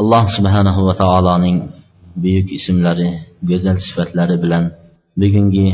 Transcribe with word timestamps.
Alloh 0.00 0.24
subhanahu 0.36 0.80
va 0.88 0.94
taoloning 1.02 1.56
buyuk 2.22 2.48
ismlari 2.58 3.08
go'zal 3.50 3.78
sifatlari 3.86 4.36
bilan 4.44 4.64
bugungi 5.20 5.68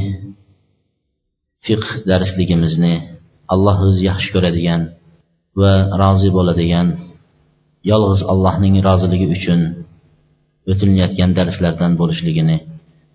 fiqh 1.66 1.88
darsligimizni 2.10 2.94
alloh 3.54 3.76
o'zi 3.88 4.00
yaxshi 4.10 4.28
ko'radigan 4.34 4.80
va 5.60 5.72
rozi 6.02 6.28
bo'ladigan 6.36 6.86
yolg'iz 7.90 8.22
allohning 8.32 8.74
roziligi 8.88 9.26
uchun 9.36 9.60
o'tilayotgan 10.70 11.30
darslardan 11.38 11.92
bo'lishligini 12.00 12.56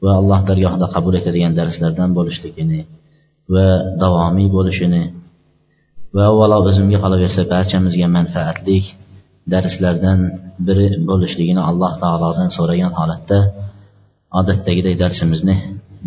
va 0.03 0.11
alloh 0.19 0.39
dargohida 0.49 0.87
qabul 0.95 1.13
etadigan 1.19 1.53
darslardan 1.59 2.09
bo'lishligini 2.17 2.79
va 3.53 3.67
davomiy 4.01 4.47
bo'lishini 4.57 5.03
va 6.15 6.23
avvalo 6.31 6.55
o'zimga 6.69 6.97
qolaversa 7.03 7.41
barchamizga 7.53 8.07
manfaatlik 8.17 8.85
darslardan 9.53 10.19
biri 10.67 10.87
bo'lishligini 11.09 11.61
alloh 11.69 11.93
taolodan 12.03 12.49
so'ragan 12.57 12.93
holatda 12.99 13.39
odatdagidek 14.39 14.95
darsimizni 15.03 15.55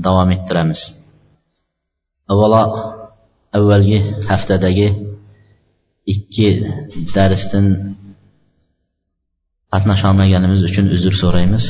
davom 0.07 0.29
ettiramiz. 0.37 0.81
Avvalo 2.33 2.63
avvalgi 3.59 3.99
haftadagi 4.31 4.89
ikki 6.15 6.49
darsdan 7.17 7.67
qatnasholmaganimiz 9.73 10.61
uchun 10.69 10.87
uzr 10.97 11.15
so'raymiz. 11.23 11.65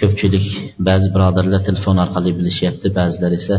Ko'pchilik 0.00 0.46
ba'zi 0.88 1.08
birodarlar 1.14 1.60
telefon 1.68 1.96
orqali 2.04 2.30
bilishyapti 2.38 2.88
ba'zilar 2.98 3.32
esa 3.40 3.56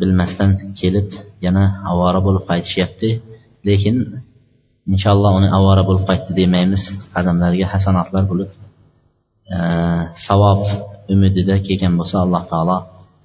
bilmasdan 0.00 0.50
kelib 0.80 1.08
yana 1.46 1.64
avvora 1.90 2.20
bo'lib 2.26 2.44
qaytishyapti. 2.50 3.08
Lekin 3.68 3.96
inshaalloh 4.92 5.32
uni 5.38 5.48
avvora 5.56 5.82
bo'lib 5.88 6.04
qaytdi 6.10 6.32
demaymiz. 6.40 6.82
Qadamlariga 7.14 7.66
hasanatlar 7.74 8.24
bo'lib 8.30 8.50
e, 9.54 9.58
savob 10.26 10.60
umidida 11.14 11.54
kelgan 11.66 11.94
bo'lsa 12.00 12.16
alloh 12.24 12.42
taolo 12.52 12.78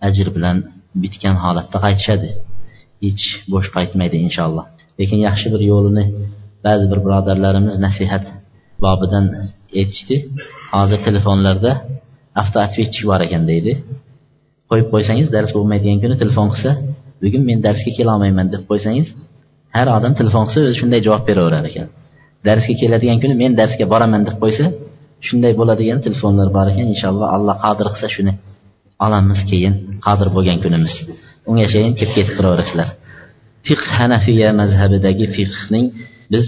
ajr 0.07 0.27
bilan 0.35 0.57
bitgan 1.03 1.35
holatda 1.43 1.77
qaytishadi. 1.85 2.29
Hech 3.05 3.23
bo'sh 3.53 3.69
qaytmaydi 3.77 4.17
inshaalloh. 4.27 4.65
Lekin 4.99 5.19
yaxshi 5.27 5.47
bir 5.53 5.61
yo'lini 5.71 6.05
ba'zi 6.65 6.85
bir 6.91 6.99
birodarlarimiz 7.05 7.75
nasihat 7.85 8.25
bobidan 8.85 9.25
aytishdi. 9.79 10.15
Hozir 10.75 10.99
telefonlarda 11.07 11.71
avtootvetchik 12.41 13.03
bor 13.09 13.21
ekan 13.27 13.43
deydi. 13.51 13.71
Qo'yib 14.69 14.87
qo'ysangiz 14.93 15.27
dars 15.35 15.51
bo'lmaydigan 15.55 15.99
kuni 16.03 16.15
telefon 16.23 16.47
qilsa 16.53 16.71
bugun 17.21 17.43
men 17.49 17.59
darsga 17.65 17.91
kelolmayman 17.99 18.47
deb 18.53 18.63
qo'ysangiz 18.69 19.07
har 19.77 19.87
odam 19.97 20.13
telefon 20.19 20.43
qilsa 20.47 20.59
o'zi 20.65 20.75
shunday 20.81 21.01
javob 21.07 21.23
beraverar 21.29 21.65
ekan. 21.69 21.87
Darsga 22.47 22.73
keladigan 22.81 23.17
kuni 23.23 23.35
men 23.41 23.51
darsga 23.59 23.85
boraman 23.93 24.21
deb 24.27 24.35
qo'ysa 24.43 24.65
shunday 25.27 25.53
bo'ladigan 25.59 25.99
telefonlar 26.05 26.47
bor 26.57 26.67
ekan 26.73 26.87
inshaalloh 26.93 27.27
alloh 27.35 27.55
qodir 27.65 27.87
qilsa 27.93 28.07
shuni 28.15 28.33
olamiz 29.05 29.39
keyin 29.49 29.73
qodir 30.05 30.27
bo'lgan 30.35 30.57
kunimiz. 30.63 30.93
Ungachayin 31.49 31.93
kelib 31.99 32.13
ketib 32.17 32.33
turaverasizlar 32.37 32.89
fiq 33.67 33.81
hanafiya 33.97 34.49
mazhabidagi 34.61 35.25
fiqning 35.35 35.85
biz 36.33 36.47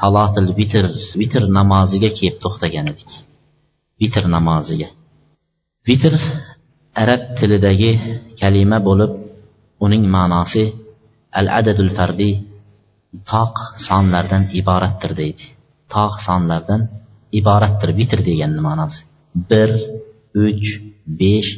salotil 0.00 0.48
vitr 0.58 0.84
vitr 1.20 1.42
namoziga 1.58 2.10
kelib 2.18 2.36
to'xtagan 2.44 2.86
edik. 2.92 3.10
Vitr 4.00 4.24
namoziga. 4.36 4.88
Vitr 5.88 6.14
arab 7.02 7.22
tilidagi 7.38 7.90
kalima 8.40 8.78
bo'lib 8.88 9.12
uning 9.84 10.02
ma'nosi 10.16 10.64
al 11.38 11.46
adadul 11.58 11.90
fardiy 11.98 12.34
toq 13.32 13.54
sonlardan 13.88 14.44
iboratdir 14.60 15.12
deydi. 15.20 15.44
Toq 15.94 16.14
sonlardan 16.26 16.82
iboratdir 17.40 17.90
vitr 18.00 18.20
deganni 18.28 18.60
ma'nosi. 18.68 19.00
Bir 19.50 19.70
uch 20.46 20.68
besh 21.20 21.50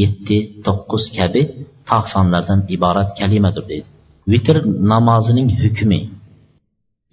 yetti 0.00 0.38
to'qqiz 0.66 1.04
kabi 1.16 1.42
toq 1.90 2.04
sonlardan 2.14 2.60
iborat 2.76 3.10
kalimadir 3.20 3.64
deydi. 3.70 3.88
Vitr 4.32 4.56
namozining 4.92 5.48
hukmi. 5.62 6.00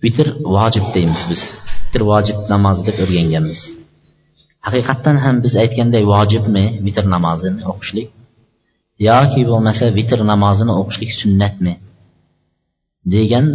Vitr 0.04 0.28
vojib 0.56 0.86
deymiz 0.96 1.22
biz. 1.30 1.42
Vitr 1.86 2.02
vojib 2.12 2.38
namozi 2.54 2.82
deb 2.88 2.98
o'rganganmiz. 3.04 3.60
Haqiqatdan 4.66 5.18
ham 5.26 5.36
biz 5.46 5.54
aytganday 5.64 6.04
vojibmi 6.14 6.66
vitr 6.86 7.06
namozini 7.16 7.62
o'qishlik? 7.72 8.08
Yoki 9.10 9.42
bo'lmasa 9.52 9.86
vitr 9.98 10.20
namozini 10.32 10.74
o'qishlik 10.82 11.12
sunnatmi? 11.22 11.74
Degan 13.14 13.46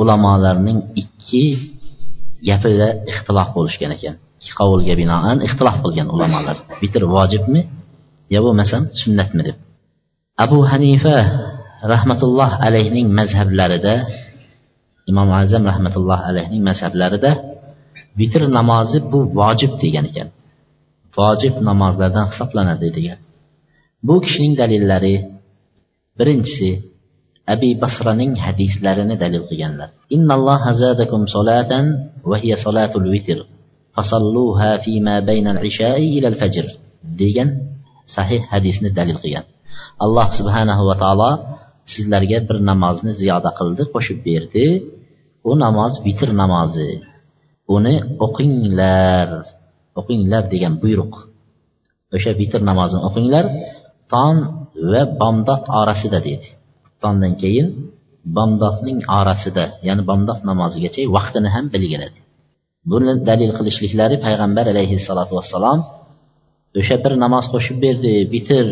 ulamolarning 0.00 0.78
ikki 1.02 1.44
gapida 2.48 2.88
ixtilof 3.10 3.48
bo'lishgan 3.56 3.90
ekan. 3.96 4.14
Ikki 4.40 4.54
qovulga 4.60 4.94
binoan 5.00 5.38
ixtilof 5.46 5.76
qilgan 5.84 6.08
ulamolar. 6.14 6.56
Vitr 6.82 7.02
vojibmi? 7.14 7.60
Yo 8.34 8.38
bo'lmasam 8.44 8.82
sunnatmi 9.00 9.42
deb. 9.48 9.56
Abu 10.44 10.58
hanifa 10.70 11.16
rahmatulloh 11.92 12.50
alayhning 12.66 13.06
mazhablarida 13.18 13.94
imom 15.10 15.28
azam 15.42 15.62
rahmatulloh 15.70 16.20
alayhning 16.30 16.62
mazhablarida 16.68 17.30
vitr 18.20 18.42
namozi 18.58 18.98
bu 19.12 19.20
vojib 19.38 19.72
degan 19.82 20.04
ekan. 20.10 20.28
Vojib 21.16 21.54
namozlardan 21.68 22.26
hisoblanadi 22.30 22.88
degan. 22.96 23.18
Bu 24.06 24.14
kishining 24.24 24.54
dalillari 24.60 25.14
birinchisi 26.18 26.70
abi 27.54 27.70
basraning 27.82 28.32
hadislarini 28.44 29.16
dalil 29.22 29.44
qilganlar. 29.48 29.88
Innalloha 30.16 30.70
zadakum 30.82 31.22
solatan 31.34 31.84
va 32.30 32.36
hiya 32.42 32.56
solatul 32.64 33.06
vitr 33.14 33.38
fasalluha 33.96 34.70
fima 34.84 35.14
baynal 35.28 35.60
ishai 35.70 36.04
ilal 36.18 36.36
fajr 36.40 36.66
degan 37.20 37.48
sahih 38.14 38.40
hadisni 38.52 38.88
dalil 38.98 39.18
qilgan. 39.22 39.46
Alloh 40.04 40.28
subhanahu 40.38 40.82
va 40.90 40.96
taolo 41.02 41.32
sizlarga 41.92 42.38
bir 42.48 42.58
namozni 42.70 43.12
ziyoda 43.20 43.50
qildi 43.58 43.82
qo'shib 43.92 44.18
berdi. 44.28 44.66
U 45.48 45.52
namoz 45.64 45.92
vitr 46.06 46.28
namozi. 46.42 46.90
Uni 47.76 47.94
o'qinglar 48.26 49.28
o'qinglar 50.00 50.42
degan 50.52 50.74
buyruq. 50.82 51.14
O'sha 52.16 52.32
vitr 52.40 52.60
namozini 52.70 53.02
o'qinglar 53.08 53.44
tong 54.12 54.38
va 54.92 55.02
bomdod 55.20 55.62
orasida 55.80 56.18
dedi. 56.28 56.48
Tongdan 57.02 57.34
keyin 57.42 57.66
bomdodning 58.36 58.98
orasida 59.18 59.64
ya'ni 59.88 60.02
bomdod 60.10 60.40
namozigacha 60.50 61.00
vaqtini 61.16 61.48
ham 61.54 61.64
belgiladi 61.74 62.18
buni 62.90 63.12
dalil 63.28 63.50
qilishliklari 63.58 64.16
payg'ambar 64.26 64.64
alayhissalotu 64.72 65.32
vassalom 65.38 65.80
o'sha 66.80 66.96
bir 67.04 67.12
namoz 67.24 67.44
qo'shib 67.52 67.76
berdi 67.84 68.12
bitir 68.34 68.64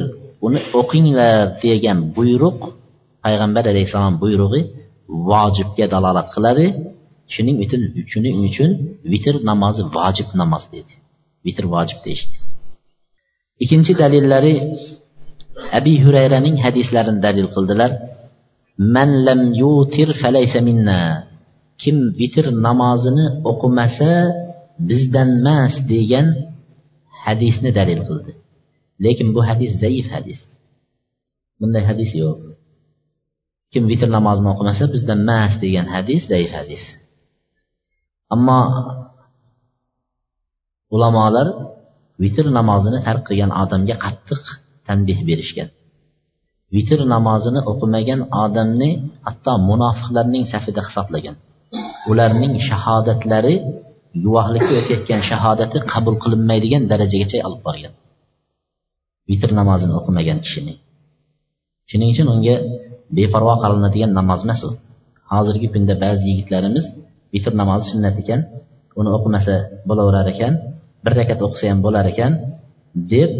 uni 0.46 0.60
o'qinglar 0.80 1.36
degan 1.64 1.98
buyruq 2.16 2.58
payg'ambar 3.24 3.64
alayhissalom 3.72 4.14
buyrug'i 4.22 4.62
vojibga 5.30 5.86
dalolat 5.94 6.28
qiladi. 6.34 6.66
Shuning 7.34 7.56
uchun 7.64 7.80
shuning 8.12 8.36
uchun 8.48 8.70
vitr 9.12 9.34
namozi 9.50 9.82
vojib 9.96 10.28
namoz 10.40 10.64
dedi. 10.74 10.92
Vitr 11.46 11.64
vojib 11.74 11.98
deyishdi. 12.06 12.36
Ikkinchi 13.62 13.92
dalillari 14.02 14.54
abi 15.78 15.94
hurayraning 16.04 16.56
hadislarini 16.64 17.20
dalil 17.26 17.48
qildilar. 17.54 17.90
Man 18.78 19.10
lam 19.26 19.40
yutir 19.60 20.08
falaysa 20.22 20.62
minna. 20.62 21.26
Kim 21.82 21.96
vitr 22.18 22.46
namozini 22.66 23.26
o'qimasa 23.50 24.12
bizdan 24.88 25.28
emas 25.42 25.74
degan 25.90 26.26
hadisni 27.24 27.70
dalil 27.78 28.00
qildi. 28.08 28.32
Lekin 29.04 29.28
bu 29.34 29.40
hadis 29.48 29.72
zaif 29.82 30.06
hadis. 30.14 30.40
Bunday 31.60 31.82
hadis 31.90 32.10
yo'q. 32.22 32.38
Kim 33.72 33.84
vitr 33.90 34.08
namozini 34.16 34.48
o'qimasa 34.54 34.84
bizdan 34.94 35.18
emas 35.26 35.52
degan 35.62 35.86
hadis 35.94 36.22
zaif 36.32 36.50
hadis. 36.58 36.84
Ammo 38.34 38.60
ulamolar 40.94 41.48
vitr 42.22 42.46
namozini 42.58 42.98
tark 43.06 43.22
qilgan 43.28 43.52
odamga 43.62 43.96
qattiq 44.04 44.42
tanbeh 44.86 45.18
berishgan. 45.28 45.68
Vitr 46.74 47.00
namozini 47.14 47.60
o'qimagan 47.70 48.20
odamni 48.44 48.90
hatto 49.26 49.52
munofiqlarning 49.70 50.44
safida 50.52 50.80
hisoblagan. 50.88 51.36
Ularning 52.10 52.52
shahodatlari 52.68 53.54
guvohlikka 54.24 54.72
o'tayotgan 54.80 55.20
shahodati 55.30 55.78
qabul 55.92 56.14
qilinmaydigan 56.22 56.82
darajagacha 56.92 57.38
olib 57.46 57.60
borgan. 57.66 57.92
Vitr 59.30 59.50
namozini 59.60 59.94
o'qimagan 60.00 60.38
kishini. 60.44 60.74
Shuning 61.90 62.08
uchun 62.14 62.26
unga 62.34 62.54
beparvo 63.16 63.54
qilinadigan 63.62 64.10
namoz 64.18 64.40
emas 64.46 64.60
u. 64.68 64.70
Hozirgi 65.32 65.68
kunda 65.74 65.94
ba'zi 66.04 66.24
yigitlarimiz 66.30 66.84
vitr 67.34 67.52
namozi 67.60 67.84
sunnat 67.92 68.16
ekan 68.22 68.40
uni 68.98 69.10
o'qimasa 69.16 69.54
bo'laverar 69.88 70.26
ekan 70.34 70.52
bir 71.04 71.12
rakat 71.18 71.40
o'qisa 71.46 71.64
ham 71.70 71.80
bo'lar 71.86 72.04
ekan 72.12 72.32
deb 73.12 73.30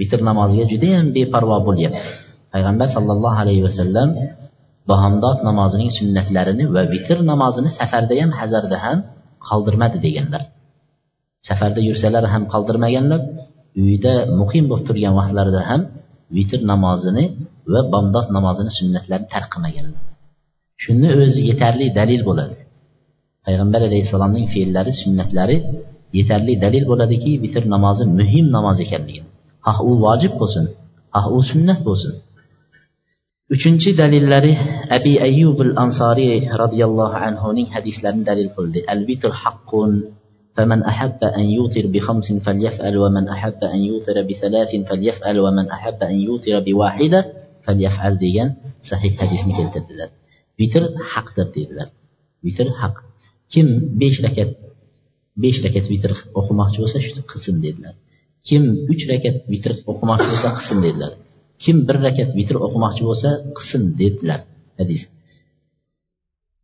vitr 0.00 0.20
namoziga 0.28 0.64
judayam 0.72 1.06
beparvo 1.16 1.56
bo'lyapti. 1.68 2.23
Payg'ambar 2.54 2.88
sollallohu 2.96 3.36
alayhi 3.42 3.62
vasallam 3.68 4.08
bahomdod 4.90 5.38
namozining 5.48 5.90
sunnatlarini 5.98 6.64
va 6.74 6.82
vitr 6.92 7.16
namozini 7.30 7.70
safarda 7.78 8.14
ham 8.20 8.30
hazarda 8.40 8.76
ham 8.84 8.98
qoldirmadi 9.48 9.96
deganlar. 10.06 10.42
Safarda 11.48 11.80
yursalar 11.88 12.24
ham 12.32 12.42
qoldirmaganlar 12.52 13.20
uyda 13.84 14.12
muqim 14.40 14.64
bo'lib 14.70 14.86
turgan 14.88 15.14
vaqtlarida 15.20 15.62
ham 15.70 15.80
vitr 16.36 16.60
namozini 16.72 17.24
va 17.72 17.80
bomdod 17.92 18.26
namozini 18.36 18.70
sunnatlarini 18.78 19.28
tark 19.34 19.48
qilmaganlar. 19.54 20.02
Shuni 20.82 21.08
o'zi 21.22 21.40
yetarli 21.50 21.86
dalil 21.98 22.20
bo'ladi. 22.28 22.56
Payg'ambar 23.46 23.80
alayhissalomning 23.88 24.46
fe'llari 24.54 24.92
sunnatlari 25.02 25.56
yetarli 26.18 26.54
dalil 26.64 26.84
bo'ladiki 26.90 27.30
vitr 27.44 27.62
namozi 27.74 28.04
muhim 28.18 28.46
namoz 28.56 28.78
ekanligini. 28.86 29.28
Xoh 29.66 29.78
u 29.88 29.90
vojib 30.04 30.32
bo'lsin 30.40 30.64
xoh 31.14 31.26
u 31.36 31.38
sunnat 31.50 31.80
bo'lsin. 31.88 32.12
Uchinchi 33.52 33.92
dalillari 34.00 34.52
abi 34.96 35.12
ayyub 35.28 35.58
al 35.66 35.72
ansoriy 35.84 36.48
roziyallohu 36.62 37.16
anhuning 37.28 37.68
hadislarini 37.74 38.24
dalil 38.30 38.50
qildi 38.56 38.80
al 38.92 39.00
vitr 39.08 39.32
haqqun 39.42 39.92
فمن 40.56 40.82
أحب 40.82 41.20
أن 41.24 41.44
يوتر 41.58 41.84
بخمس 41.94 42.28
فليفعل 42.46 42.94
ومن 42.98 43.28
أحب 43.28 43.60
أن 43.74 43.78
يوتر 43.90 44.22
بثلاث 44.22 44.70
فليفعل 44.88 45.36
ومن 45.40 45.66
أحب 45.76 45.98
أن 46.02 46.16
يوتر 46.28 46.60
بواحدة 46.66 47.20
فليفعل 47.66 48.14
degan 48.22 48.48
sahih 48.90 49.12
hadisni 49.20 49.52
keltirdilar 49.58 50.08
vitr 50.60 50.82
haqdir 51.12 51.46
dedilar 51.56 51.88
vitr 52.46 52.66
haq 52.80 52.96
kim 53.52 53.66
besh 54.00 54.18
rakat 54.24 54.50
besh 55.42 55.58
rakat 55.64 55.84
vitr 55.92 56.10
o'qimoqchi 56.38 56.78
bo'lsa 56.82 56.98
shu 57.04 57.22
qilsin 57.30 57.56
dedilar 57.64 57.94
kim 58.48 58.62
uch 58.92 59.02
rakat 59.10 59.36
vitr 59.52 59.72
o'qimoqchi 59.90 60.26
bo'lsa 60.32 60.48
qilsin 60.56 60.78
dedilar 60.86 61.12
kim 61.62 61.76
bir 61.88 61.96
rakat 62.06 62.30
vitr 62.38 62.56
o'qimoqchi 62.66 63.02
bo'lsa 63.08 63.28
qilsin 63.56 63.82
dedilar. 64.00 64.40
Hadis. 64.80 65.02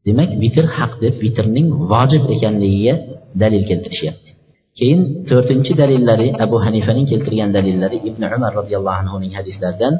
Demak 0.06 0.30
vitr 0.42 0.64
haq 0.76 0.92
deb 1.04 1.14
vitrning 1.24 1.68
vojib 1.92 2.24
ekanligiga 2.34 2.94
dalil 3.42 3.62
keltirishyapti. 3.70 4.30
Keyin 4.78 5.00
to'rtinchi 5.28 5.72
dalillari 5.82 6.28
abu 6.44 6.56
hanifaning 6.64 7.06
keltirgan 7.12 7.50
dalillari 7.56 7.98
ibn 8.08 8.22
umar 8.36 8.52
roziyallohu 8.60 8.98
anhuning 9.02 9.32
hadislaridan 9.38 9.94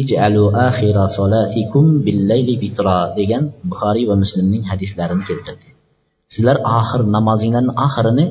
ijalu 0.00 0.44
axira 0.68 1.04
solatikum 1.18 1.86
billayli 2.06 2.54
vitra 2.62 2.98
degan 3.18 3.42
buxoriy 3.70 4.04
va 4.10 4.16
muslimning 4.22 4.62
hadislarini 4.70 5.24
keltirdi. 5.28 5.68
Sizlar 6.32 6.56
oxir 6.78 7.00
namozinglarni 7.16 7.72
oxirini 7.86 8.26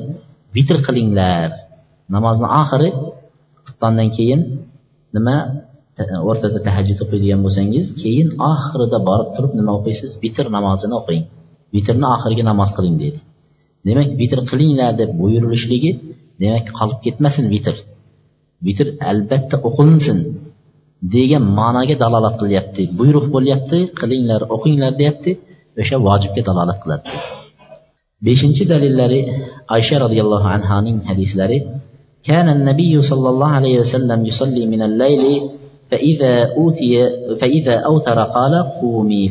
vitr 0.56 0.76
qilinglar. 0.86 1.48
Namozni 2.14 2.48
oxiri 2.60 2.88
xuftondan 3.66 4.08
keyin 4.16 4.40
nima 5.16 5.36
o'rtada 6.29 6.59
tahajjud 6.67 6.99
o'qiydigan 7.03 7.39
bo'lsangiz 7.45 7.85
keyin 8.01 8.27
oxirida 8.51 8.99
borib 9.09 9.29
turib 9.35 9.53
nima 9.59 9.71
o'qiysiz 9.79 10.11
vitr 10.23 10.45
namozini 10.57 10.95
o'qing 11.01 11.23
vitrni 11.75 12.07
oxirgi 12.15 12.43
namoz 12.51 12.69
qiling 12.77 12.95
deydi 13.03 13.19
demak 13.87 14.09
vitr 14.21 14.39
qilinglar 14.51 14.91
deb 15.01 15.09
buyurilishligi 15.21 15.91
demak 16.43 16.65
qolib 16.77 16.99
ketmasin 17.05 17.45
vitr 17.53 17.75
vitr 18.65 18.87
albatta 19.11 19.55
o'qilinsin 19.69 20.19
degan 21.15 21.43
ma'noga 21.59 21.95
dalolat 22.03 22.35
qilyapti 22.41 22.83
buyruq 22.99 23.25
bo'lyapti 23.35 23.79
qilinglar 23.99 24.41
o'qinglar 24.55 24.93
deyapti 25.01 25.31
o'sha 25.81 25.97
vojibga 26.07 26.41
dalolat 26.49 26.77
qiladi 26.83 27.07
beshinchi 28.25 28.63
dalillari 28.71 29.19
oysha 29.75 29.95
roziyallohu 30.05 30.47
anhoning 30.57 30.97
hadislari 31.09 31.59
كان 32.31 32.47
النبي 32.57 32.93
صلى 33.09 33.27
الله 33.33 33.51
عليه 33.59 33.75
وسلم 33.83 34.19
يصلي 34.31 34.63
من 34.73 34.81
الليل 34.89 35.23
فإذا 35.91 36.33
أوتي 36.59 36.91
فإذا 37.39 37.75
أوتر 37.89 38.17
قال 38.37 38.53
قومي 38.81 39.29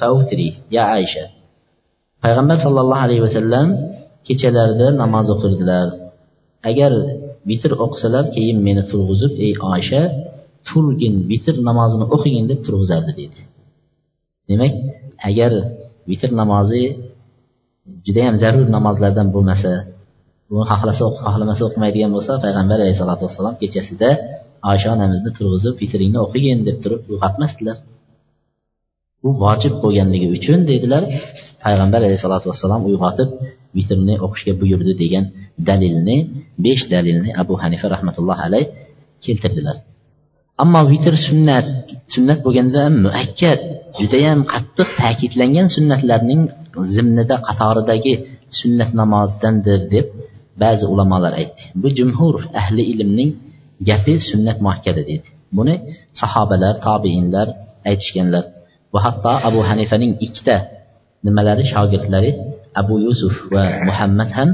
فأوتري 0.00 0.48
يا 0.70 0.80
عائشة 0.80 1.24
payg'ambar 2.22 2.56
sollallohu 2.64 3.02
alayhi 3.06 3.22
vasallam 3.26 3.66
kechalarida 4.26 4.88
namoz 5.02 5.26
o'qirdilar 5.34 5.86
agar 6.70 6.92
vitr 7.50 7.72
o'qisalar 7.84 8.24
keyin 8.34 8.58
meni 8.66 8.82
turg'izib 8.90 9.32
ey 9.46 9.52
oysha 9.74 10.02
turgin 10.68 11.14
vitr 11.30 11.54
namozini 11.68 12.06
o'qigin 12.14 12.44
deb 12.50 12.60
turg'izardi 12.66 13.12
deydi 13.18 13.40
demak 14.50 14.72
agar 15.28 15.52
vitr 16.10 16.30
namozi 16.40 16.82
judayam 18.06 18.34
zarur 18.42 18.66
namozlardan 18.76 19.28
bo'lmasa 19.34 19.72
buni 20.50 20.64
xohlasa 20.70 21.02
xohlamasa 21.26 21.62
o'qimaydigan 21.68 22.10
bo'lsa 22.16 22.32
payg'ambar 22.44 22.78
alayhisalotu 22.84 23.22
vassalom 23.26 23.54
kechasida 23.62 24.10
oysha 24.71 24.89
onamizni 24.95 25.31
turg'izib 25.37 25.75
vitringni 25.81 26.19
o'qigin 26.25 26.59
deb 26.67 26.77
turib 26.83 27.01
uyg'otmasdilar 27.11 27.77
bu 29.23 29.29
vojib 29.43 29.73
bo'lganligi 29.83 30.27
uchun 30.37 30.59
dedilar 30.71 31.03
payg'ambar 31.63 31.99
alayhissalotu 32.07 32.45
vassalom 32.51 32.81
uyg'otib 32.89 33.29
vitrni 33.77 34.15
o'qishga 34.25 34.53
buyurdi 34.61 34.93
degan 35.03 35.25
dalilni 35.69 36.17
besh 36.65 36.83
dalilni 36.93 37.29
abu 37.41 37.53
hanifa 37.63 37.87
rahmatullohi 37.95 38.41
alayh 38.47 38.65
keltirdilar. 39.25 39.77
Ammo 40.63 40.81
vitr 40.91 41.13
sunnat 41.27 41.67
sunnat 42.13 42.39
bo'lganda 42.45 42.81
muakkad 43.05 43.59
judayam 43.99 44.39
qattiq 44.53 44.89
ta'kidlangan 45.01 45.67
sunnatlarning 45.75 46.41
zimnida 46.95 47.35
qatoridagi 47.47 48.13
sunnat 48.59 48.91
namozidandir 49.01 49.79
deb 49.93 50.07
ba'zi 50.61 50.85
ulamolar 50.93 51.33
aytdi. 51.41 51.63
Bu 51.81 51.87
jumhur 51.97 52.35
ahli 52.61 52.83
ilmning 52.93 53.29
gapi 53.89 54.13
sunnat 54.29 54.57
muakkada 54.65 55.01
deydi. 55.09 55.29
Buni 55.57 55.75
sahobalar 56.21 56.73
tobeinlar 56.85 57.47
aytishganlar 57.89 58.43
va 58.93 58.99
hatto 59.05 59.33
abu 59.47 59.59
hanifaning 59.69 60.13
ikkita 60.25 60.55
nimalari 61.25 61.63
shogirdlari 61.71 62.31
abu 62.81 62.93
yusuf 63.05 63.35
va 63.53 63.63
muhammad 63.87 64.29
ham 64.37 64.49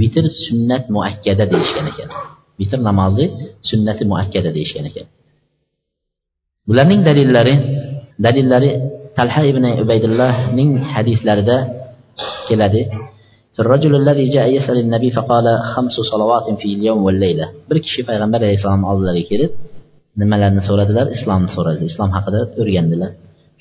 vitr 0.00 0.24
sunnat 0.44 0.84
muakkada 0.94 1.44
deyishgan 1.52 1.86
ekan. 1.92 2.08
Vitr 2.60 2.78
namozi 2.88 3.24
sunnati 3.68 4.02
muakkada 4.10 4.50
deyishgan 4.56 4.84
ekan. 4.90 5.06
Bularning 6.68 7.00
dalillari 7.08 7.54
dalillari 8.24 8.70
talha 9.16 9.42
ibn 9.50 9.64
ubaydullohning 9.82 10.70
hadislarida 10.94 11.56
keladi. 12.48 12.82
الرجل 13.63 13.93
الذي 14.01 14.25
جاء 14.35 14.47
يسأل 14.57 14.77
النبي 14.85 15.09
فقال 15.17 15.45
خمس 15.71 15.95
صلوات 16.11 16.47
في 16.61 16.67
اليوم 16.77 16.99
والليلة 17.05 17.45
bir 17.69 17.77
kishi 17.85 18.01
payg'ambar 18.09 18.39
alayhissalom 18.45 18.83
oldilariga 18.91 19.27
kelib 19.31 19.51
nimalarni 20.21 20.61
so'radilar 20.69 21.05
islomni 21.15 21.49
so'radi 21.55 21.83
islom 21.91 22.09
haqida 22.17 22.39
o'rgandilar 22.61 23.11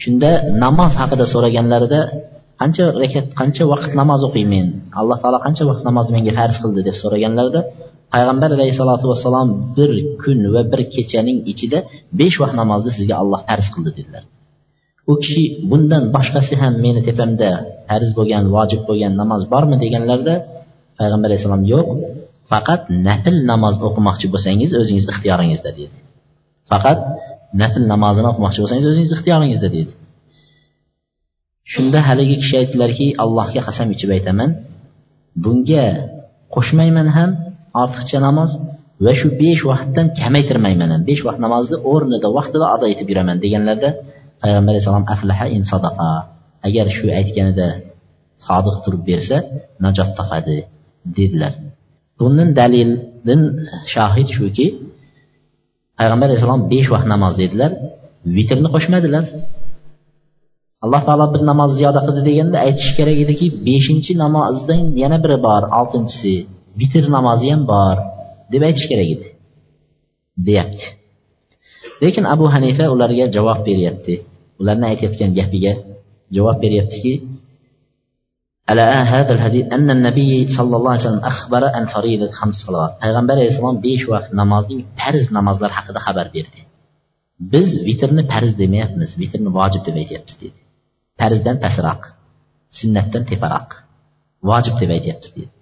shunda 0.03 0.31
namoz 0.65 0.93
haqida 1.01 1.25
so'raganlarida 1.35 2.01
qancha 2.61 2.85
rakat 3.03 3.27
qancha 3.41 3.65
vaqt 3.73 3.93
namoz 4.01 4.21
o'qiyman 4.29 4.67
alloh 5.01 5.17
taolo 5.23 5.39
qancha 5.47 5.63
vaqt 5.71 5.83
namozni 5.89 6.13
menga 6.17 6.33
farz 6.39 6.57
qildi 6.63 6.81
deb 6.89 6.97
so'raganlarida 7.03 7.61
payg'ambar 8.15 8.51
alayhissalotu 8.57 9.07
vassalom 9.13 9.49
bir 9.77 9.91
kun 10.23 10.39
va 10.55 10.63
bir 10.73 10.81
kechaning 10.95 11.39
ichida 11.53 11.79
besh 12.21 12.37
vaqt 12.43 12.55
namozni 12.61 12.91
sizga 12.99 13.15
olloh 13.23 13.41
farz 13.49 13.67
qildi 13.75 13.91
dedilar 13.99 14.25
u 15.12 15.14
kishi 15.24 15.44
bundan 15.70 16.04
boshqasi 16.16 16.54
ham 16.62 16.74
meni 16.86 17.02
tepamda 17.08 17.50
farz 17.90 18.10
bo'lgan 18.18 18.44
vojib 18.56 18.82
bo'lgan 18.90 19.14
namoz 19.22 19.42
bormi? 19.54 19.76
deganlarida 19.84 20.36
payg'ambar 21.00 21.28
alayhissalom 21.30 21.64
yo'q 21.74 21.88
faqat 22.52 22.82
nafl 23.08 23.36
namoz 23.52 23.76
o'qimoqchi 23.88 24.28
bo'lsangiz 24.34 24.72
o'zingiz 24.82 25.06
ixtiyoringizda 25.14 25.72
dedi. 25.80 25.96
Faqat 26.72 27.00
nafl 27.62 27.84
namozini 27.94 28.28
o'qimoqchi 28.32 28.60
bo'lsangiz 28.64 28.86
o'zingiz 28.92 29.12
ixtiyoringizda 29.18 29.70
dedi. 29.78 29.92
Shunda 31.74 32.00
haligi 32.08 32.36
kishi 32.42 32.56
aytdilarki 32.62 33.08
allohga 33.24 33.62
qasam 33.68 33.88
ichib 33.96 34.10
aytaman 34.18 34.50
bunga 35.44 35.86
qo'shmayman 36.56 37.08
ham 37.18 37.30
ortiqcha 37.84 38.20
namoz 38.28 38.52
va 39.06 39.14
shu 39.20 39.28
besh 39.42 39.62
vaqtdan 39.72 40.08
kamaytirmayman 40.20 40.90
ham 40.94 41.02
besh 41.10 41.22
vaqt 41.28 41.40
namozni 41.46 41.78
o'rnida 41.92 42.28
vaqtida 42.38 42.66
ado 42.76 42.86
etib 42.94 43.08
yuraman 43.12 43.38
deganlarda 43.46 43.90
payg'ambar 44.44 44.72
alayhissalom 44.74 45.06
aflaha 45.16 45.46
in 45.56 45.64
sadaqa. 45.72 46.10
Agar 46.68 46.86
shu 46.96 47.06
aytganida 47.20 47.68
sodiq 48.46 48.78
turib 48.84 49.02
bersa 49.10 49.38
najot 49.84 50.10
topadi 50.18 50.58
dedilar 51.18 51.54
bundan 52.20 52.50
dalildan 52.60 53.42
shohid 53.94 54.28
shuki 54.38 54.66
payg'ambar 55.98 56.28
alayhissalom 56.30 56.62
besh 56.72 56.88
vaqt 56.94 57.08
namoz 57.14 57.34
dedilar 57.42 57.72
vitrni 58.36 58.70
qo'shmadilar 58.76 59.26
alloh 60.84 61.02
taolo 61.08 61.26
bir 61.34 61.42
namoz 61.52 61.72
ziyoda 61.80 62.00
qildi 62.06 62.22
deganda 62.30 62.58
aytish 62.66 62.92
kerak 62.98 63.18
ediki 63.24 63.48
beshinchi 63.68 64.12
namozdan 64.24 64.82
yana 65.02 65.18
biri 65.24 65.38
bor 65.48 65.64
oltinchisi 65.80 66.36
vitr 66.80 67.04
namozi 67.16 67.48
ham 67.54 67.62
bor 67.74 67.96
deb 68.52 68.62
aytish 68.68 68.88
kerak 68.92 69.08
edi 69.16 69.28
deyapti 70.48 70.86
lekin 72.04 72.24
abu 72.34 72.46
hanifa 72.56 72.86
ularga 72.94 73.26
javob 73.36 73.60
beryapti 73.68 74.14
ularni 74.62 74.86
aytayotgan 74.92 75.32
gapiga 75.40 75.74
javob 76.36 76.58
beryaptiki 76.64 77.14
payg'ambar 83.04 83.36
alayhissalom 83.40 83.78
besh 83.86 84.06
vaqt 84.14 84.30
namozning 84.42 84.82
farz 85.00 85.26
namozlar 85.38 85.72
haqida 85.78 86.00
xabar 86.06 86.28
berdi. 86.36 86.60
Biz 87.54 87.70
vitrni 87.88 88.24
farz 88.32 88.52
demayapmiz 88.62 89.10
vitrni 89.22 89.50
vojib 89.60 89.82
deb 89.88 89.96
aytyapmiz 90.02 90.36
deydi 90.42 90.60
farzdan 91.22 91.58
pastroq 91.64 92.02
sunnatdan 92.80 93.24
teparoq 93.32 93.70
vojib 94.50 94.76
deb 94.82 94.90
aytyapmiz 94.98 95.32
deydi 95.36 95.54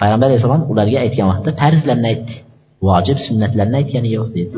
payg'ambar 0.00 0.26
alayhissalom 0.30 0.62
ularga 0.72 0.98
aytgan 1.04 1.26
vaqtda 1.32 1.50
farzlarni 1.62 2.06
aytdi 2.12 2.34
vojib 2.88 3.18
sunnatlarni 3.26 3.76
aytgani 3.80 4.08
yo'q 4.16 4.28
dedi. 4.38 4.54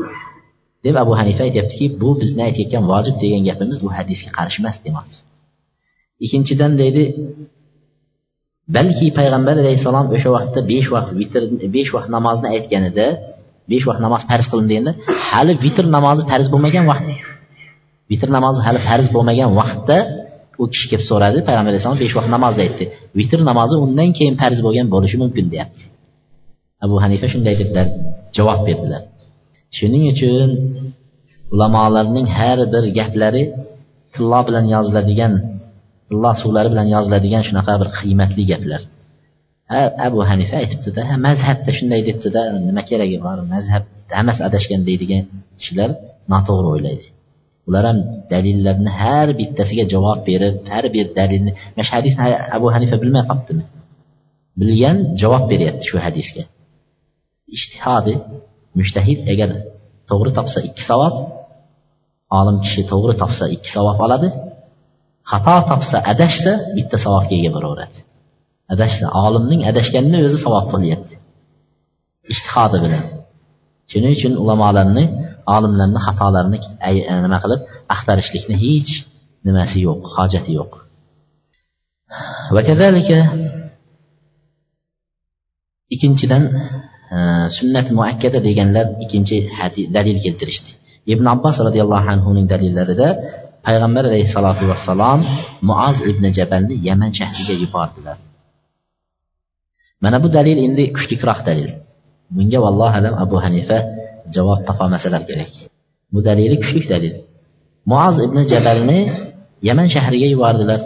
Deb 0.85 0.95
abu 1.03 1.13
hanifa 1.19 1.41
aytyaptiki 1.47 1.85
bu 2.01 2.09
bizni 2.21 2.41
aytayotgan 2.47 2.83
vojib 2.91 3.15
degan 3.23 3.41
gapimiz 3.49 3.77
bu 3.83 3.89
hadisga 3.97 4.29
qarshi 4.37 4.57
emas 4.63 4.77
demoqchi. 4.85 5.17
Ikkinchidan 6.25 6.71
deydi 6.81 7.03
balki 8.75 9.07
payg'ambar 9.17 9.55
alayhissalom 9.63 10.05
o'sha 10.15 10.29
vaqtda 10.37 10.59
besh 10.71 10.87
vaqt 10.95 11.09
vitr 11.19 11.41
besh 11.75 11.91
vaqt 11.95 12.09
namozni 12.15 12.47
aytganida 12.55 13.05
besh 13.71 13.85
vaqt 13.89 14.01
namoz 14.05 14.21
farz 14.29 14.45
qilindeganda 14.51 14.91
hali 15.29 15.53
vitr 15.65 15.85
namozi 15.95 16.21
farz 16.31 16.47
bo'lmagan 16.53 16.85
vaqt. 16.91 17.07
Vitr 18.11 18.29
namozi 18.37 18.59
hali 18.65 18.79
farz 18.87 19.07
bo'lmagan 19.15 19.49
vaqtda 19.59 19.97
u 20.61 20.63
kishi 20.73 20.85
kelib 20.91 21.05
so'radi 21.11 21.39
payg'ambar 21.47 21.69
alayhissalom 21.71 21.99
besh 22.03 22.13
vaqt 22.17 22.29
namozni 22.35 22.61
aytdi. 22.65 22.85
Vitr 23.19 23.39
namozi 23.49 23.75
undan 23.85 24.09
keyin 24.17 24.35
farz 24.41 24.59
bo'lgan 24.65 24.87
bo'lishi 24.93 25.17
mumkin 25.23 25.45
deyapti. 25.53 25.83
Abu 26.85 26.95
hanifa 27.03 27.27
shunday 27.33 27.55
deb 27.61 27.69
javob 28.37 28.59
berdilar. 28.67 29.01
Shuning 29.77 30.03
uchun 30.13 30.49
ulamolarning 31.53 32.27
har 32.37 32.59
bir 32.73 32.83
gaplari 32.99 33.43
tillo 34.13 34.39
bilan 34.47 34.65
yoziladigan 34.75 35.33
alloh 36.13 36.33
suvlari 36.41 36.69
bilan 36.73 36.87
yoziladigan 36.95 37.43
shunaqa 37.47 37.73
bir 37.81 37.89
qiymatli 37.97 38.43
gaplar. 38.51 38.81
Abu 40.07 40.19
hanifa 40.29 40.55
aytibdida 40.61 41.01
ha 41.09 41.15
mazhabda 41.27 41.71
shunday 41.77 42.01
debdida 42.09 42.41
nima 42.67 42.81
keragi 42.89 43.17
bor 43.25 43.37
mazhab 43.53 43.83
hammasi 44.17 44.41
adashgan 44.49 44.81
deydigan 44.89 45.23
kishilar 45.59 45.89
noto'g'ri 46.33 46.67
o'ylaydi. 46.75 47.05
Ular 47.67 47.83
ham 47.89 47.97
dalillarni 48.33 48.91
har 49.01 49.27
bittasiga 49.39 49.83
javob 49.93 50.19
berib 50.29 50.55
har 50.71 50.85
bir 50.95 51.05
dalilni 51.19 51.51
mana 51.73 51.83
shu 51.87 51.93
hadisni 51.97 52.21
abu 52.57 52.67
hanifa 52.75 52.95
bilmay 53.03 53.23
qolibdimi 53.29 53.63
bilgan 54.59 54.97
javob 55.21 55.43
beryapti 55.51 55.85
shu 55.89 55.97
hadisga. 56.05 56.43
Ishtihodi 57.57 58.13
mushtahid 58.79 59.19
agar 59.33 59.49
to'g'ri 60.09 60.31
topsa 60.37 60.59
ikki 60.67 60.83
savob 60.89 61.15
olim 62.39 62.57
kishi 62.63 62.81
to'g'ri 62.91 63.13
topsa 63.21 63.45
ikki 63.55 63.69
savob 63.75 63.97
oladi. 64.05 64.29
Xato 65.31 65.55
topsa 65.69 65.97
adashsa 66.11 66.51
bitta 66.75 66.97
savobga 67.05 67.33
ega 67.39 67.51
bo'laveradi. 67.55 67.99
Adashsa 68.73 69.05
olimning 69.25 69.61
adashganini 69.69 70.17
o'zi 70.27 70.37
savob 70.45 70.65
qilyapti. 70.73 71.15
Ishtihodi 72.33 72.77
bilan. 72.85 73.03
Shuning 73.91 74.13
uchun 74.17 74.33
ulamolarni 74.43 75.03
olimlarni 75.55 75.99
xatolarini 76.05 76.57
e, 76.89 76.91
nima 77.25 77.37
qilib 77.43 77.61
axtarishlikni 77.93 78.55
hech 78.65 78.91
nimasi 79.47 79.77
yo'q 79.87 80.01
hojati 80.15 80.51
yo'q. 80.59 80.73
Ikkinchidan 85.93 86.43
sunnat 87.57 87.87
muakkada 87.97 88.39
deganlar 88.47 88.85
ikkinchi 89.03 89.37
dalil 89.95 90.17
keltirishdi 90.25 90.71
ibn 91.13 91.25
abbos 91.33 91.57
roziyallohu 91.67 92.07
anhuning 92.13 92.47
dalillarida 92.53 93.07
payg'ambar 93.65 94.03
alayhissalotu 94.09 94.63
vassalom 94.71 95.19
muoz 95.69 95.97
ibn 96.11 96.23
jabalni 96.37 96.75
yaman 96.87 97.11
shahriga 97.19 97.55
yubordilar 97.63 98.17
mana 100.03 100.17
bu 100.23 100.27
dalil 100.37 100.57
endi 100.67 100.83
kuchliroq 100.95 101.39
dalil 101.49 101.69
bunga 102.35 102.59
vallohu 102.65 102.95
alam 102.99 103.13
abu 103.23 103.35
hanifa 103.45 103.77
javob 104.35 104.59
topolmasalar 104.67 105.21
kerak 105.29 105.51
bu 106.13 106.19
dalili 106.27 106.55
kuchli 106.63 106.81
dalil 106.93 107.15
muoz 107.91 108.15
ibn 108.27 108.37
jabalni 108.51 108.99
yaman 109.67 109.87
shahriga 109.95 110.27
yubordilar 110.33 110.81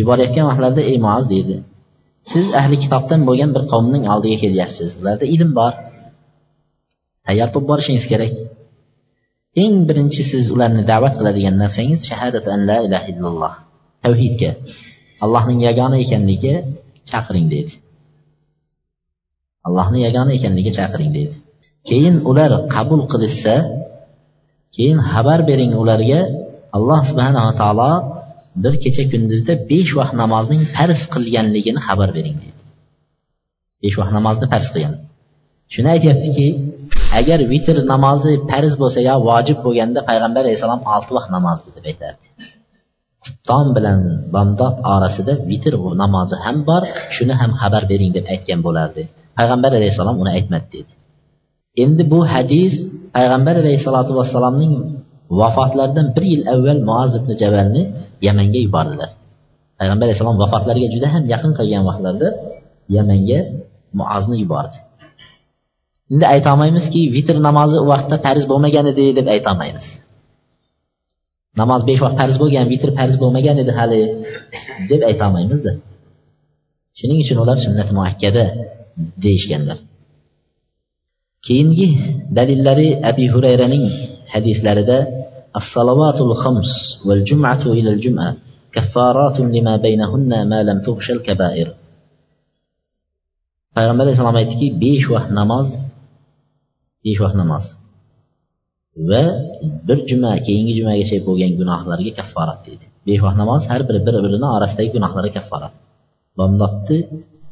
yuborayotgan 0.00 0.44
vaqtlarida 0.50 0.82
ey 0.90 0.96
muoz 1.06 1.24
deydi 1.32 1.56
siz 2.32 2.46
ahli 2.60 2.76
kitobdan 2.84 3.20
bo'lgan 3.28 3.50
bir 3.56 3.64
qavmning 3.72 4.04
oldiga 4.12 4.36
kelyapsiz. 4.44 4.90
Ularda 5.00 5.26
ilm 5.34 5.50
bor. 5.58 5.72
Tayyor 7.26 7.48
bo'lib 7.54 7.66
borishingiz 7.70 8.06
kerak. 8.12 8.32
Eng 9.62 9.76
birinchi 9.88 10.22
siz 10.32 10.44
ularni 10.54 10.82
da'vat 10.90 11.14
qiladigan 11.18 11.54
narsangiz 11.62 12.00
shahadatu 12.10 12.48
an 12.54 12.60
la 12.70 12.78
ilaha 12.86 13.06
illalloh. 13.12 13.54
Tavhidga. 14.04 14.50
Allohning 15.24 15.60
yagona 15.68 15.96
ekanligiga 16.04 16.54
chaqiring 17.10 17.46
deydi. 17.54 17.72
Allohni 19.66 19.98
yagona 20.06 20.32
ekanligiga 20.38 20.72
chaqiring 20.78 21.10
deydi. 21.16 21.34
Keyin 21.88 22.16
ular 22.30 22.50
qabul 22.74 23.02
qilishsa 23.12 23.54
keyin 24.76 24.98
xabar 25.10 25.40
bering 25.50 25.72
ularga 25.82 26.20
alloh 26.76 27.00
subhanava 27.10 27.52
taolo 27.60 27.92
bir 28.62 28.74
kecha 28.84 29.04
kunduzda 29.12 29.52
besh 29.70 29.92
vaqt 29.98 30.14
namozning 30.22 30.62
farz 30.76 31.00
qilganligini 31.14 31.80
xabar 31.86 32.10
bering 32.16 32.36
deydi. 32.42 32.60
Besh 33.82 33.96
vaqt 34.00 34.12
namozni 34.18 34.46
farz 34.52 34.68
qilgan. 34.74 34.94
Shuni 35.74 35.88
aytyaptiki 35.94 36.46
agar 37.18 37.38
vitr 37.52 37.76
namozi 37.92 38.32
farz 38.50 38.74
bo'lsa 38.82 39.00
yo 39.08 39.14
vojib 39.28 39.58
bo'lganda 39.66 40.00
payg'ambar 40.10 40.42
alayhissalom 40.44 40.80
olti 40.94 41.10
vaqt 41.16 41.30
namozni 41.36 41.70
deb 41.76 41.84
aytardi. 41.90 42.26
Tom 43.48 43.66
bilan 43.76 43.98
bomdod 44.34 44.74
orasida 44.94 45.32
vitr 45.50 45.72
namozi 46.02 46.36
ham 46.44 46.56
bor 46.68 46.82
shuni 47.16 47.34
ham 47.40 47.50
xabar 47.60 47.82
bering 47.90 48.10
deb 48.16 48.26
aytgan 48.34 48.60
bo'lardi. 48.66 49.02
Payg'ambar 49.38 49.70
alayhissalom 49.78 50.16
uni 50.22 50.30
aytmadi 50.38 50.66
dedi. 50.76 50.92
Endi 51.82 52.02
bu 52.12 52.18
hadis 52.34 52.74
payg'ambar 53.16 53.54
alayhissalotu 53.62 54.12
vassalomning 54.18 54.72
vafotlaridan 55.40 56.06
bir 56.16 56.24
yil 56.32 56.42
avval 56.54 56.80
muaz 56.88 57.12
ibn 57.20 57.30
jabalni 57.42 57.82
yamanga 58.26 58.60
yubordilar. 58.66 59.10
Payg'ambar 59.78 60.04
alayhissalom 60.06 60.36
vafotlariga 60.42 60.88
juda 60.94 61.08
ham 61.14 61.22
yaqin 61.32 61.52
qilgan 61.58 61.82
vaqtlarda 61.88 62.28
yamanga 62.96 63.38
muozni 63.98 64.36
yubordi. 64.42 64.76
Endi 66.12 66.26
aytolmaymizki 66.34 67.00
vitr 67.16 67.36
namozi 67.48 67.76
u 67.84 67.86
vaqtda 67.92 68.16
farz 68.26 68.44
bo'lmagan 68.50 68.86
edi 68.92 69.04
deb 69.18 69.26
aytolmaymiz. 69.34 69.86
Namoz 71.60 71.80
besh 71.88 72.00
vaqt 72.04 72.16
farz 72.20 72.36
bo'lgan 72.42 72.66
vitr 72.72 72.90
farz 72.98 73.14
bo'lmagan 73.22 73.56
edi 73.62 73.72
hali 73.78 74.00
deb 74.90 75.00
aytolmaymizda. 75.10 75.72
Shuning 76.98 77.18
uchun 77.24 77.38
ular 77.44 77.58
sunnat 77.64 77.88
muakkada 77.98 78.44
deyishganlar. 79.24 79.78
Keyingi 81.46 81.88
dalillari 82.36 82.88
abi 83.10 83.24
hurayraning 83.34 83.84
hadislarida 84.34 84.98
الصلوات 85.55 86.21
الخمس 86.21 86.71
والجمعة 87.07 87.63
إلى 87.65 87.89
الجمعة 87.93 88.35
كفارات 88.71 89.39
لما 89.39 89.77
بينهن 89.77 90.49
ما 90.49 90.63
لم 90.63 90.77
تغش 90.81 91.11
الكبائر 91.11 91.67
payg'ambar 93.75 94.03
alayhissalom 94.05 94.37
aytdiki 94.41 94.67
besh 94.83 95.07
vaqt 95.15 95.31
namoz 95.39 95.67
besh 97.05 97.19
vaqt 97.23 97.37
namoz 97.41 97.63
va 99.09 99.23
bir 99.87 99.99
juma 100.09 100.31
keyingi 100.47 100.73
jumagacha 100.79 101.17
bo'lgan 101.27 101.51
gunohlarga 101.59 102.11
kafforat 102.19 102.59
deydi 102.67 102.85
besh 103.07 103.21
vaqt 103.25 103.37
namoz 103.41 103.61
har 103.71 103.81
biri 103.87 103.99
bir 104.07 104.15
birini 104.25 104.47
orasidagi 104.57 104.89
gunohlarga 104.95 105.31
kafforat 105.37 105.73
bomdodni 106.39 106.97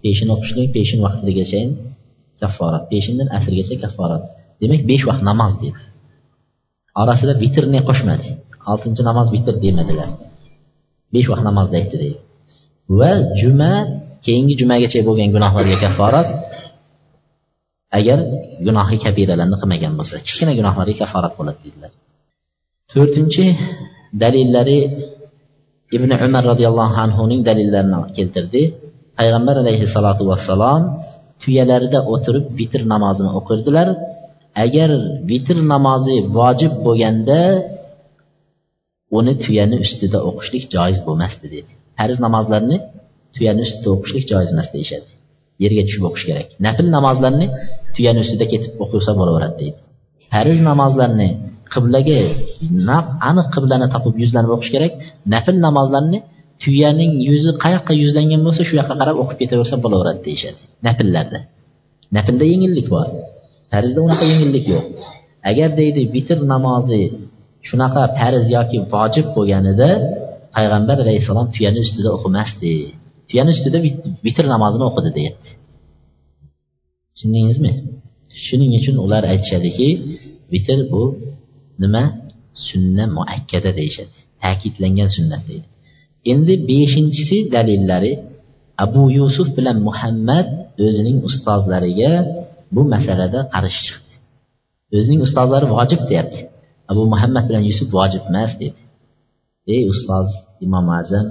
peshin 0.03 0.27
o'qishlik 0.35 0.69
peshin 0.77 0.99
vaqtigacha 1.05 1.61
kafforat 2.41 2.83
peshindan 2.91 3.27
asrgacha 3.37 3.75
kafforat 3.83 4.23
demak 4.61 4.81
besh 4.91 5.03
vaqt 5.09 5.23
namoz 5.29 5.53
deydi 5.61 5.79
Orasida 7.00 7.32
vitrni 7.42 7.80
qo'shmadi? 7.88 8.28
Oltinchi 8.72 9.02
namoz 9.10 9.26
vitr 9.34 9.54
demadilar. 9.64 10.10
Besh 11.14 11.28
vaqt 11.32 11.44
namozni 11.48 11.74
aytdi 11.80 11.96
deydi. 12.02 12.18
Va 12.98 13.10
juma 13.40 13.72
keyingi 14.26 14.54
jumagacha 14.60 15.00
bo'lgan 15.08 15.28
gunohlarga 15.36 15.76
kafforat 15.84 16.28
agar 17.98 18.18
gunohi 18.66 18.96
kabiralarni 19.04 19.56
qilmagan 19.62 19.92
bo'lsa 19.98 20.14
kichkina 20.26 20.52
gunohlarga 20.58 20.94
kafforat 21.02 21.32
bo'ladi 21.38 21.58
deydilar 21.64 21.92
to'rtinchi 22.92 23.44
dalillari 24.22 24.78
ibn 25.96 26.10
umar 26.26 26.42
roziyallohu 26.50 26.96
anhuning 27.04 27.40
dalillarini 27.48 27.98
keltirdi. 28.16 28.62
Payg'ambar 29.18 29.56
alayhissalotu 29.62 30.22
vassalom 30.30 30.82
tuyalarida 31.42 31.98
o'tirib 32.12 32.44
vitr 32.58 32.80
namozini 32.92 33.30
o'qirdilar. 33.38 33.88
Agar 34.64 34.90
vitr 35.30 35.56
namozi 35.72 36.16
vojib 36.38 36.72
bo'lganda 36.86 37.40
uni 39.18 39.34
tuyani 39.44 39.76
ustida 39.84 40.18
o'qishlik 40.28 40.64
joiz 40.74 40.98
bo'lmasdi 41.06 41.46
dedi 41.56 41.70
farz 41.98 42.16
namozlarni 42.26 42.76
tuyani 43.34 43.62
ustida 43.66 43.88
o'qishlik 43.94 44.24
joiz 44.32 44.48
emas 44.54 44.68
deyishadi. 44.74 45.08
Yerga 45.62 45.82
tushib 45.88 46.04
o'qish 46.08 46.24
kerak. 46.30 46.48
Nafl 46.66 46.86
namozlarni 46.96 47.46
tuyani 47.94 48.20
ustida 48.24 48.46
ketib 48.52 48.72
o'qisa 48.84 49.12
bo'laveradi 49.18 49.56
deydi. 49.62 49.78
Farz 50.32 50.58
namozlarni 50.70 51.28
qiblaga 51.74 52.20
aniq 53.30 53.46
qiblani 53.54 53.86
topib 53.94 54.14
yuzlanib 54.22 54.50
o'qish 54.56 54.72
kerak. 54.74 54.92
Nafl 55.34 55.56
namozlarni 55.66 56.18
tuyaning 56.62 57.12
yuzi 57.28 57.50
qayoqqa 57.64 57.92
yuzlangan 58.02 58.40
bo'lsa 58.46 58.62
shu 58.68 58.74
yoqqa 58.80 58.94
qarab 59.00 59.16
o'qib 59.22 59.38
ketaversa 59.42 59.76
bo'laveradi 59.84 60.20
deyishadi. 60.28 60.60
Nafllarda. 60.86 61.38
Naflda 62.16 62.44
yengillik 62.52 62.86
bor. 62.94 63.06
Farzda 63.72 64.00
unaqa 64.06 64.24
yengillik 64.32 64.64
yo'q. 64.74 64.84
Agar 65.50 65.70
deydi 65.80 66.00
vitr 66.14 66.38
namozi 66.52 67.02
shunaqa 67.68 68.02
farz 68.18 68.44
yoki 68.56 68.78
vojib 68.94 69.26
bo'lganida 69.36 69.88
payg'ambar 70.56 70.96
alayhissalom 71.04 71.46
tuyani 71.54 71.80
ustida 71.86 72.08
o'qimasdi. 72.16 72.74
Tuyani 73.28 73.50
ustida 73.56 73.78
vitr 74.26 74.44
namozini 74.54 74.84
o'qidi 74.90 75.10
deyapti. 75.18 75.50
Tushundingizmi? 77.14 77.72
Shuning 78.46 78.72
uchun 78.78 78.96
ular 79.04 79.22
aytishadiki 79.32 79.88
vitr 80.52 80.78
bu 80.92 81.02
nima? 81.82 82.04
Sunna 82.68 83.04
muakkada 83.16 83.70
deyishadi. 83.78 84.16
Ta'kidlangan 84.42 85.08
sunnat 85.16 85.42
deydi. 85.48 85.66
Endi 86.32 86.54
beshinchisi 86.70 87.36
dalillari 87.54 88.12
abu 88.84 89.02
yusuf 89.18 89.48
bilan 89.56 89.78
muhammad 89.88 90.46
o'zining 90.86 91.18
ustozlariga 91.28 92.12
bu 92.74 92.80
masalada 92.94 93.40
qarshi 93.54 93.80
chiqdi. 93.86 94.14
O'zining 94.96 95.20
ustozlari 95.26 95.66
vojib 95.76 96.00
deyapti. 96.10 96.40
Abu 96.90 97.02
muhammad 97.12 97.44
bilan 97.48 97.62
yusuf 97.70 97.88
vojib 97.98 98.22
emas 98.30 98.52
dedi. 98.62 98.80
Ey 99.74 99.82
ustoz 99.92 100.28
imom 100.66 100.86
azam 101.00 101.26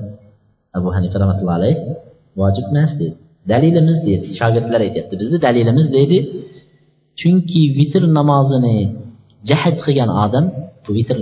abu 0.77 0.87
hanifa 0.95 1.17
rahmatullohi 1.21 1.57
alayh 1.61 1.77
vojib 2.41 2.65
emas 2.71 2.91
dedi. 3.01 3.15
Dalilimiz 3.51 3.99
dedi 4.09 4.27
shogirdlar 4.39 4.81
aytyapti 4.87 5.13
bizni 5.21 5.37
dalilimiz 5.45 5.87
deydi 5.97 6.17
chunki 7.19 7.61
vitr 7.77 8.03
namozini 8.19 8.77
jahd 9.49 9.75
qilgan 9.85 10.09
odam 10.25 10.45
bu 10.85 10.91
vitr 10.97 11.17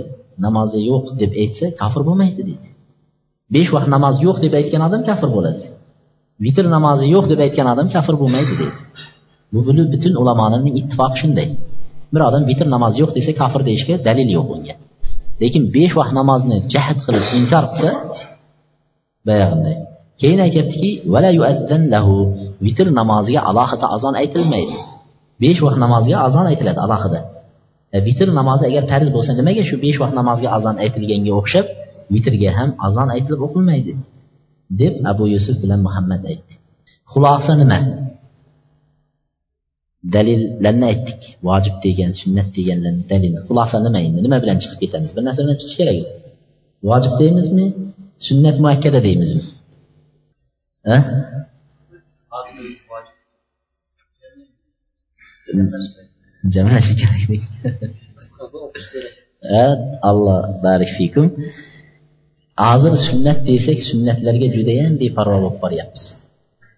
namozi 0.46 0.78
yo'q 0.90 1.04
deb 1.22 1.32
aytsa 1.42 1.66
kofir 1.80 2.02
bo'lmaydi 2.08 2.42
deydi 2.48 2.68
besh 3.54 3.70
vaqt 3.74 3.88
namoz 3.96 4.16
yo'q 4.26 4.36
deb 4.44 4.52
aytgan 4.60 4.82
odam 4.88 5.02
kafir 5.08 5.28
bo'ladi. 5.36 5.64
Vitr 6.44 6.64
namozi 6.76 7.06
yo'q 7.14 7.24
deb 7.32 7.40
aytgan 7.46 7.66
odam 7.72 7.88
kafir 7.94 8.14
bo'lmaydi 8.22 8.52
deydi 8.60 8.78
bu 9.52 9.58
butun 9.92 10.14
ulamolarning 10.22 10.74
ittifoqi 10.80 11.16
shunday. 11.22 11.48
Bir 12.12 12.20
odam 12.28 12.42
vitr 12.50 12.66
namozi 12.74 12.96
yo'q 13.02 13.10
desa 13.18 13.32
kofir 13.40 13.62
deyishga 13.68 13.94
dalil 14.08 14.28
yo'q 14.36 14.48
unga. 14.54 14.74
Lekin 15.42 15.62
besh 15.76 15.94
vaqt 15.98 16.12
namozni 16.20 16.56
jahd 16.74 16.98
qilib 17.04 17.24
inkor 17.38 17.64
qilsa 17.72 17.90
boyag'iday 19.28 19.76
keyin 20.20 20.40
aytyaptiki 20.46 20.90
vitr 22.66 22.86
namoziga 23.00 23.40
alohida 23.50 23.86
azon 23.96 24.14
aytilmaydi. 24.22 24.76
Besh 25.42 25.60
vaqt 25.64 25.78
namoziga 25.84 26.18
azon 26.26 26.46
aytiladi 26.50 26.80
alohida. 26.86 27.20
E, 27.94 27.98
vitr 28.06 28.28
namozi 28.38 28.64
agar 28.70 28.84
farz 28.92 29.08
bo'lsa 29.16 29.32
nimaga 29.40 29.62
shu 29.68 29.76
besh 29.84 29.98
vaqt 30.02 30.14
namozga 30.20 30.48
azon 30.56 30.76
aytilganga 30.84 31.32
o'xshab 31.40 31.66
vitrga 32.14 32.50
ham 32.58 32.70
azon 32.86 33.08
aytilib 33.14 33.40
o'qilmaydi? 33.46 33.92
deb 34.80 34.94
abu 35.12 35.24
yusuf 35.34 35.56
bilan 35.62 35.80
muhammad 35.86 36.22
aytdi. 36.30 36.54
Xulosa 37.12 37.52
nima? 37.60 37.78
Dalillarni 40.14 40.84
aytdik 40.90 41.22
vojib 41.48 41.76
degan 41.84 42.12
sunnat 42.20 42.48
deganlarni 42.58 43.02
dalil 43.12 43.32
xulosa 43.46 43.76
nima 43.86 44.00
endi? 44.06 44.18
Nima 44.26 44.38
bilan 44.42 44.58
chiqib 44.62 44.78
ketamiz? 44.82 45.10
Bir 45.16 45.22
narsa 45.26 45.40
bilan 45.44 45.58
chiqish 45.60 45.76
kerak. 45.80 45.96
Vojib 46.88 47.14
deymizmi? 47.22 47.66
Sunnat 48.26 48.56
muakkada 48.64 49.00
deymizmi? 49.08 49.42
Jamlashi 56.54 56.92
kerak 57.00 57.20
alloh 60.10 60.40
barik 60.64 60.90
fikum. 60.98 61.26
Hozir 62.68 62.94
sunnat 63.08 63.38
desak 63.50 63.78
sunnatlarga 63.90 64.48
judayam 64.56 64.92
beparvo 65.02 65.36
bo'lib 65.44 65.56
boryapmiz. 65.64 66.04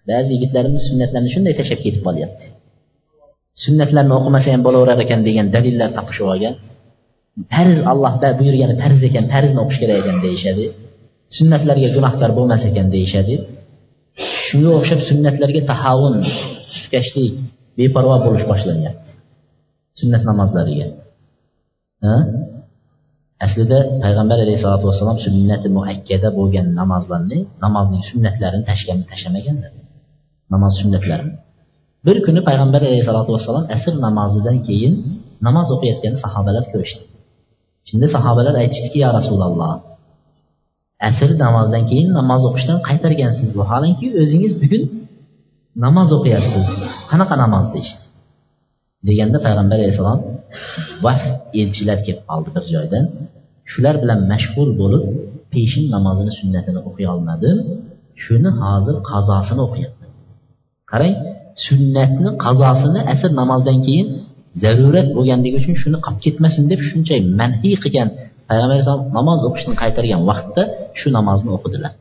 Ba'zi 0.09 0.29
yigitlarimiz 0.35 0.83
sunnatlarni 0.89 1.29
shunday 1.35 1.53
tashlab 1.59 1.79
ketib 1.85 2.03
qolyapti 2.07 2.45
sunnatlarni 3.61 4.13
o'qimasa 4.19 4.47
ham 4.53 4.61
bo'laverar 4.67 4.99
ekan 5.05 5.21
degan 5.27 5.47
dalillar 5.55 5.89
topishib 5.97 6.25
olgan. 6.33 6.55
Farz 7.53 7.79
alloh 7.91 8.13
buyurgani 8.39 8.75
farz 8.81 9.01
ekan 9.09 9.25
farzni 9.33 9.59
o'qish 9.63 9.79
kerak 9.81 9.97
ekan 10.03 10.17
deyishadi. 10.25 10.65
Sunnatlarga 11.37 11.87
gunohkor 11.97 12.31
bo'lmas 12.37 12.63
ekan 12.69 12.87
deyishadi. 12.95 13.35
Shunga 14.47 14.71
o'xshab 14.79 14.99
sunnatlarga 15.09 15.61
tahavun 15.71 16.15
suskashlik 16.75 17.33
beparvo 17.77 18.15
bo'lish 18.25 18.45
boshlanyapti. 18.51 19.09
Sunnat 19.99 20.23
namozlariga. 20.29 20.87
Aslida 23.45 23.77
payg'ambar 24.03 24.37
alayhisalotu 24.45 24.85
vassalom 24.89 25.17
sunnati 25.25 25.67
muakkada 25.77 26.29
bo'lgan 26.39 26.67
namozlarni 26.79 27.39
namozning 27.65 28.03
sunnatlarini 28.09 28.65
tashlamaganlar. 29.11 29.71
Namoz 30.53 30.73
sunnatlarini. 30.81 31.33
Bir 32.05 32.17
kuni 32.25 32.41
payg'ambar 32.47 32.81
alayhissalotu 32.87 33.31
vassalom 33.35 33.65
asr 33.75 33.93
namozidan 34.05 34.57
keyin 34.67 34.93
namoz 35.47 35.67
o'qiyotgan 35.75 36.15
sahobalar 36.23 36.65
ko'rishdi. 36.73 37.03
Shunda 37.89 38.07
sahobalar 38.15 38.55
aytishdiki 38.63 38.97
yo 39.03 39.09
rasululloh 39.17 39.73
asr 41.09 41.29
namozidan 41.45 41.83
keyin 41.89 42.07
namoz 42.19 42.41
o'qishdan 42.49 42.79
qaytargansiz. 42.87 43.49
Vaholanki 43.61 44.05
o'zingiz 44.21 44.53
bugun 44.63 44.83
namoz 45.85 46.09
o'qiyapsiz. 46.17 46.67
Qanaqa 47.11 47.35
namoz? 47.43 47.65
deyishdi. 47.75 48.03
Deganda 49.07 49.37
payg'ambar 49.45 49.77
alayhissalom 49.81 50.19
vaft 51.05 51.27
elchilar 51.61 51.97
kelib 52.05 52.23
qoldi 52.29 52.49
bir 52.55 52.63
joydan. 52.73 53.05
Shular 53.71 53.95
bilan 54.03 54.19
mashg'ul 54.31 54.69
bo'lib 54.81 55.03
peshin 55.53 55.85
namozini 55.95 56.31
sunnatini 56.39 56.79
o'qiy 56.89 57.07
olmadim. 57.13 57.57
Shuni 58.23 58.51
hozir 58.61 58.95
qazosini 59.09 59.61
o'qiyapman. 59.67 60.09
Qarang 60.91 61.15
sunnatni 61.65 62.29
qazosini 62.43 63.01
asr 63.13 63.31
namozdan 63.41 63.77
keyin 63.85 64.07
zarurat 64.63 65.07
bo'lganligi 65.17 65.55
uchun 65.61 65.75
shuni 65.81 65.97
qolib 66.05 66.21
ketmasin 66.25 66.63
deb 66.71 66.79
shuncha 66.89 67.15
manhiy 67.39 67.75
qilgan 67.83 68.09
payg'ambar 68.47 68.75
alayhisalom 68.75 69.05
namoz 69.17 69.39
o'qishni 69.49 69.75
qaytargan 69.81 70.21
vaqtda 70.29 70.63
shu 70.99 71.07
namozni 71.17 71.51
o'qidilar. 71.57 71.93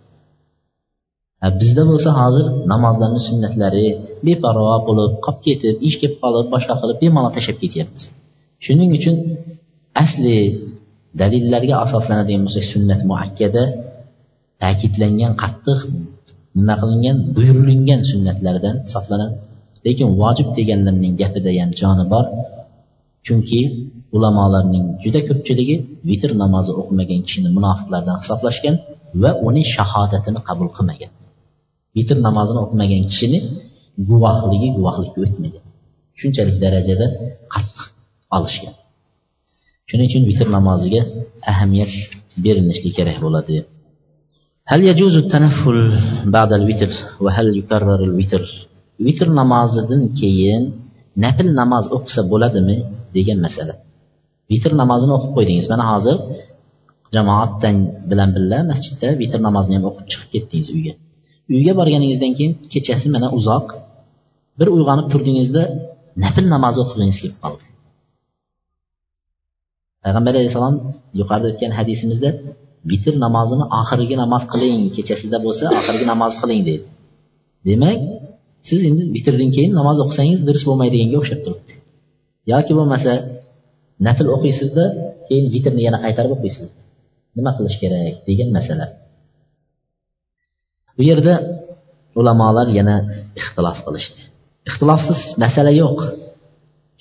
Bizda 1.60 1.82
bo'lsa 1.90 2.10
hozir 2.20 2.46
namozlarni 2.72 3.20
sunnatlari 3.28 3.86
beparvo 4.26 4.74
bo'lib 4.88 5.12
qolib 5.24 5.40
ketib 5.46 5.76
ish 5.88 5.96
kelib 6.00 6.16
qolib 6.22 6.46
boshqa 6.54 6.74
qilib 6.80 6.98
bemalol 7.02 7.32
tashlab 7.36 7.58
ketyapmiz. 7.62 8.04
Shuning 8.64 8.90
uchun 8.98 9.16
asli 10.04 10.36
dalillarga 11.20 11.74
asoslanadigan 11.84 12.42
bo'lsak 12.46 12.64
sunnat 12.72 13.00
muakkada 13.10 13.64
ta'kidlangan 14.62 15.32
qattiq 15.42 15.80
nima 16.58 16.74
qilingan? 16.82 17.16
Buyurilingan 17.36 18.00
sunnatlardan 18.10 18.76
hisoblanadi 18.86 19.34
lekin 19.86 20.08
vojib 20.20 20.48
deganlarning 20.58 21.14
gapida 21.22 21.50
ham 21.58 21.70
joni 21.80 22.04
bor. 22.12 22.24
Chunki 23.26 23.60
ulamolarning 24.16 24.84
juda 25.02 25.20
ko'pchiligi 25.28 25.76
vitr 26.08 26.30
namozi 26.42 26.72
o'qimagan 26.80 27.20
kishini 27.26 27.48
munofiqlardan 27.56 28.16
hisoblashgan 28.22 28.74
va 29.22 29.30
uning 29.48 29.66
shahodatini 29.74 30.40
qabul 30.48 30.68
qilmagan. 30.76 31.10
Vitr 31.96 32.16
namozini 32.26 32.60
o'qimagan 32.64 33.02
kishini 33.10 33.38
guvohligi 34.08 34.68
guvohlikka 34.76 35.18
o'tmagan. 35.26 35.64
Shunchalik 36.20 36.56
darajada 36.64 37.06
qattiq 37.54 37.80
olishgan. 38.36 38.74
Shuning 39.88 40.06
uchun 40.10 40.22
vitr 40.30 40.46
namoziga 40.56 41.02
ahamiyat 41.50 41.92
berilishi 42.44 42.88
kerak 42.96 43.18
bo'ladi. 43.24 43.54
هل 44.71 44.79
يجوز 44.89 45.15
التنفل 45.23 45.77
بعد 46.35 46.51
الوتر 46.59 46.91
وهل 47.23 47.47
يكرر 47.59 48.01
الوتر 48.09 48.43
vitr 49.05 49.27
namozidan 49.39 50.01
keyin 50.19 50.63
nafl 51.23 51.47
namoz 51.59 51.85
o'qisa 51.95 52.21
bo'ladimi 52.31 52.77
degan 53.15 53.39
masala 53.45 53.73
vitr 54.51 54.71
namozini 54.81 55.11
o'qib 55.17 55.31
qo'ydingiz 55.35 55.65
mana 55.73 55.85
hozir 55.91 56.17
jamoatdan 57.15 57.75
bilan 58.09 58.29
birga 58.35 58.59
masjidda 58.71 59.09
vitr 59.21 59.39
namozini 59.47 59.75
ham 59.77 59.85
o'qib 59.89 60.05
chiqib 60.11 60.29
ketdingiz 60.33 60.67
uyga 60.75 60.93
uyga 61.55 61.73
borganingizdan 61.79 62.31
keyin 62.37 62.53
kechasi 62.73 63.07
mana 63.15 63.27
uzoq 63.37 63.67
bir 64.59 64.67
uyg'onib 64.75 65.07
turdingizda 65.13 65.63
nafl 66.23 66.45
namozi 66.55 66.79
o'qigingiz 66.83 67.17
kelib 67.23 67.37
qoldi 67.43 67.65
payg'ambar 70.03 70.33
alayhissalom 70.37 70.75
yuqorida 71.19 71.47
o'tgan 71.51 71.71
hadisimizda 71.79 72.29
vitr 72.90 73.14
namozini 73.24 73.64
oxirgi 73.80 74.16
namoz 74.22 74.42
qiling 74.52 74.80
kechasida 74.96 75.38
bo'lsa 75.44 75.64
oxirgi 75.78 76.04
namoz 76.12 76.32
qiling 76.40 76.60
deydi. 76.68 76.86
Demak 77.68 77.98
siz 78.68 78.80
endi 78.88 79.02
vitrdan 79.16 79.50
keyin 79.56 79.72
namoz 79.80 79.98
o'qisangiz 80.04 80.40
durust 80.46 80.64
bo'lmaydiganga 80.68 81.16
o'xshab 81.20 81.40
turibdi. 81.44 81.72
Yoki 82.52 82.72
bo'lmasa 82.78 83.12
nafl 84.06 84.26
o'qiysizda 84.36 84.84
keyin 85.28 85.46
vitrni 85.54 85.82
yana 85.88 85.98
qaytarib 86.04 86.32
o'qiysiz 86.36 86.68
nima 87.36 87.50
qilish 87.56 87.76
kerak 87.82 88.14
degan 88.28 88.50
masala. 88.56 88.86
Bu 90.96 91.02
yerda 91.10 91.34
ulamolar 92.20 92.68
yana 92.78 92.96
ixtilof 93.40 93.78
qilishdi. 93.86 94.20
Ixtilofsiz 94.68 95.20
masala 95.44 95.72
yo'q. 95.82 95.98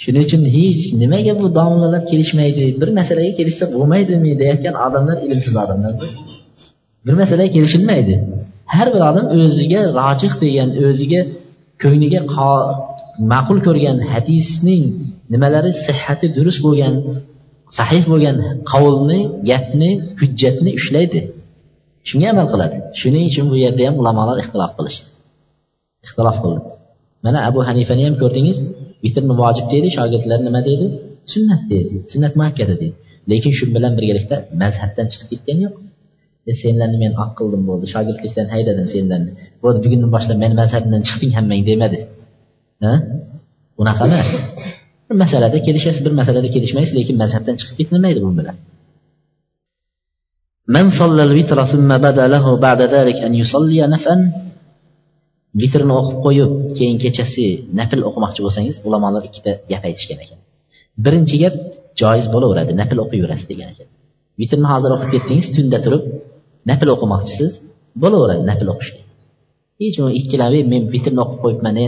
Shuning 0.03 0.23
uchun 0.27 0.41
hech 0.55 0.81
nimaga 1.01 1.33
bu 1.41 1.47
domlalar 1.57 2.01
kelishmaydi. 2.11 2.63
Bir 2.81 2.89
masalaga 2.99 3.31
kelishsa 3.39 3.65
bo'lmaydimi 3.75 4.31
deyayotgan 4.41 4.75
odamlar 4.85 5.17
ilmsiz 5.25 5.55
odamlar 5.63 5.93
bir 7.05 7.15
masalaga 7.21 7.49
kelishilmaydi. 7.55 8.13
Har 8.73 8.87
bir 8.93 9.01
odam 9.09 9.25
o'ziga 9.35 9.81
rojih 9.99 10.33
degan 10.43 10.69
o'ziga 10.87 11.21
ko'ngliga 11.81 12.19
ma'qul 13.31 13.57
ko'rgan 13.67 13.97
hadisning 14.11 14.83
nimalari 15.33 15.71
sihhati 15.85 16.27
durust 16.37 16.59
bo'lgan 16.65 16.93
sahih 17.77 18.03
bo'lgan 18.11 18.37
qavlni 18.71 19.19
gapni 19.49 19.89
hujjatni 20.19 20.71
ushlaydi 20.79 21.19
shunga 22.09 22.27
amal 22.33 22.47
qiladi. 22.53 22.77
Shuning 23.01 23.25
uchun 23.31 23.45
bu 23.51 23.55
yerda 23.63 23.81
ham 23.87 23.95
ulamolar 24.01 24.37
ixtilof 24.43 24.71
qilishdi. 24.77 25.07
Ixtilof 26.05 26.37
qildi. 26.43 26.59
Mana 27.25 27.39
abu 27.49 27.59
hanifani 27.69 28.03
ham 28.07 28.15
ko'rdingiz. 28.21 28.57
vitrni 29.04 29.35
vojib 29.42 29.66
deydi 29.72 29.88
shogirdlar 29.96 30.38
nima 30.46 30.61
deydi 30.68 30.87
sunnat 31.32 31.62
deydi 31.72 31.94
sunnat 32.12 32.35
muakkada 32.40 32.74
deydi 32.82 32.96
lekin 33.30 33.52
shu 33.59 33.64
bilan 33.76 33.92
birgalikda 33.98 34.37
mazhabdan 34.62 35.06
chiqib 35.12 35.28
ketgani 35.32 35.61
yo'q 35.66 35.74
e, 36.48 36.52
senlarni 36.62 36.98
men 37.04 37.12
oq 37.22 37.30
qildim 37.38 37.62
bo'ldi 37.70 37.87
shogirdlikdan 37.94 38.46
haydadim 38.54 38.87
senlarni 38.94 39.30
bo'ldi 39.62 39.78
bugundan 39.85 40.11
boshlab 40.16 40.38
meni 40.44 40.54
mazhabimdan 40.62 41.02
chiqding 41.09 41.32
hammang 41.38 41.62
demadi 41.70 41.98
ha 42.85 42.92
unaqa 43.82 44.02
emas 44.11 44.30
bir 45.09 45.16
masalada 45.24 45.59
kelishasiz 45.66 46.02
bir 46.06 46.14
masalada 46.20 46.48
kelishmaysiz 46.54 46.94
lekin 47.00 47.16
mazhabdan 47.22 47.54
chiqib 47.61 47.76
ketilmaydi 47.80 48.20
bu 48.26 48.30
bilan 48.40 48.56
من 50.76 50.90
صلى 50.90 51.22
الوتر 51.28 51.59
ثم 51.72 51.90
بدا 52.06 52.24
له 52.35 52.56
بعد 52.66 52.80
ذلك 52.82 53.16
أن 53.28 53.35
يصلي 53.35 53.87
نفعا 53.87 54.16
vitrni 55.61 55.93
o'qib 55.99 56.17
qo'yib 56.25 56.51
keyin 56.77 56.97
kechasi 57.03 57.45
nafl 57.79 57.99
o'qimoqchi 58.09 58.41
bo'lsangiz 58.45 58.75
ulamolar 58.87 59.23
ikkita 59.29 59.51
gap 59.71 59.83
aytishgan 59.89 60.19
ekan. 60.25 60.39
Birinchi 61.05 61.35
gap 61.43 61.55
joiz 62.01 62.25
bo'laveradi 62.33 62.71
nafl 62.81 62.97
o'qiyverasiz 63.05 63.47
degan 63.51 63.67
ekan. 63.73 63.87
Vitrni 64.41 64.67
hozir 64.73 64.89
o'qib 64.95 65.09
ketdingiz 65.15 65.47
tunda 65.55 65.77
turib 65.85 66.03
nafl 66.69 66.87
o'qimoqchisiz 66.95 67.51
bo'laveradi 68.03 68.43
nafl 68.51 68.67
o'qish 68.73 68.91
hech 69.81 69.99
ikkilanib 70.19 70.65
men 70.73 70.83
vitrni 70.93 71.19
o'qib 71.23 71.39
qo'yibman 71.43 71.75
e, 71.83 71.85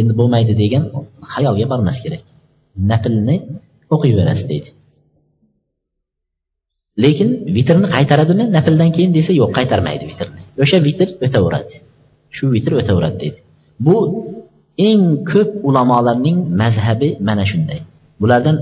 endi 0.00 0.12
bo'lmaydi 0.20 0.52
degan 0.62 0.82
xayolga 1.32 1.66
bormas 1.72 1.98
kerak. 2.04 2.22
Naflni 2.90 3.36
o'qiyverasiz 3.94 4.46
deydi. 4.52 4.70
Lekin 7.04 7.28
vitrni 7.56 7.88
qaytaradimi? 7.96 8.44
Nafldan 8.56 8.90
keyin 8.96 9.10
desa 9.18 9.32
yo'q 9.40 9.50
qaytarmaydi 9.58 10.04
vitrni. 10.10 10.40
O'sha 10.62 10.78
vitr 10.86 11.08
o'taveradi. 11.26 11.74
Shu 12.36 12.44
vitr 12.54 12.72
o'taveradi 12.80 13.16
deydi. 13.22 13.38
Bu 13.86 13.96
eng 14.88 15.02
ko'p 15.30 15.50
ulamolarning 15.68 16.38
mazhabi 16.60 17.08
mana 17.28 17.44
shunday. 17.50 17.80
Bulardan 18.20 18.56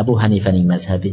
abu 0.00 0.12
hanifaning 0.22 0.66
mazhabi 0.72 1.10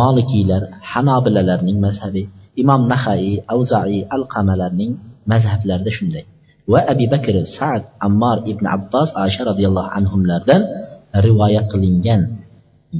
molikiylar 0.00 0.62
hanobilalarning 0.92 1.78
mazhabi 1.86 2.22
imom 2.62 2.82
nahai 2.92 3.30
avzai 3.54 3.98
alqamalarning 4.16 4.92
mazhablarida 5.32 5.92
shunday. 5.98 6.24
Va 6.72 6.80
abi 6.92 7.04
bakr 7.14 7.34
sad 7.56 7.82
ammar 8.06 8.36
ibn 8.52 8.64
abbos 8.76 9.08
oysha 9.24 9.42
roziyallohu 9.50 9.90
anhulardan 9.98 10.62
rivoyat 11.26 11.66
qilingan 11.72 12.22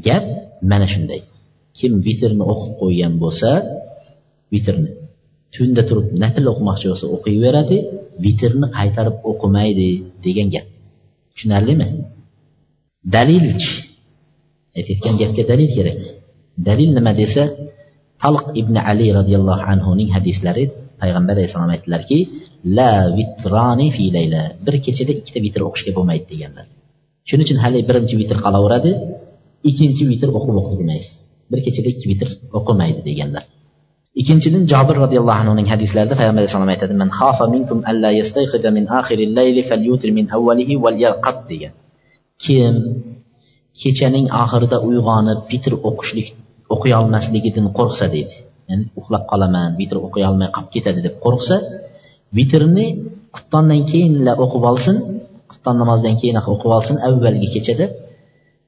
gap 0.07 0.25
mana 0.71 0.87
shunday. 0.93 1.21
Kim 1.79 1.93
vitrni 2.07 2.45
o'qib 2.53 2.73
qo'ygan 2.83 3.13
bo'lsa 3.23 3.51
vitrni 4.53 4.91
tunda 5.55 5.83
turib 5.89 6.07
nafl 6.23 6.45
o'qimoqchi 6.53 6.87
bo'lsa 6.91 7.07
o'qiyveradi 7.17 7.77
vitrni 8.25 8.67
qaytarib 8.77 9.17
o'qimaydi 9.31 9.89
degan 10.25 10.49
gap. 10.55 10.67
Tushunarlimi? 11.35 11.87
Dalilchi. 13.15 13.73
Aytayotgan 14.79 15.15
gapga 15.21 15.43
dalil 15.53 15.71
kerak. 15.77 15.99
Dalil 16.69 16.91
nima 16.97 17.13
desa 17.21 17.43
talq 18.23 18.45
ibn 18.61 18.75
ali 18.91 19.07
roziyallohu 19.19 19.63
anhuning 19.73 20.09
hadislari 20.17 20.65
payg'ambar 21.01 21.35
alayhissalom 21.37 21.71
aytdilarki 21.77 22.19
la 22.77 22.91
vitrani 23.19 23.89
fi 23.97 24.05
layla. 24.17 24.43
Bir 24.65 24.75
kechada 24.87 25.13
ikkita 25.21 25.39
vitr 25.47 25.61
o'qishga 25.69 25.93
bo'lmaydi 25.97 26.27
deganlar. 26.33 26.67
Shuning 27.29 27.45
uchun 27.47 27.59
hali 27.65 27.79
birinchi 27.89 28.15
vitr 28.21 28.37
qolaveradi 28.45 28.91
ikkinchi 29.71 30.03
vitr 30.13 30.29
o'qib 30.39 30.57
o'qimaysiz 30.63 31.15
bir 31.51 31.61
kechada 31.67 31.89
ikki 31.95 32.07
vitr 32.13 32.29
o'qimaydi 32.59 33.01
deganlar. 33.11 33.45
Ikkinchidan 34.21 34.65
jobir 34.73 34.97
roziyallohu 35.05 35.41
anhuning 35.43 35.69
hadislarida 35.73 36.15
payg'ambar 36.21 36.41
alayhissalom 36.43 36.71
aytadi 36.75 36.95
man 37.03 37.11
xafa 37.19 37.45
minkum 37.55 37.79
alla 37.91 38.11
yastayqida 38.21 38.69
min 38.77 38.85
akhiril 39.01 39.33
layli 39.39 39.63
falyutir 39.71 40.11
min 40.19 40.27
avvalihi 40.37 40.75
wal 40.85 40.97
yalqat 41.05 41.39
degan. 41.51 41.73
Kim 42.45 42.75
kechaning 43.83 44.27
oxirida 44.43 44.77
uyg'onib 44.89 45.39
vitr 45.51 45.73
o'qishlik 45.89 46.29
o'qiy 46.75 46.93
olmasligidan 47.01 47.67
qo'rqsa 47.79 48.07
deydi. 48.15 48.37
Ya'ni 48.69 48.85
uxlab 49.01 49.25
qolaman 49.31 49.71
vitr 49.81 49.97
o'qiy 50.07 50.25
olmay 50.31 50.49
qolib 50.57 50.71
ketadi 50.77 51.01
deb 51.07 51.15
qo'rqsa 51.25 51.57
vitrni 52.39 52.87
quftondan 53.35 53.81
keyinla 53.91 54.33
o'qib 54.45 54.63
olsin 54.71 54.97
qufton 55.51 55.75
namozidan 55.83 56.15
keyin 56.21 56.37
o'qib 56.41 56.71
olsin 56.79 56.97
avvalgi 57.09 57.49
kechada 57.55 57.87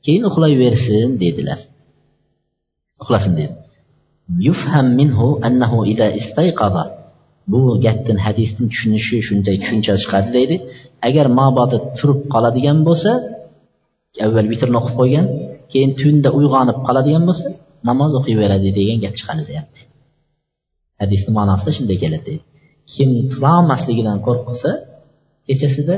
keyin 0.04 0.22
uxlayversin 0.30 1.08
dedilar. 1.22 1.60
Uxlasin 3.02 3.32
dedi. 3.40 3.54
Yufham 4.48 4.86
minhu 5.00 5.26
annahu 5.48 5.78
ida 5.92 6.06
istayqada 6.20 6.82
bu 7.52 7.60
gapdan 7.84 8.18
hadisdan 8.26 8.66
tushunishi 8.72 9.16
shunday 9.28 9.56
tushuncha 9.62 9.92
chiqadi 10.02 10.28
deydi 10.36 10.56
agar 11.08 11.26
mabodo 11.40 11.76
turib 11.98 12.20
qoladigan 12.34 12.78
bo'lsa 12.88 13.10
avval 14.24 14.46
vitrni 14.52 14.76
o'qib 14.80 14.94
qo'ygan 15.00 15.26
keyin 15.72 15.90
tunda 16.00 16.28
uyg'onib 16.38 16.78
qoladigan 16.86 17.24
bo'lsa 17.28 17.46
namoz 17.88 18.12
o'qiyveradi 18.18 18.68
degan 18.78 18.98
gap 19.04 19.14
chiqadi 19.18 19.42
deyapti 19.50 19.80
hadisni 21.00 21.30
ma'nosida 21.38 21.70
shunday 21.78 21.98
keladi 22.02 22.24
deydi 22.28 22.44
kim 22.94 23.10
turolmasligidan 23.32 24.18
qo'rqsa 24.26 24.70
kechasida 25.48 25.96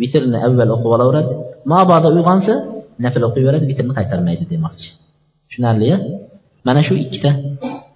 vitrni 0.00 0.38
avval 0.46 0.70
o'qib 0.74 0.90
olaveradi 0.96 1.32
mabodo 1.72 2.08
uyg'onsa 2.16 2.54
nafl 3.04 3.22
o'qiyveradi 3.28 3.64
vitrni 3.70 3.92
qaytarmaydi 3.98 4.44
demoqchi 4.52 4.88
tushunarli 5.46 5.88
mana 6.66 6.80
shu 6.86 6.94
ikkita 7.04 7.30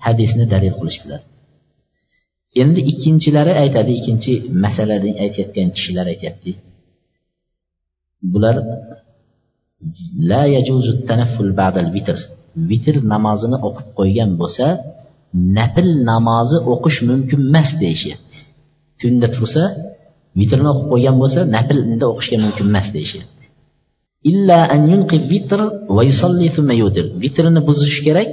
hadisni 0.06 0.44
dalil 0.52 0.74
qilishdilar. 0.78 1.20
Endi 2.62 2.80
ikkinchilari 2.92 3.52
aytadi 3.62 3.90
ikkinchi 3.98 4.32
masalani 4.64 5.10
aytayotgan 5.24 5.68
kishilar 5.76 6.06
aytyapti. 6.12 6.50
Bular 8.32 8.56
la 10.30 10.42
yajuzu 10.54 10.92
tanafful 11.08 11.50
ba'dal 11.60 11.88
vitr. 11.96 12.16
Vitr 12.70 12.94
namozini 13.12 13.56
o'qib 13.68 13.88
qo'ygan 13.98 14.30
bo'lsa 14.40 14.66
nafl 15.58 15.88
namozi 16.10 16.58
o'qish 16.72 16.98
mumkin 17.10 17.40
emas 17.50 17.70
deyishyapti. 17.82 18.38
Tunda 19.00 19.26
tursa 19.36 19.62
vitrni 20.40 20.68
o'qib 20.72 20.86
qo'ygan 20.92 21.16
bo'lsa 21.22 21.40
naflda 21.56 21.82
unda 21.92 22.06
o'qishga 22.12 22.36
mumkin 22.44 22.66
emas 22.72 22.88
deyishyapti. 22.96 23.44
Illa 24.30 24.58
an 24.74 24.82
yunqi 24.92 25.16
vitr 25.32 25.60
va 25.96 26.02
yusalli 26.10 26.48
thumma 26.56 26.74
yutir. 26.82 27.04
Vitrni 27.22 27.60
buzish 27.68 27.98
kerak 28.06 28.28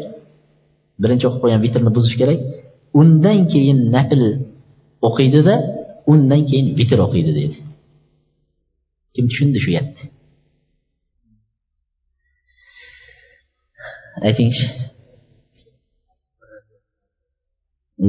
birinchi 1.02 1.26
o'qib 1.28 1.42
qo'ygan 1.44 1.62
vitrni 1.66 1.92
buzish 1.98 2.16
kerak. 2.22 2.40
Undan 3.00 3.40
keyin 3.54 3.80
nafl 3.96 4.22
o'qiydida 5.08 5.56
undan 6.12 6.42
keyin 6.50 6.68
vitr 6.80 7.00
o'qiydi 7.06 7.32
deydi 7.40 7.58
kim 9.16 9.26
tushundi 9.32 9.60
shu 9.64 9.72
gapni? 9.76 10.04
Aytingchi. 14.28 14.66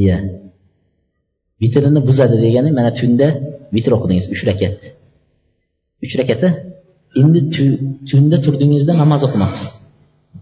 Iya. 0.01 0.19
Vitrini 1.63 2.01
buzadi 2.09 2.37
degani 2.45 2.71
mana 2.79 2.91
tunda 2.99 3.29
vitr 3.75 3.91
o'qidingiz 3.97 4.27
uch 4.35 4.43
rakat. 4.49 4.77
Uch 6.05 6.15
rakati 6.21 6.49
endi 7.21 7.41
tunda 8.11 8.37
turdingizda 8.45 8.93
namoz 9.03 9.23
o'qimoqsiz 9.27 9.71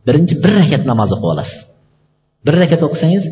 birinchi 0.06 0.34
bir 0.44 0.52
rakat 0.60 0.82
namoz 0.90 1.10
o'qib 1.14 1.28
olasiz. 1.32 1.58
Bir 2.46 2.54
rakat 2.62 2.82
o'qisangiz 2.86 3.24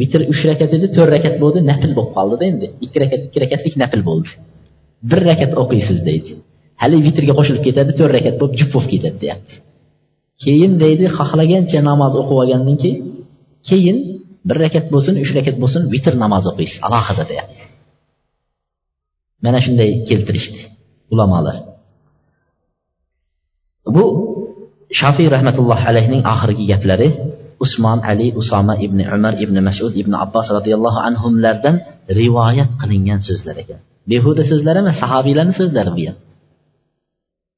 vitr 0.00 0.20
uch 0.32 0.40
rakat 0.50 0.70
edi 0.76 0.86
to'rt 0.96 1.10
rakat 1.16 1.34
bo'ldi 1.42 1.60
nafl 1.70 1.90
bo'lib 1.96 2.12
qoldida 2.16 2.44
endi. 2.50 2.66
Ikki 2.84 2.98
rakat 3.02 3.20
ikki 3.26 3.38
rakatlik 3.44 3.74
nafl 3.82 4.00
bo'ldi. 4.08 4.30
Bir 5.10 5.20
rakat 5.30 5.52
o'qiysiz 5.62 5.98
deydi. 6.08 6.30
Hali 6.82 6.96
vitrga 7.06 7.32
qo'shilib 7.38 7.62
ketadi 7.66 7.92
to'rt 7.98 8.12
rakat 8.16 8.34
bo'lib 8.40 8.54
jup 8.60 8.70
bo'lib 8.74 8.90
ketadi 8.94 9.16
deyapti. 9.24 9.54
Keyin 10.44 10.72
deydi 10.82 11.04
xohlagancha 11.18 11.80
namoz 11.90 12.12
o'qib 12.20 12.36
olgandan 12.42 12.76
keyin 12.82 12.98
keyin 13.68 13.98
bir 14.48 14.56
rakat 14.64 14.86
bo'lsin 14.94 15.14
uch 15.22 15.32
rakat 15.38 15.56
bo'lsin 15.62 15.82
vitr 15.94 16.14
namoz 16.24 16.44
o'qiysiz 16.50 16.78
alohida 16.86 17.24
deyapti. 17.30 17.62
Mana 19.44 19.58
shunday 19.64 19.90
keltirishdi 20.08 20.60
ulamolar. 21.12 21.56
Bu 23.94 24.04
shofiy 25.00 25.28
rahmatullohi 25.36 25.84
alayhining 25.90 26.22
oxirgi 26.32 26.64
gaplari. 26.72 27.08
Usmon 27.64 27.98
ali 28.10 28.26
usoma 28.40 28.74
ibn 28.86 28.98
umar 29.16 29.34
ibn 29.44 29.56
masud 29.68 29.92
ibn 30.02 30.12
abbos 30.24 30.46
roziyallohu 30.56 30.98
anhulardan 31.08 31.76
rivoyat 32.20 32.70
qilingan 32.80 33.20
so'zlar 33.28 33.56
ekan. 33.62 33.80
Behuda 34.10 34.42
so'zlar 34.50 34.74
emas 34.82 34.96
sahobiylarni 35.02 35.54
so'zlari 35.60 35.90
bu 35.96 36.02
ham 36.08 36.16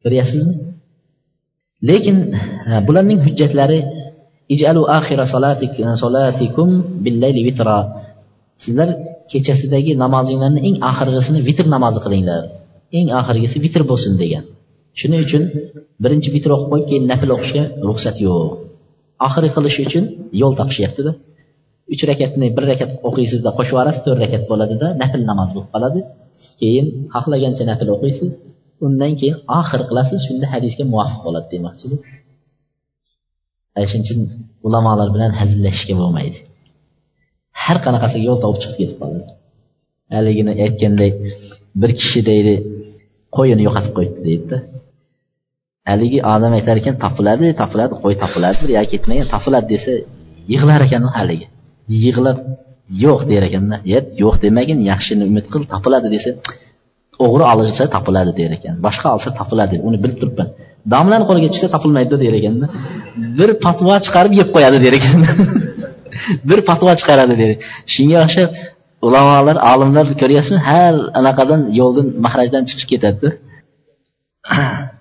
ko'ryapsizmi? 0.02 0.54
Lekin 1.88 2.16
bularning 2.86 3.20
hujjatlari 3.26 3.78
ijalu 4.54 4.82
axira 4.98 5.24
solatikum 6.02 6.68
billayli 7.04 7.40
vitra 7.48 7.78
sizlar 8.64 8.88
kechasidagi 9.30 9.92
namozinglarni 10.02 10.60
eng 10.68 10.76
oxirgisini 10.90 11.40
vitr 11.48 11.66
namozi 11.74 11.98
qilinglar. 12.04 12.42
Eng 12.98 13.08
oxirgisi 13.20 13.56
vitr 13.64 13.82
bo'lsin 13.90 14.14
degan. 14.22 14.44
Shuning 14.98 15.20
uchun 15.26 15.42
birinchi 16.02 16.28
vitr 16.36 16.50
o'qib 16.54 16.68
qo'yib 16.72 16.86
keyin 16.90 17.04
nafl 17.12 17.30
o'qishga 17.36 17.62
ruxsat 17.88 18.16
yo'q. 18.26 18.65
Oxiri 19.26 19.48
qilish 19.56 19.78
uchun 19.86 20.04
yo'l 20.40 20.54
topishyaptida. 20.60 21.12
Uch 21.92 22.02
rakatni 22.10 22.46
bir 22.56 22.64
rakat 22.70 22.90
o'qiysizda 23.08 23.50
qo'shib 23.56 23.74
yuborasiz 23.74 24.02
to'rt 24.06 24.20
rakat 24.24 24.42
bo'ladida 24.50 24.86
nafl 25.02 25.20
namoz 25.30 25.50
bo'lib 25.54 25.70
qoladi. 25.74 26.00
Keyin 26.60 26.86
xohlagancha 27.14 27.64
nafl 27.70 27.88
o'qiysiz. 27.96 28.30
Undan 28.86 29.12
keyin 29.20 29.36
oxir 29.60 29.80
qilasiz 29.88 30.20
shunda 30.28 30.46
hadisga 30.54 30.84
muvofiq 30.92 31.20
bo'ladi 31.26 31.46
demoqchilik 31.54 32.02
shuning 33.84 34.04
uchun 34.06 34.20
ulamolar 34.66 35.08
bilan 35.14 35.32
hazillashishga 35.40 35.94
bo'lmaydi. 36.00 36.38
Har 37.62 37.78
qanaqasiga 37.86 38.24
yo'l 38.28 38.38
topib 38.44 38.60
chiqib 38.62 38.78
ketib 38.80 38.96
qoladi. 39.02 39.24
Haligini 40.16 40.52
aytgandek 40.64 41.14
bir 41.80 41.90
kishi 42.00 42.20
deydi 42.30 42.54
qo'yini 43.36 43.62
yo'qotib 43.66 43.92
qo'yibdi 43.98 44.20
deydida. 44.28 44.56
Haligi 45.90 46.18
odam 46.34 46.52
aytar 46.58 46.76
ekan 46.80 46.94
topiladi 47.04 47.46
topiladi 47.60 47.94
qo'y 48.02 48.14
topiladi 48.22 48.62
yo 48.76 48.82
ketmagan 48.92 49.26
topiladi 49.34 49.66
desa 49.74 49.92
yig'lar 50.52 50.80
ekan 50.86 51.02
haligi. 51.18 51.46
Yig'lab 52.04 52.38
yo'q 53.04 53.20
der 53.30 53.42
ekanda. 53.48 53.76
Yo'q 54.22 54.34
demagin 54.44 54.78
yaxshini 54.90 55.24
umid 55.30 55.46
qil 55.52 55.62
topiladi 55.72 56.08
desa 56.14 56.30
o'g'ri 57.24 57.44
olishsa 57.52 57.84
topiladi 57.94 58.32
der 58.40 58.50
ekan 58.56 58.74
boshqa 58.86 59.08
olsa 59.16 59.28
topiladi 59.38 59.76
uni 59.88 59.98
bilib 60.02 60.18
turibman. 60.20 60.48
Domlani 60.92 61.24
qo'liga 61.28 61.48
tushsa 61.52 61.68
topilmaydi 61.74 62.16
der 62.24 62.34
ekanda. 62.40 62.66
Bir 63.38 63.50
patvo 63.64 63.94
chiqarib 64.06 64.32
yeb 64.40 64.48
qo'yadi 64.54 64.78
der 64.84 64.94
ekan 64.98 65.18
bir 66.48 66.60
patvo 66.68 66.92
chiqaradi 67.00 67.34
der. 67.42 67.50
Shunga 67.94 68.18
o'xshab 68.26 68.50
ulamolar 69.06 69.56
olimlar 69.72 70.06
ko'ryapsizmi 70.20 70.60
har 70.68 70.94
anaqadan 71.18 71.60
yo'ldan 71.78 72.06
mahrajdan 72.24 72.62
chiqib 72.68 72.88
ketadida. 72.92 73.28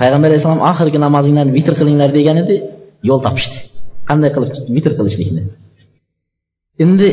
payg'ambar 0.00 0.28
alayhissalom 0.30 0.62
oxirgi 0.70 0.98
namozinglarni 1.06 1.52
vitr 1.58 1.74
qilinglar 1.80 2.10
degan 2.18 2.36
edi 2.44 2.56
yo'l 3.08 3.20
topishdi. 3.26 3.58
Qanday 4.08 4.30
qilib 4.34 4.50
vitr 4.76 4.92
qilishlikni. 4.98 5.42
Endi 6.84 7.08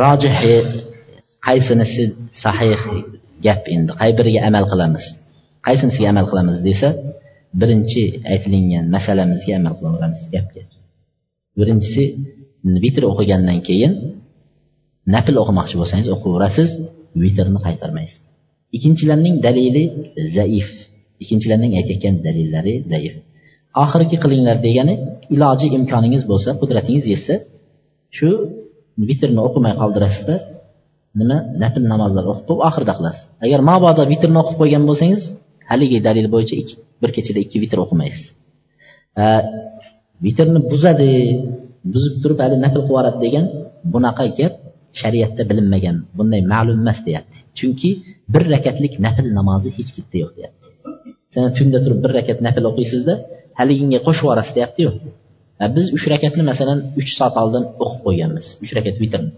rojihi 0.00 0.54
e, 0.54 0.56
qaysinisi 1.46 2.02
sahih 2.42 2.80
gap 3.46 3.62
endi. 3.74 3.90
Qay 4.00 4.10
biriga 4.18 4.40
amal 4.48 4.64
qilamiz? 4.72 5.04
Qaysinisiga 5.66 6.08
amal 6.12 6.26
qilamiz 6.30 6.58
desa 6.68 6.88
birinchi 7.60 8.02
aytilingan 8.32 8.84
masalamizga 8.94 9.52
amal 9.60 9.74
qilaveramiz 9.78 10.20
gapga. 10.34 10.62
Birinchisi 11.58 12.04
vitr 12.84 13.02
o'qigandan 13.10 13.58
keyin 13.68 13.92
nafl 15.14 15.34
o'qimoqchi 15.42 15.76
bo'lsangiz 15.80 16.08
o'qiyverasiz 16.16 16.70
vitrni 17.22 17.60
qaytarmaysiz. 17.66 18.20
Ikkinchilarning 18.76 19.34
dalili 19.46 19.84
zaif. 20.36 20.68
Ikkinchilarning 21.22 21.72
aytayotgan 21.78 22.14
dalillari 22.26 22.74
zaif. 22.92 23.14
Oxirgi 23.82 24.16
qilinglar 24.22 24.56
degani 24.66 24.94
iloji 25.34 25.66
imkoningiz 25.78 26.22
bo'lsa 26.30 26.50
qudratingiz 26.60 27.04
yetsa 27.12 27.34
shu 28.16 28.28
vitrni 29.08 29.40
o'qimay 29.46 29.74
qoldirasizda 29.80 30.34
nima 31.20 31.36
nafl 31.62 31.82
namozlar 31.92 32.24
o'qib 32.30 32.44
qo'yib 32.48 32.62
oxirida 32.68 32.94
qilasiz. 32.98 33.22
Agar 33.44 33.60
mabodo 33.70 34.02
vitrni 34.12 34.38
o'qib 34.42 34.56
qo'ygan 34.60 34.82
bo'lsangiz 34.90 35.22
haligi 35.70 35.98
dalil 36.08 36.26
bo'yicha 36.34 36.54
bir 37.02 37.10
kechada 37.16 37.40
ikki 37.44 37.58
vitr 37.62 37.78
o'qimaysiz. 37.84 38.24
Vitrni 40.24 40.60
buzadi 40.72 41.10
buzib 41.94 42.14
turib 42.22 42.38
hali 42.44 42.56
nafl 42.64 42.80
qilib 42.80 42.90
yuboradi 42.90 43.18
degan 43.26 43.44
bunaqa 43.94 44.24
gap 44.38 44.54
shariatda 45.00 45.42
bilinmagan 45.50 45.96
bunday 46.18 46.42
ma'lum 46.52 46.78
emas 46.82 46.98
deyapti. 47.06 47.36
Chunki 47.58 47.90
bir 48.32 48.42
rakatlik 48.54 48.94
nafl 49.06 49.26
namozi 49.38 49.70
hech 49.76 49.90
kimda 49.96 50.16
yo'q 50.22 50.32
deyapti. 50.38 50.57
Tunda 51.58 51.78
turib 51.84 51.98
bir 52.04 52.10
rakat 52.18 52.38
nafl 52.46 52.64
o'qiysizda 52.70 53.14
haliginga 53.58 53.98
qo'shib 54.06 54.24
yuborasiz 54.24 54.52
deyaptiyu 54.58 54.90
biz 55.76 55.86
uch 55.96 56.04
rakatni 56.12 56.42
masalan 56.50 56.78
uch 57.00 57.10
soat 57.18 57.34
oldin 57.42 57.64
o'qib 57.84 58.00
qo'yganmiz 58.06 58.46
uch 58.64 58.72
rakat 58.78 58.96
vitrni. 59.02 59.30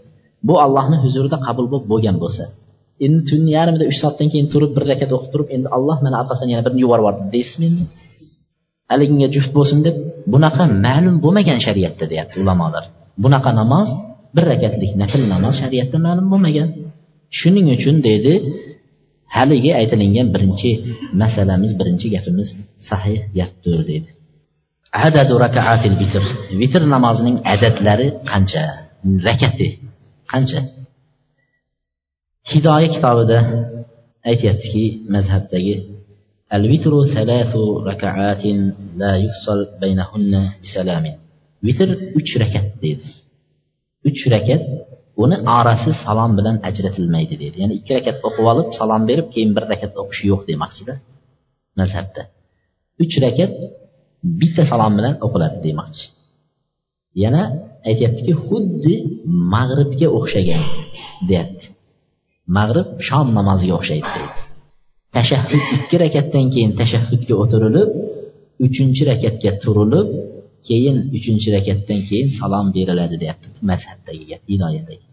Bu 0.49 0.55
allohni 0.65 0.97
huzurida 1.05 1.39
qabul 1.47 1.67
bo'lib 1.73 1.87
bo'lgan 1.93 2.17
bo'lsa 2.23 2.45
endi 3.05 3.21
tunni 3.31 3.51
yarmida 3.59 3.85
uch 3.91 3.99
soatdan 4.03 4.29
keyin 4.33 4.49
turib 4.53 4.71
bir 4.77 4.85
rakat 4.93 5.11
o'qib 5.17 5.31
turib 5.35 5.49
endi 5.57 5.69
alloh 5.77 5.97
mana 6.05 6.17
orqasidan 6.23 6.51
yana 6.55 6.63
birini 6.67 6.81
yuborib 6.85 7.05
yubordi 7.05 7.23
deysizmi? 7.35 7.67
Endi 7.71 7.85
haliginga 8.93 9.29
juft 9.35 9.51
bo'lsin 9.59 9.79
deb 9.87 9.97
bunaqa 10.33 10.65
ma'lum 10.87 11.17
bo'lmagan 11.25 11.59
shariatda 11.67 12.05
deyapti 12.13 12.37
ulamolar. 12.43 12.85
Bunaqa 13.25 13.51
namoz 13.61 13.89
bir 14.37 14.45
rakatlik 14.53 14.93
nafl 15.03 15.23
namoz 15.35 15.55
shariatda 15.63 15.99
ma'lum 16.07 16.27
bo'lmagan. 16.33 16.69
Shuning 17.39 17.67
uchun 17.77 17.97
deydi 18.09 18.33
haligi 19.37 19.71
aytilingan 19.81 20.29
birinchi 20.35 20.71
masalamiz 21.23 21.73
birinchi 21.81 22.07
gapimiz 22.15 22.49
sahih 22.89 23.21
gapdir 23.39 23.81
deydi. 23.91 24.11
Adadu 25.07 25.35
rakaatil 25.45 25.95
vitr. 26.01 26.23
Vitr 26.61 26.83
namozining 26.95 27.37
adadlari 27.53 28.09
qancha? 28.31 28.65
Rakati 29.29 29.69
qancha? 30.33 30.61
Hidoya 32.51 32.89
kitobida 32.95 33.39
aytyaptiki 34.31 34.85
mazhabdagi 35.15 35.75
al 36.57 36.65
vitru 36.73 36.99
thalathu 37.15 37.61
rakaatin 37.91 38.59
la 39.01 39.13
yufsal 39.25 39.61
baynahunna 39.83 40.43
bisalamin 40.63 41.15
vitr 41.67 41.89
uch 42.19 42.33
rakat 42.43 42.67
deydi. 42.83 43.09
Uch 44.09 44.23
rakat 44.35 44.63
uni 45.23 45.37
orasi 45.59 45.91
salom 46.05 46.33
bilan 46.39 46.57
ajratilmaydi 46.69 47.35
deydi 47.43 47.57
ya'ni 47.63 47.75
ikki 47.79 47.93
rakat 47.97 48.17
o'qib 48.27 48.45
olib 48.53 48.69
salom 48.81 49.03
berib 49.11 49.29
keyin 49.35 49.51
bir 49.57 49.65
rakat 49.73 49.93
o'qish 50.03 50.23
yo'q 50.31 50.43
demoqchida 50.51 50.95
mazhabda. 51.81 52.23
Uch 53.03 53.15
rakat 53.25 53.53
bitta 54.41 54.63
salom 54.73 54.93
bilan 54.99 55.15
o'qiladi 55.27 55.59
demoqchi. 55.67 56.05
Yana 57.23 57.43
aytyaptiki 57.91 58.33
xuddi 58.47 58.95
mag'ribga 59.55 60.09
o'xshagan 60.19 60.63
deyapti. 61.29 61.67
Mag'rib 62.57 62.89
shom 63.09 63.27
namoziga 63.39 63.75
o'xshaydi 63.81 64.09
deydi. 64.17 64.41
Tashahhud 65.17 65.63
ikki 65.77 65.97
rakatdan 66.05 66.47
keyin 66.55 66.73
tashahhudga 66.81 67.35
o'tirilib 67.43 67.91
uchinchi 68.67 69.03
rakatga 69.11 69.51
turilib 69.63 70.09
keyin 70.69 70.97
uchinchi 71.17 71.49
rakatdan 71.57 72.01
keyin 72.09 72.29
salom 72.39 72.67
beriladi 72.77 73.17
deyapti 73.23 73.49
mazhabdagi 73.71 74.25
gap 74.31 74.43
hidoyadagi 74.53 75.10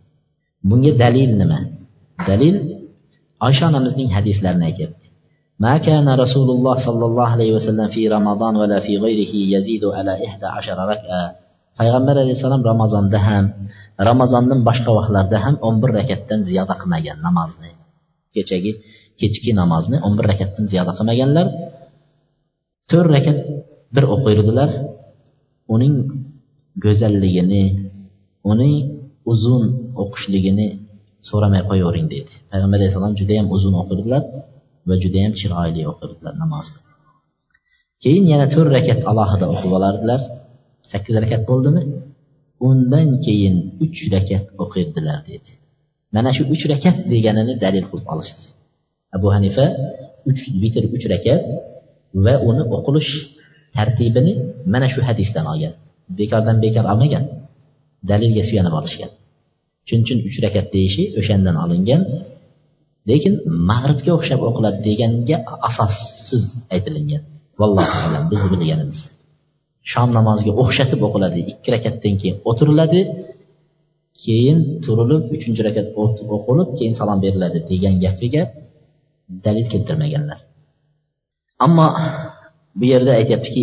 bunga 0.68 0.92
dalil 1.02 1.30
nima 1.40 1.58
dalil 2.28 2.56
oysha 3.46 3.64
onamizning 3.70 4.10
hadislarini 4.16 4.66
aytyapti 4.70 5.06
ما 5.66 5.78
كان 5.78 6.08
رسول 6.24 6.48
الله 6.56 6.76
صلى 6.86 7.04
الله 7.10 7.28
عليه 7.34 7.50
وسلم 7.56 7.88
في 7.94 8.02
رمضان 8.16 8.54
ولا 8.56 8.78
في 8.86 8.92
غيره 9.04 9.34
يزيد 9.54 9.84
على 9.96 10.12
إحدى 10.26 10.46
عشر 10.56 10.78
ركعة 10.92 11.24
payg'ambar 11.78 12.16
alayhissalom 12.22 12.62
ramazonda 12.70 13.18
ham 13.28 13.44
ramazondan 14.08 14.60
boshqa 14.68 14.90
vaqtlarda 14.98 15.36
ham 15.44 15.54
o'n 15.66 15.76
bir 15.82 15.90
rakatdan 15.98 16.40
ziyoda 16.48 16.74
qilmagan 16.80 17.18
namozni 17.26 17.70
kechagi 18.34 18.72
kechki 19.20 19.50
namozni 19.60 19.96
o'n 20.06 20.14
bir 20.18 20.26
rakatdan 20.32 20.64
ziyoda 20.72 20.92
qilmaganlar 20.98 21.46
to'rt 22.90 23.08
rakat 23.16 23.38
bir 23.94 24.04
o'qirdilar 24.14 24.70
uning 25.74 25.94
go'zalligini 26.84 27.64
uning 28.52 28.76
uzun 29.32 29.62
o'qishligini 30.03 30.67
so'ramay 31.29 31.61
qo'yavering 31.69 32.07
deydi 32.13 32.33
payg'ambar 32.51 32.77
alayhissalom 32.79 33.13
judayam 33.19 33.47
uzun 33.55 33.73
o'qirdilar 33.81 34.23
va 34.87 34.95
judayam 35.03 35.33
chiroyli 35.39 35.81
o'qirdilar 35.91 36.33
namozni 36.43 36.79
keyin 38.03 38.25
yana 38.33 38.45
to'rt 38.53 38.69
rakat 38.77 38.99
alohida 39.11 39.45
o'qib 39.53 39.71
olardilar. 39.77 40.21
Sakkiz 40.91 41.15
rakat 41.23 41.41
bo'ldimi? 41.49 41.81
Undan 42.69 43.07
keyin 43.25 43.55
uch 43.85 43.99
rakat 44.15 44.45
o'qirdilar 44.63 45.19
dedi. 45.31 45.49
Mana 46.15 46.29
shu 46.35 46.43
uch 46.53 46.63
rakat 46.73 46.95
deganini 47.13 47.53
dalil 47.63 47.85
qilib 47.91 48.07
olishdi. 48.13 48.43
Abu 49.15 49.27
hanifa 49.35 49.65
uch 50.29 50.41
vitr 50.63 50.83
uch 50.95 51.05
rakat 51.13 51.41
va 52.25 52.33
uni 52.49 52.63
o'qilish 52.77 53.11
tartibini 53.75 54.33
mana 54.73 54.87
shu 54.93 54.99
hadisdan 55.07 55.45
olgan. 55.53 55.73
Bekordan 56.19 56.57
bekor 56.65 56.85
olmagan. 56.93 57.23
Dalilga 58.11 58.43
suyanib 58.49 58.73
olishgan. 58.79 59.11
Shuning 59.87 60.03
uchun 60.05 60.19
uch 60.27 60.37
rakat 60.45 60.67
deyishi 60.75 61.03
o'shandan 61.19 61.55
olingan. 61.63 62.01
Lekin 63.09 63.33
mag'ribga 63.69 64.11
o'xshab 64.17 64.41
o'qiladi 64.49 64.79
deganga 64.87 65.37
asossiz 65.69 66.43
aytilingan 66.73 67.21
vallohu 67.59 67.97
alam 68.07 68.23
biz 68.31 68.41
bilganimiz. 68.51 68.99
Shom 69.91 70.09
namoziga 70.17 70.51
o'xshatib 70.61 70.99
o'qiladi 71.07 71.39
ikki 71.51 71.69
rakatdan 71.75 72.13
keyin 72.21 72.37
o'tiriladi 72.49 73.01
keyin 74.23 74.59
turilib 74.83 75.23
uchinchi 75.35 75.61
rakat 75.67 75.87
o'qilib 76.35 76.69
keyin 76.77 76.93
salom 76.99 77.19
beriladi 77.25 77.59
degan 77.71 77.95
gapiga 78.03 78.43
dalil 79.45 79.65
keltirmaganlar. 79.73 80.39
Ammo 81.65 81.87
bu 82.79 82.85
yerda 82.91 83.11
aytyaptiki 83.19 83.61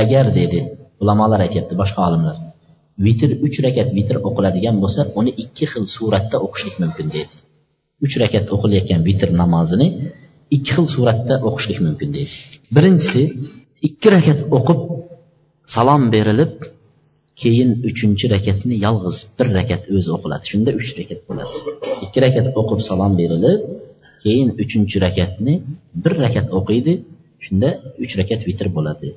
agar 0.00 0.26
dedi 0.38 0.58
ulamolar 1.02 1.40
aytyapti 1.46 1.74
boshqa 1.80 2.00
olimlar. 2.08 2.36
Vitr 3.06 3.30
uch 3.46 3.56
rakat 3.66 3.88
vitr 3.98 4.16
o'qiladigan 4.28 4.76
bo'lsa 4.82 5.02
uni 5.20 5.30
ikki 5.42 5.64
xil 5.72 5.84
suratda 5.96 6.36
o'qishlik 6.46 6.76
mumkin 6.82 7.06
deydi. 7.14 7.34
Uch 8.04 8.14
rakat 8.22 8.46
o'qilayotgan 8.54 9.00
vitr 9.08 9.28
namozini 9.42 9.88
ikki 10.56 10.70
xil 10.76 10.86
suratda 10.94 11.34
o'qishlik 11.48 11.78
mumkin 11.86 12.08
deydi. 12.16 12.34
Birinchisi 12.76 13.22
ikki 13.88 14.08
rakat 14.16 14.40
o'qib 14.56 14.80
salom 15.74 16.02
berilib 16.14 16.54
keyin 17.42 17.70
uchinchi 17.90 18.26
rakatni 18.34 18.74
yolg'iz 18.86 19.18
bir 19.38 19.46
rakat 19.58 19.82
o'zi 19.96 20.10
o'qiladi. 20.16 20.44
Shunda 20.52 20.70
uch 20.80 20.90
rakat 20.98 21.20
bo'ladi. 21.28 21.56
Ikki 22.04 22.18
rakat 22.26 22.46
o'qib 22.60 22.80
salom 22.90 23.12
berilib 23.20 23.60
keyin 24.24 24.48
uchinchi 24.62 24.96
rakatni 25.06 25.54
bir 26.04 26.12
rakat 26.24 26.46
o'qiydi 26.58 26.92
shunda 27.44 27.68
uch 28.04 28.12
rakat 28.20 28.40
vitr 28.48 28.66
bo'ladi. 28.76 29.08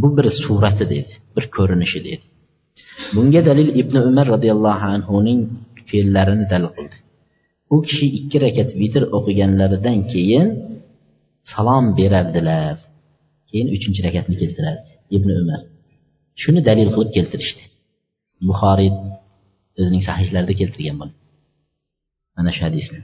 Bu 0.00 0.08
bir 0.16 0.26
surati 0.42 0.84
deydi 0.92 1.12
bir 1.36 1.44
ko'rinishi 1.56 2.00
deydi. 2.08 2.24
Bunga 3.14 3.40
dalil 3.48 3.68
ibn 3.80 3.94
umar 4.08 4.26
roziyallohu 4.34 4.86
anhuning 4.96 5.40
fe'llarini 5.88 6.44
dalil 6.52 6.70
qildi. 6.76 6.96
U 7.74 7.76
kishi 7.86 8.06
ikki 8.18 8.36
rakat 8.44 8.70
vitr 8.80 9.02
o'qiganlaridan 9.16 9.98
keyin 10.12 10.46
salom 11.52 11.84
berardilar. 11.98 12.76
Keyin 13.48 13.68
uchinchi 13.76 14.00
rakatni 14.06 14.34
keltirardi 14.42 14.90
ibn 15.16 15.30
umar. 15.42 15.60
Shuni 16.42 16.60
dalil 16.68 16.88
qilib 16.94 17.10
keltirishdi. 17.16 17.62
Buxoriy 18.48 18.90
o'zining 19.80 20.02
sahihlarida 20.08 20.54
keltirgan 20.60 20.96
buni. 21.00 21.12
Mana 22.36 22.50
shu 22.56 22.62
hadisni. 22.68 23.00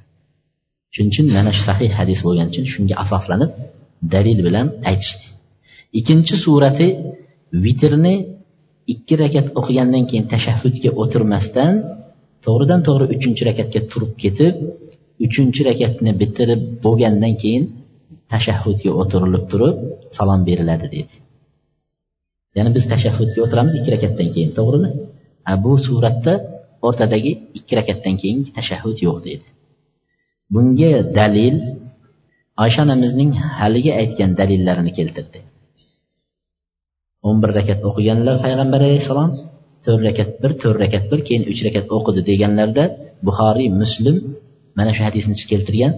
Shuning 0.95 1.11
uchun 1.15 1.27
mana 1.37 1.51
shu 1.57 1.63
sahih 1.71 1.91
hadis 2.01 2.21
bo'lgani 2.27 2.49
uchun 2.53 2.67
shunga 2.73 2.95
asoslanib 3.05 3.51
dalil 4.15 4.39
bilan 4.47 4.67
aytishdi. 4.91 5.27
Ikkinchi 5.99 6.35
surati 6.45 6.89
vitrni 7.65 8.15
ikki 8.93 9.15
rakat 9.23 9.47
o'qigandan 9.59 10.05
keyin 10.11 10.27
tashahhudga 10.33 10.91
o'tirmasdan 11.03 11.75
to'g'ridan 12.45 12.81
to'g'ri 12.87 13.05
uchinchi 13.15 13.43
rakatga 13.51 13.81
turib 13.91 14.13
ketib 14.23 14.55
uchinchi 15.27 15.61
rakatni 15.71 16.13
bitirib 16.23 16.61
bo'lgandan 16.85 17.35
keyin 17.43 17.65
tashahhudga 18.33 18.91
o'tirilib 19.01 19.45
turib 19.53 19.77
salom 20.17 20.41
beriladi 20.49 20.87
dedi. 20.97 21.15
Ya'ni 22.57 22.71
biz 22.77 22.85
tashahhudga 22.93 23.39
o'tiramiz 23.45 23.75
ikki 23.79 23.91
rakatdan 23.97 24.29
keyin 24.35 24.51
to'g'rimi? 24.59 24.91
Bu 25.65 25.73
suratda 25.87 26.35
o'rtadagi 26.87 27.33
ikki 27.59 27.73
rakatdan 27.81 28.15
keyin 28.23 28.39
tashahhud 28.57 28.99
yo'q 29.07 29.19
deydi 29.27 29.47
bunga 30.55 30.93
dalil 31.19 31.55
oysha 32.65 32.81
onamizning 32.87 33.31
haligi 33.59 33.93
aytgan 34.01 34.31
dalillarini 34.41 34.93
keltirdi. 34.99 35.41
O'n 37.27 37.37
bir 37.43 37.51
rakat 37.59 37.81
o'qiganlar 37.89 38.37
payg'ambar 38.45 38.81
alayhissalom 38.87 39.31
to'rt 39.85 40.03
rakat 40.09 40.31
bir 40.43 40.53
to'rt 40.63 40.79
rakat 40.85 41.05
bir 41.11 41.21
keyin 41.27 41.43
uch 41.53 41.61
rakat 41.67 41.87
o'qidi 41.97 42.21
deganlarda 42.31 42.85
buxoriy 43.27 43.69
muslim 43.83 44.17
mana 44.79 44.91
shu 44.97 45.03
hadisni 45.09 45.35
keltirgan 45.53 45.93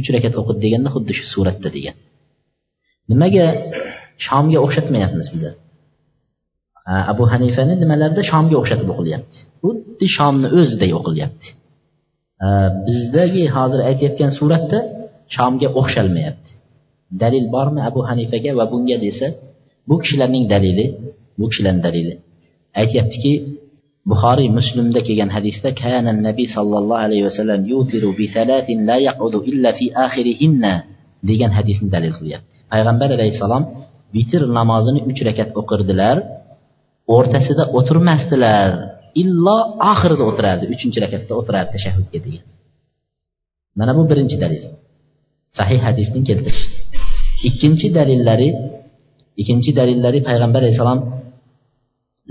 uch 0.00 0.08
rakat 0.14 0.34
o'qidi 0.40 0.60
deganda 0.66 0.88
xuddi 0.94 1.12
shu 1.18 1.24
suratda 1.34 1.68
degan. 1.76 1.94
Nimaga 3.10 3.46
shomga 4.26 4.58
o'xshatmayapmiz 4.64 5.26
bizlar 5.34 5.54
abu 7.12 7.24
hanifani 7.32 7.74
nimalarida 7.82 8.22
shomga 8.30 8.56
o'xshatib 8.60 8.88
o'qilyapti? 8.94 9.38
Xuddi 9.64 10.06
shomni 10.16 10.48
o'ziday 10.58 10.90
o'qilyapti. 10.98 11.48
Bizdagi 12.86 13.44
hozir 13.56 13.80
aytayotgan 13.88 14.32
suratda 14.38 14.78
shomga 15.36 15.68
o'xshalmayapti. 15.80 16.50
Dalil 17.22 17.46
bormi 17.54 17.80
abu 17.90 18.00
hanifaga 18.10 18.50
va 18.58 18.64
bunga 18.72 18.96
desa 19.06 19.26
bu 19.88 19.94
kishilarning 20.02 20.44
dalili 20.54 20.86
bu 21.38 21.44
kishilarning 21.50 21.84
dalili. 21.88 22.14
Aytyaptiki 22.80 23.32
buxoriy 24.10 24.48
muslimda 24.58 25.00
kelgan 25.06 25.30
hadisda 25.36 25.70
kana 25.82 26.10
nabiy 26.28 26.48
sollallohu 26.56 27.00
alayhi 27.06 27.24
vasallam 27.28 27.60
yutiru 27.72 28.08
bi 28.18 28.26
thalathin 28.34 28.78
la 28.88 28.96
yaqudu 29.08 29.38
illa 29.50 29.70
fi 29.78 29.86
akhirihinna 30.06 30.72
degan 31.30 31.52
hadisni 31.58 31.88
dalil 31.96 32.12
qilyapti. 32.18 32.54
Payg'ambar 32.72 33.08
alayhissalom 33.16 33.62
vitr 34.16 34.40
namozini 34.58 35.00
uch 35.10 35.20
rakat 35.28 35.48
o'qirdilar 35.60 36.16
o'rtasida 37.16 37.64
o'tirmasdilar 37.78 38.68
illo 39.22 39.58
oxirida 39.92 40.24
o'tirardi 40.30 40.64
uchinchi 40.74 40.98
rakatda 41.04 41.32
o'tirardi 41.40 41.70
tashahhudga 41.76 42.18
degan. 42.26 42.44
Mana 43.78 43.92
bu 43.98 44.02
birinchi 44.10 44.36
dalil. 44.44 44.62
Sahih 45.58 45.80
hadisni 45.86 46.20
keltirishdi. 46.28 46.76
Ikkinchi 47.48 47.86
dalillari 47.98 48.48
ikkinchi 49.40 49.70
dalillari 49.78 50.20
payg'ambar 50.28 50.60
alayhissalom 50.62 51.00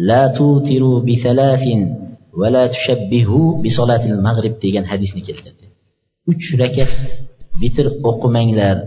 la 0.10 0.24
tutiru 0.38 0.94
bi 1.08 1.16
thalathin 1.24 1.82
va 2.40 2.48
la 2.56 2.64
tushabbihu 2.74 3.40
bi 3.64 3.70
salatil 3.78 4.18
mag'rib 4.28 4.56
degan 4.66 4.86
hadisni 4.92 5.22
keltirdi. 5.28 5.66
Uch 6.32 6.46
rakat 6.62 6.92
vitr 7.62 7.86
o'qimanglar. 8.10 8.78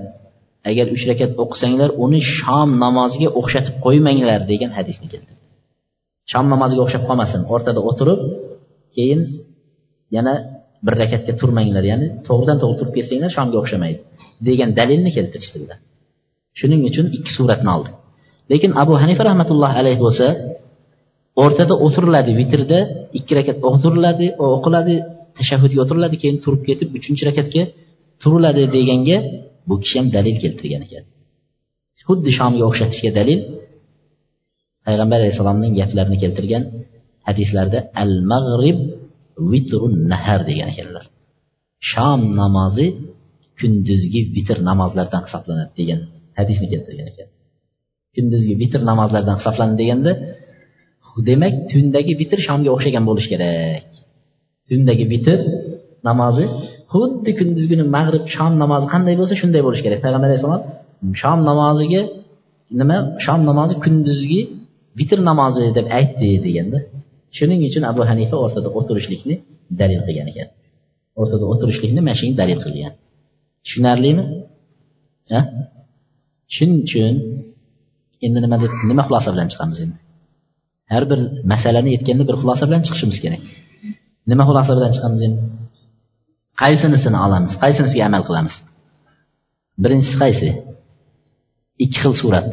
Agar 0.71 0.87
uch 0.95 1.05
rakat 1.11 1.31
o'qisanglar 1.43 1.91
uni 2.05 2.21
shom 2.37 2.69
namoziga 2.85 3.29
o'xshatib 3.41 3.75
qo'ymanglar 3.85 4.41
degan 4.53 4.71
hadisni 4.79 5.07
keltirdi. 5.13 5.45
Shom 6.33 6.47
namoziga 6.55 6.81
o'xshab 6.87 7.03
qolmasin. 7.09 7.41
O'rtada 7.55 7.81
o'tirib 7.91 8.21
keyin 8.97 9.21
yana 10.17 10.35
bir 10.87 10.95
rakatga 11.03 11.33
turmanglar. 11.41 11.85
Ya'ni 11.93 12.07
to'g'ridan 12.29 12.57
to'g'ri 12.63 12.77
turib 12.81 12.93
ketsanglar 12.99 13.31
shomga 13.37 13.57
o'xshamaydi 13.63 14.01
degan 14.49 14.71
dalilni 14.79 15.11
keltirishdilar 15.17 15.79
shuning 16.61 16.83
uchun 16.91 17.07
ikki 17.17 17.31
suratni 17.37 17.71
oldi 17.77 17.91
lekin 18.53 18.71
abu 18.83 18.93
hanifa 19.03 19.23
rahmatullohi 19.29 19.75
alayhi 19.81 20.01
bo'lsa 20.07 20.27
o'rtada 21.43 21.75
o'tiriladi 21.87 22.33
vitrda 22.41 22.79
ikki 23.19 23.33
rakat 23.39 23.57
o'tiriladi 23.71 24.27
o'qiladi 24.47 24.95
tashahhudga 25.39 25.79
o'tiriladi 25.85 26.17
keyin 26.23 26.37
turib 26.45 26.63
ketib 26.69 26.89
uchinchi 26.99 27.23
rakatga 27.31 27.63
turiladi 28.23 28.63
deganga 28.77 29.19
bu 29.69 29.75
kishi 29.83 29.97
ham 30.01 30.07
dalil 30.17 30.37
keltirgan 30.43 30.83
ekan. 30.87 31.05
Xuddi 32.07 32.31
shomga 32.39 32.65
o'xshatishga 32.71 33.11
dalil 33.19 33.41
payg'ambar 34.87 35.19
alayhissalomning 35.21 35.73
gaplarini 35.81 36.19
keltirgan 36.25 36.63
hadislarda 37.29 37.79
al 38.03 38.13
mag'rib 38.33 38.79
vitrun 39.51 39.95
nahar 40.13 40.41
degan 40.51 40.69
ekanlar. 40.73 41.05
Shom 41.91 42.21
namozi 42.41 42.87
kunduzgi 43.61 44.21
vitr 44.37 44.59
namozlardan 44.69 45.23
hisoblanadi 45.27 45.73
degan 45.81 46.01
hadisni 46.39 46.67
keltirgan 46.73 47.09
ekan. 47.13 47.29
Kunduzgi 48.19 48.55
vitr 48.63 48.81
namozlardan 48.91 49.37
hisoblanadi 49.41 49.77
deganda 49.83 50.13
demak 51.29 51.55
tundagi 51.71 52.13
vitr 52.21 52.39
shomga 52.47 52.71
o'xshagan 52.77 53.05
bo'lishi 53.09 53.29
kerak. 53.35 53.85
Tundagi 54.69 55.05
vitr 55.13 55.39
namozi 56.09 56.45
xuddi 56.93 57.31
kunduzgini 57.41 57.85
mag'rib 57.97 58.25
shom 58.35 58.53
namozi 58.63 58.87
qanday 58.95 59.15
bo'lsa 59.21 59.35
shunday 59.41 59.63
bo'lishi 59.67 59.83
kerak. 59.87 60.01
Payg'ambar 60.05 60.29
alayhissalom 60.31 60.63
shom 61.23 61.39
namoziga 61.51 62.03
nima? 62.81 62.97
Shom 63.25 63.41
namozi 63.51 63.75
kunduzgi 63.85 64.41
vitr 64.99 65.19
namozi 65.31 65.63
deb 65.79 65.87
aytdi 65.99 66.29
deganda 66.47 66.79
shuning 67.37 67.61
uchun 67.69 67.83
abu 67.91 68.03
hanifa 68.11 68.37
o'rtada 68.45 68.69
o'tirishlikni 68.79 69.35
dalil 69.81 70.01
qilgan 70.07 70.29
ekan. 70.33 70.49
O'rtada 71.21 71.45
o'tirishlikni 71.53 72.01
mana 72.07 72.17
shunga 72.21 72.37
dalil 72.43 72.59
qilgan. 72.65 72.93
Tushunarlimi? 73.65 74.25
Shuning 76.55 76.79
uchun 76.87 77.15
endi 78.27 78.39
nima 78.45 78.57
deb 78.63 78.73
nima 78.91 79.03
xulosa 79.07 79.29
bilan 79.35 79.49
chiqamiz 79.53 79.79
endi? 79.85 79.97
Har 80.93 81.05
bir 81.11 81.21
masalani 81.53 81.89
aytganda 81.95 82.25
bir 82.29 82.37
xulosa 82.41 82.65
bilan 82.69 82.83
chiqishimiz 82.87 83.19
kerak. 83.25 83.43
Nima 84.31 84.45
xulosa 84.49 84.73
bilan 84.79 84.93
chiqamiz 84.97 85.21
endi? 85.27 85.39
Qaysinisini 86.63 87.19
olamiz 87.27 87.53
qaysinisiga 87.63 88.05
amal 88.11 88.23
qilamiz? 88.29 88.55
Birinchisi 89.83 90.17
qaysi? 90.23 90.49
Ikki 91.85 91.99
xil 92.03 92.15
surat. 92.23 92.51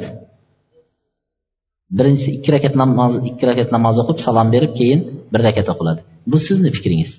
Birinchisi 1.97 2.29
ikki 2.37 2.49
rakat 2.55 2.73
namoz 2.81 3.13
ikki 3.29 3.45
rakat 3.49 3.69
namoz 3.75 3.95
o'qib 4.01 4.19
salom 4.25 4.47
berib 4.55 4.73
keyin 4.79 5.01
bir 5.33 5.41
rakat 5.47 5.67
o'qiladi. 5.73 6.01
Bu 6.31 6.37
sizni 6.47 6.69
fikringiz. 6.77 7.11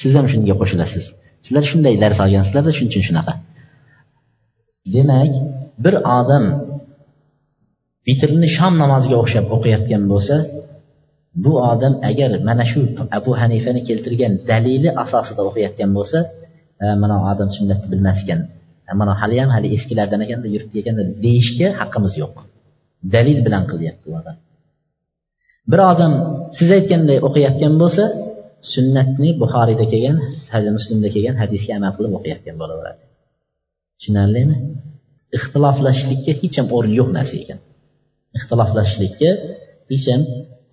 Siz 0.00 0.12
ham 0.18 0.26
shunga 0.32 0.54
qo'shilasiz. 0.60 1.04
Sizlar 1.44 1.64
shunday 1.70 1.94
dars 2.02 2.18
olgansizlarda 2.24 2.70
shuning 2.76 2.90
uchun 2.92 3.04
shunaqa. 3.08 3.34
Demak 4.94 5.32
bir 5.84 5.94
odam 6.18 6.44
vitrni 8.06 8.48
shom 8.56 8.74
namoziga 8.82 9.16
o'xshab 9.22 9.46
o'qiyotgan 9.56 10.02
bo'lsa 10.12 10.36
bu 11.44 11.52
odam 11.72 11.94
agar 12.10 12.30
mana 12.48 12.64
shu 12.70 12.80
abu 13.18 13.30
hanifani 13.40 13.80
keltirgan 13.88 14.32
dalili 14.50 14.88
asosida 15.04 15.42
o'qiyotgan 15.48 15.90
bo'lsa 15.98 16.18
mana 17.02 17.16
odam 17.30 17.48
sunnatni 17.56 17.88
bilmas 17.92 18.18
ekan. 18.24 18.40
Mana 19.00 19.12
haliyam 19.22 19.50
hali 19.56 19.68
eskilardan 19.76 20.20
ekanda 20.26 20.48
yurtda 20.54 20.76
ekanda 20.82 21.02
deyishga 21.24 21.68
haqqimiz 21.80 22.14
yo'q. 22.22 22.34
Dalil 23.14 23.38
bilan 23.46 23.64
qilyapti 23.70 24.04
u 24.10 24.12
odam. 24.20 24.36
Bir 25.70 25.80
odam 25.92 26.12
siz 26.58 26.68
aytganday 26.78 27.18
o'qiyotgan 27.28 27.74
bo'lsa 27.82 28.04
sunnatni 28.74 29.30
buxoriyda 29.42 29.84
kelgan 29.92 30.16
muslimda 30.78 31.08
kelgan 31.14 31.36
hadisga 31.42 31.72
amal 31.78 31.92
qilib 31.96 32.12
o'qiyotgan 32.18 32.56
bo'laveradi. 32.62 33.02
Tushunarlimi? 33.98 34.56
Ixtiloflashlikka 35.36 36.32
hech 36.40 36.56
ham 36.60 36.66
o'rin 36.76 36.92
yo'q 37.00 37.08
narsa 37.18 37.36
ekan. 37.44 37.58
Ixtiloflashishlikka 38.36 39.30
hech 39.90 40.06
ham 40.12 40.22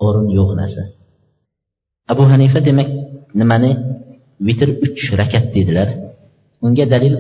o'rin 0.05 0.27
yo'q 0.37 0.49
narsa. 0.61 0.81
Abu 2.11 2.23
hanifa 2.33 2.59
demak 2.67 2.89
nimani 3.41 3.71
vitr 4.47 4.69
uch 4.85 5.01
rakat 5.19 5.45
dedilar. 5.55 5.89
Unga 6.65 6.85
dalil 6.93 7.13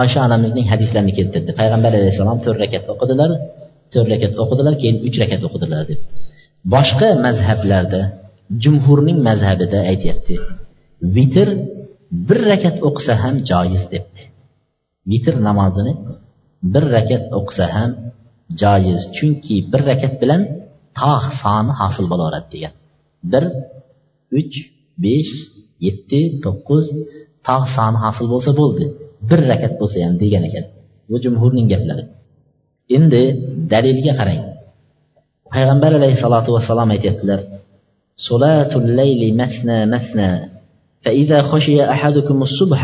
oysha 0.00 0.18
onamizning 0.26 0.66
hadislarini 0.72 1.12
keltirdi. 1.18 1.50
Payg'ambar 1.60 1.92
alayhissalom 1.98 2.38
to'rt 2.44 2.58
rakat 2.64 2.84
o'qidilar 2.92 3.30
to'rt 3.92 4.08
rakat 4.14 4.32
o'qidilar 4.42 4.74
keyin 4.82 4.96
uch 5.06 5.16
rakat 5.22 5.40
o'qidilar 5.48 5.82
deb 5.90 6.00
boshqa 6.74 7.08
mazhablarda 7.26 8.00
jumhurning 8.64 9.18
mazhabida 9.28 9.78
aytyapti 9.92 10.34
vitr 11.16 11.48
bir 12.28 12.38
rakat 12.50 12.76
o'qisa 12.88 13.14
ham 13.22 13.34
joiz 13.50 13.82
debdi. 13.94 14.22
Vitr 15.10 15.34
namozini 15.48 15.92
bir 16.72 16.84
rakat 16.96 17.24
o'qisa 17.38 17.66
ham 17.76 17.90
joiz 18.61 19.01
chunki 19.15 19.55
bir 19.71 19.81
rakat 19.89 20.13
bilan 20.21 20.41
tog' 20.99 21.27
soni 21.41 21.71
hosil 21.79 22.05
bo'laveradi 22.11 22.47
degan 22.53 22.73
bir 23.31 23.43
uch 24.39 24.55
besh 25.03 25.33
yetti 25.85 26.19
to'qqiz 26.43 26.87
tog' 27.47 27.67
soni 27.75 27.97
hosil 28.03 28.25
bo'lsa 28.33 28.51
bo'ldi 28.59 28.85
bir 29.29 29.39
rakat 29.51 29.73
bo'lsa 29.79 29.97
ham 30.05 30.15
degan 30.23 30.43
ekan 30.49 30.65
bu 31.09 31.15
jumhurning 31.25 31.67
gaplari 31.73 32.03
endi 32.97 33.23
dalilga 33.73 34.13
qarang 34.19 34.41
payg'ambar 35.53 35.91
alayhissalotu 35.99 36.49
vassalom 36.55 36.89
aytyaptilar 36.95 37.39
solatul 38.27 38.87
layli 38.99 39.27
masna 39.41 39.77
masna 39.95 40.29
فإذا 41.05 41.41
خشي 41.41 41.83
أحدكم 41.95 42.43
الصبح 42.43 42.81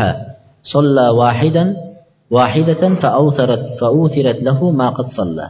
صلى 0.63 1.09
واحدا 1.09 1.65
vahidatan 2.34 2.92
fa'utirat 3.02 3.62
fa'utirat 3.80 4.38
lahu 4.48 4.64
ma 4.80 4.88
qad 4.98 5.08
salla. 5.18 5.46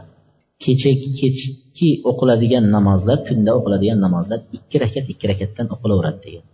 Kecha 0.63 0.91
kechki 1.19 1.89
o'qiladigan 2.09 2.65
namozlar 2.75 3.17
tunda 3.27 3.51
o'qiladigan 3.57 3.99
namozlar 4.05 4.39
2 4.57 4.83
rakat 4.83 5.05
2 5.13 5.31
rakatdan 5.31 5.65
o'qilaveradi 5.75 6.19
degan. 6.25 6.45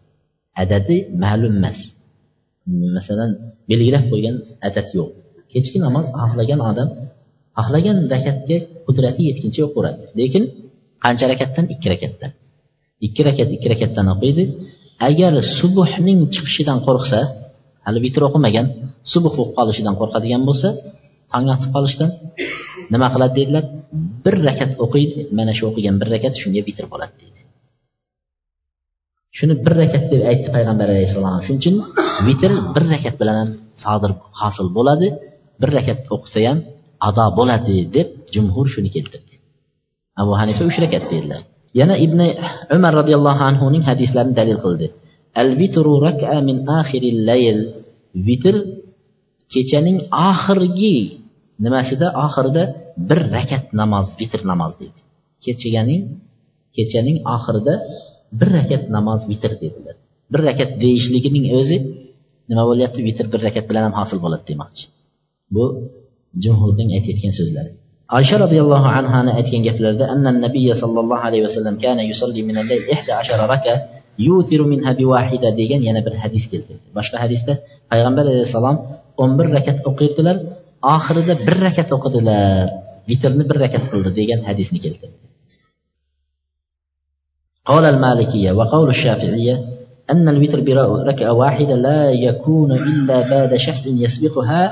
Adadi 0.63 0.95
ma'lum 1.23 1.53
emas. 1.59 1.79
Masalan 2.97 3.29
belgilab 3.69 4.03
qo'ygan 4.11 4.35
adat 4.67 4.87
yo'q. 4.97 5.09
Kechki 5.53 5.77
namoz 5.85 6.05
xohlagan 6.19 6.59
odam 6.69 6.89
xohlagan 7.59 7.97
rakatga 8.13 8.57
qudrati 8.87 9.21
yetguncha 9.29 9.61
o'qiveradi 9.67 10.03
lekin 10.19 10.43
qancha 11.03 11.25
rakatdan? 11.31 11.65
Ikki 11.73 11.87
rakatdan. 11.93 12.31
Ikki 13.05 13.21
rakat 13.27 13.49
ikki 13.55 13.67
rakatdan 13.73 14.05
o'qiydi. 14.13 14.43
Agar 15.07 15.33
subhning 15.59 16.19
chiqishidan 16.33 16.77
qo'rqsa 16.87 17.19
hali 17.85 17.99
vitr 18.05 18.21
o'qimagan 18.27 18.65
subh 19.13 19.25
o'qib 19.29 19.49
qolishidan 19.57 19.95
qo'rqadigan 19.99 20.41
bo'lsa 20.49 20.69
tong 21.31 21.45
otib 21.55 21.69
qolishdan 21.75 22.09
nima 22.93 23.07
qiladi 23.13 23.33
dedilar? 23.39 23.63
Bir 24.25 24.35
rakat 24.47 24.71
o'qiydi. 24.85 25.17
Mana 25.37 25.51
shu 25.57 25.63
o'qigan 25.69 25.95
bir 26.01 26.07
rakat 26.13 26.33
shunga 26.41 26.61
vitr 26.69 26.85
bo'ladi 26.93 27.15
deydi 27.21 27.33
shuni 29.37 29.53
bir 29.65 29.73
rakat 29.81 30.03
deb 30.11 30.21
aytdi 30.31 30.49
payg'ambar 30.55 30.87
alayhissalom. 30.93 31.39
Shuning 31.45 31.59
uchun 31.61 31.75
vitr 32.27 32.51
bir 32.75 32.83
rakat 32.93 33.15
bilan 33.21 33.35
ham 33.41 33.49
sodir 33.83 34.11
hosil 34.41 34.67
bo'ladi. 34.77 35.07
Bir 35.61 35.69
rakat 35.77 35.99
o'qisa 36.15 36.39
ham 36.47 36.59
ado 37.07 37.25
bo'ladi 37.39 37.75
deb 37.95 38.07
jumhur 38.33 38.65
shuni 38.73 38.89
keltirdi. 38.95 39.33
Abu 40.21 40.33
hanifa 40.41 40.63
uch 40.69 40.77
rakat 40.83 41.03
dedilar. 41.11 41.41
Yana 41.79 41.95
ibn 42.05 42.19
umar 42.75 42.93
roziyallohu 42.99 43.43
anhuning 43.49 43.83
hadislarini 43.89 44.35
dalil 44.39 44.57
qildi. 44.65 44.87
Al 45.41 45.49
vitru 45.61 45.93
raka 46.05 46.35
min 46.47 46.57
axiril 46.79 47.19
layl. 47.29 47.59
Vitr 48.27 48.55
kechaning 49.53 49.97
oxirgi 50.29 50.97
nimasida 51.63 52.07
oxirida 52.25 52.63
bir 53.09 53.19
rakat 53.35 53.63
namoz 53.79 54.07
vitr 54.19 54.41
namoz 54.51 54.73
deydi. 54.81 54.99
Kechaganing 55.43 56.03
kechaning 56.75 57.17
oxirida 57.35 57.73
bir 58.39 58.49
rakat 58.57 58.83
namoz 58.95 59.21
vitr 59.31 59.51
dedilar. 59.63 59.95
Bir 60.31 60.41
rakat 60.49 60.69
deyishligining 60.83 61.45
o'zi 61.59 61.77
nima 62.49 62.63
bo'lyapti? 62.69 62.99
Vitr 63.07 63.25
bir 63.33 63.41
rakat 63.47 63.65
bilan 63.69 63.83
ham 63.87 63.95
hosil 63.99 64.17
bo'ladi 64.23 64.43
demoqchi. 64.51 64.83
Bu 65.55 65.63
jumhurning 66.43 66.89
aytayotgan 66.97 67.33
so'zlari. 67.39 67.71
Oysha 68.17 68.35
roziyallohu 68.43 68.89
anhani 68.99 69.31
aytgan 69.39 69.61
gaplarida 69.67 70.05
anna 70.13 70.31
nabiy 70.45 70.69
sollallohu 70.81 71.23
alayhi 71.27 71.43
vasallam 71.47 71.75
kana 71.83 72.01
yusalli 72.11 72.41
min 72.49 72.55
al-layl 72.61 72.83
11 72.95 73.53
raka. 73.53 73.73
yutiru 74.26 74.64
minha 74.72 74.92
biwahida 75.00 75.48
degan 75.60 75.80
yana 75.88 76.00
bir 76.06 76.14
hadis 76.22 76.44
keltirdi 76.52 76.86
boshqa 76.98 77.16
hadisda 77.24 77.52
payg'ambar 77.90 78.24
alayhissalom 78.32 78.76
11 79.24 79.54
rakat 79.56 79.78
o'qirdilar 79.90 80.36
oxirida 80.94 81.34
bir 81.46 81.56
rakat 81.66 81.88
o'qidilar 81.96 82.66
vitrni 83.10 83.44
bir 83.50 83.58
rakat 83.64 83.84
qildi 83.92 84.10
degan 84.20 84.40
hadisni 84.48 84.80
keltirdi 84.86 85.18
قال 87.72 87.84
المالكية 87.94 88.50
وقول 88.58 88.88
الشافعية 88.96 89.54
أن 90.12 90.28
الوتر 90.28 90.60
بركعة 90.60 91.32
واحدة 91.32 91.74
لا 91.88 92.10
يكون 92.10 92.70
إلا 92.72 93.16
بعد 93.32 93.56
شفع 93.66 93.84
يسبقها 94.04 94.62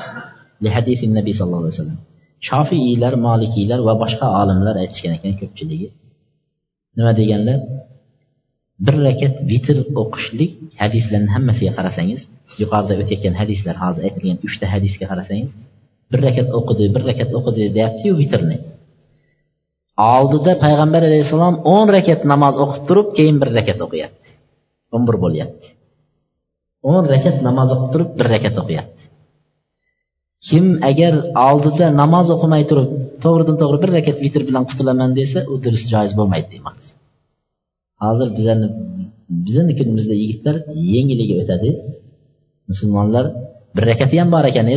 لحديث 0.64 1.00
النبي 1.04 1.32
صلى 1.32 1.46
الله 1.46 1.58
عليه 1.58 1.76
وسلم 1.76 1.98
shofiyiylar 2.48 3.14
molikiylar 3.26 3.80
va 3.88 3.94
boshqa 4.02 4.26
olimlar 4.40 4.74
aytishgan 4.82 5.12
ekan 5.18 5.32
ko'pchiligi 5.40 5.88
nima 6.96 7.12
deganlar 7.20 7.58
Bir 8.85 8.95
rakat 9.07 9.33
vitr 9.51 9.77
o'qishlik 10.01 10.51
hadislarni 10.81 11.29
hammasiga 11.35 11.71
qarasangiz 11.77 12.21
yuqorida 12.61 12.93
o'tayotgan 13.01 13.35
hadislar 13.41 13.75
hozir 13.83 14.01
aytilgan 14.07 14.37
uchta 14.47 14.65
hadisga 14.73 15.05
qarasangiz 15.11 15.51
bir 16.11 16.19
rakat 16.27 16.47
o'qidi 16.57 16.85
bir 16.95 17.03
rakat 17.09 17.29
o'qidi 17.37 17.63
deyaptiyu 17.77 18.13
vitrni. 18.21 18.57
Oldida 20.13 20.53
payg'ambar 20.63 21.01
alayhissalom 21.09 21.55
o'n 21.73 21.85
rakat 21.95 22.21
namoz 22.31 22.55
o'qib 22.63 22.83
turib 22.89 23.07
keyin 23.17 23.37
bir 23.41 23.49
rakat 23.57 23.79
o'qiyapti. 23.85 24.29
O'n 24.95 25.03
bir 25.07 25.17
bo'lyapti. 25.23 25.67
O'n 26.91 27.03
rakat 27.13 27.37
namoz 27.47 27.69
o'qib 27.75 27.89
turib 27.93 28.09
bir 28.19 28.27
rakat 28.33 28.55
o'qiyapti. 28.61 29.01
Kim 30.47 30.65
agar 30.89 31.13
oldida 31.47 31.85
namoz 32.01 32.27
o'qimay 32.35 32.63
turib 32.69 32.89
to'g'ridan 33.23 33.55
to'g'ri 33.61 33.77
bir 33.83 33.91
rakat 33.97 34.17
vitr 34.25 34.41
bilan 34.49 34.63
qutulaman 34.69 35.11
desa 35.19 35.39
u 35.51 35.53
durust 35.65 35.87
joiz 35.93 36.11
bo'lmaydi 36.19 36.49
demoqchi. 36.55 36.89
Hozir 38.03 38.27
bizani 38.37 38.67
bizani 39.47 39.73
kunimizda 39.79 40.15
yigitlar 40.21 40.55
yengiliga 40.93 41.35
o'tadi. 41.41 41.69
Musulmonlar 42.69 43.25
bir 43.75 43.83
rakati 43.91 44.15
ham 44.21 44.29
bor 44.35 44.45
ekan 44.51 44.67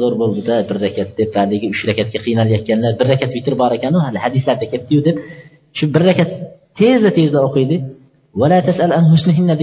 zo'r 0.00 0.14
bo'ldida 0.22 0.54
bir 0.68 0.76
rakat 0.86 1.08
deb 1.20 1.30
haligi 1.38 1.66
uch 1.74 1.82
rakatga 1.90 2.18
qiynalayotganlar 2.26 2.92
bir 3.00 3.06
rakat 3.12 3.30
vitr 3.36 3.54
bor 3.62 3.70
ekanu 3.78 3.98
hali 4.06 4.18
hadislarda 4.24 4.66
kelibdiyu 4.72 5.00
deb 5.08 5.16
shu 5.76 5.84
bir 5.94 6.02
rakat 6.10 6.30
tezda 6.80 7.10
tezda 7.18 7.38
o'qiydi. 7.48 7.76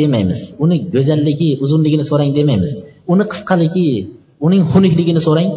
Demaymiz. 0.01 0.39
Uni 0.63 0.77
go'zalligi 0.95 1.49
uzunligini 1.63 2.03
so'rang 2.11 2.31
demaymiz. 2.39 2.71
Uni 3.13 3.23
qisqaligi 3.31 3.87
uning 4.45 4.63
xunukligini 4.73 5.21
so'rang. 5.27 5.49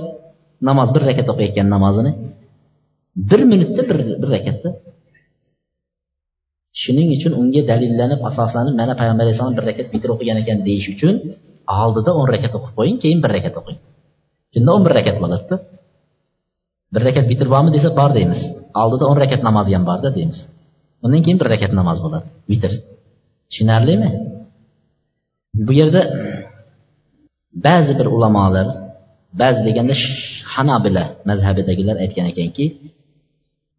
Namoz 0.69 0.89
bir 0.95 1.03
rakat 1.09 1.27
o'qiyotgan 1.33 1.67
namozini. 1.75 2.13
Bir 3.31 3.41
minutda 3.51 3.83
bir 3.89 3.99
bir 4.23 4.29
rakatda. 4.37 4.69
Shuning 6.83 7.09
uchun 7.17 7.33
unga 7.41 7.63
dalillanib 7.71 8.21
asoslanib 8.31 8.75
mana 8.81 8.93
payg'ambar 9.01 9.25
alayhissalom 9.27 9.55
bir 9.59 9.65
rakat 9.71 9.87
vitr 9.95 10.09
o'qigan 10.15 10.37
ekan 10.43 10.59
deyish 10.69 10.89
uchun 10.95 11.15
oldida 11.83 12.11
o'n 12.21 12.27
rakat 12.35 12.53
o'qib 12.59 12.73
qo'ying 12.79 12.99
keyin 13.03 13.19
bir 13.25 13.31
rakat 13.37 13.55
o'qing. 13.61 13.79
Shunda 14.55 14.71
o'n 14.77 14.83
bir 14.87 14.93
rakat 14.99 15.17
bo'ladida. 15.23 15.57
Bir 16.95 17.03
rakat 17.09 17.27
vitr 17.33 17.47
bormi 17.55 17.71
desa 17.77 17.89
bor 18.01 18.11
deymiz. 18.19 18.41
Oldida 18.83 19.05
o'n 19.11 19.19
rakat 19.23 19.41
namozi 19.49 19.71
ham 19.77 19.85
borda 19.91 20.09
deymiz. 20.17 20.39
Undan 21.05 21.21
keyin 21.25 21.39
bir 21.43 21.49
rakat 21.55 21.73
namoz 21.81 21.99
bo'ladi. 22.05 22.27
Vitr 22.51 22.73
tushunarlimi? 23.51 24.11
Bu 25.67 25.73
yerda 25.81 26.03
ba'zi 27.67 27.93
bir 27.99 28.07
ulamolar 28.17 28.67
ba'zi 29.41 29.61
deganda 29.69 29.95
hanabila 30.55 31.05
mazhabidagilar 31.29 31.97
aytgan 32.05 32.27
ekanki 32.33 32.65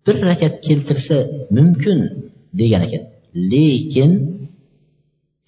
bir 0.06 0.16
rakat 0.30 0.54
keltirsa 0.68 1.18
mumkin 1.58 2.00
degan 2.60 2.82
ekan. 2.88 3.04
Lekin 3.52 4.12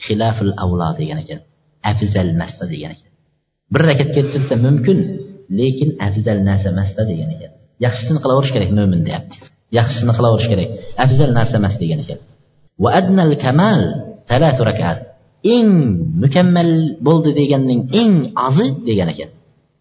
xilafil 0.06 0.54
avlo 0.64 0.90
degan 1.00 1.20
ekan. 1.24 1.40
Afzal 1.92 2.32
masda 2.40 2.66
degan 2.74 2.92
ekan. 2.96 3.12
Bir 3.74 3.82
rakat 3.90 4.10
keltirsa 4.16 4.56
mumkin 4.66 4.98
lekin 5.60 5.90
afzal 6.08 6.40
narsa 6.48 6.68
emasda 6.74 7.04
degan 7.12 7.30
ekan. 7.36 7.52
Yaxshisini 7.86 8.20
qilaverish 8.24 8.52
kerak 8.56 8.72
mo'min 8.78 9.02
deyapti. 9.08 9.38
Yaxshisini 9.78 10.14
qilaverish 10.18 10.48
kerak. 10.52 10.70
Afzal 11.04 11.30
narsa 11.38 11.56
emas 11.62 11.76
degan 11.82 12.00
ekan. 12.04 12.20
Va 12.84 12.90
adnal 13.00 13.34
kamal 13.44 13.80
talatu 14.30 14.62
rakat. 14.70 14.98
Eng 15.56 15.70
mukammal 16.24 16.70
bo'ldi 17.08 17.32
deganning 17.40 17.82
eng 18.02 18.14
ozi 18.48 18.68
degan 18.90 19.10
ekan. 19.14 19.30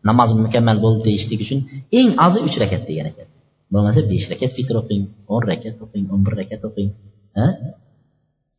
Namoz 0.09 0.31
mukammal 0.45 0.79
bo'ldi 0.85 1.01
deyishlik 1.09 1.41
uchun 1.45 1.61
eng 1.99 2.09
ozi 2.27 2.39
uch 2.47 2.57
rakat 2.63 2.83
degan 2.91 3.07
ekan. 3.13 3.29
Bo'lmasa 3.73 4.01
besh 4.11 4.27
rakat 4.33 4.51
fitr 4.57 4.75
o'qing 4.81 5.03
o'n 5.35 5.43
rakat 5.51 5.77
o'qing 5.85 6.05
o'n 6.13 6.21
bir 6.27 6.35
rakat 6.41 6.63
o'qing. 6.69 6.89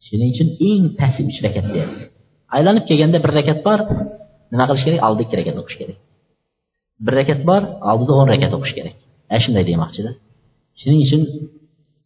shuning 0.07 0.31
uchun 0.35 0.49
eng 0.71 0.85
pasti 1.01 1.21
uch 1.31 1.39
rakat 1.47 1.65
deyapti 1.75 2.05
aylanib 2.57 2.85
kelganda 2.89 3.19
bir 3.25 3.33
rakat 3.39 3.59
bor 3.67 3.81
nima 4.53 4.65
qilish 4.69 4.85
kerak 4.87 5.01
oldida 5.07 5.23
ikki 5.27 5.37
rakat 5.41 5.57
o'qish 5.63 5.77
kerak 5.81 5.99
bir 7.05 7.13
rakat 7.21 7.41
bor 7.49 7.63
oldida 7.91 8.13
o'n 8.21 8.29
rakat 8.35 8.53
o'qish 8.59 8.75
kerak 8.79 8.95
ana 9.31 9.41
shunday 9.45 9.65
demoqchida 9.71 10.11
shuning 10.81 11.01
uchun 11.07 11.23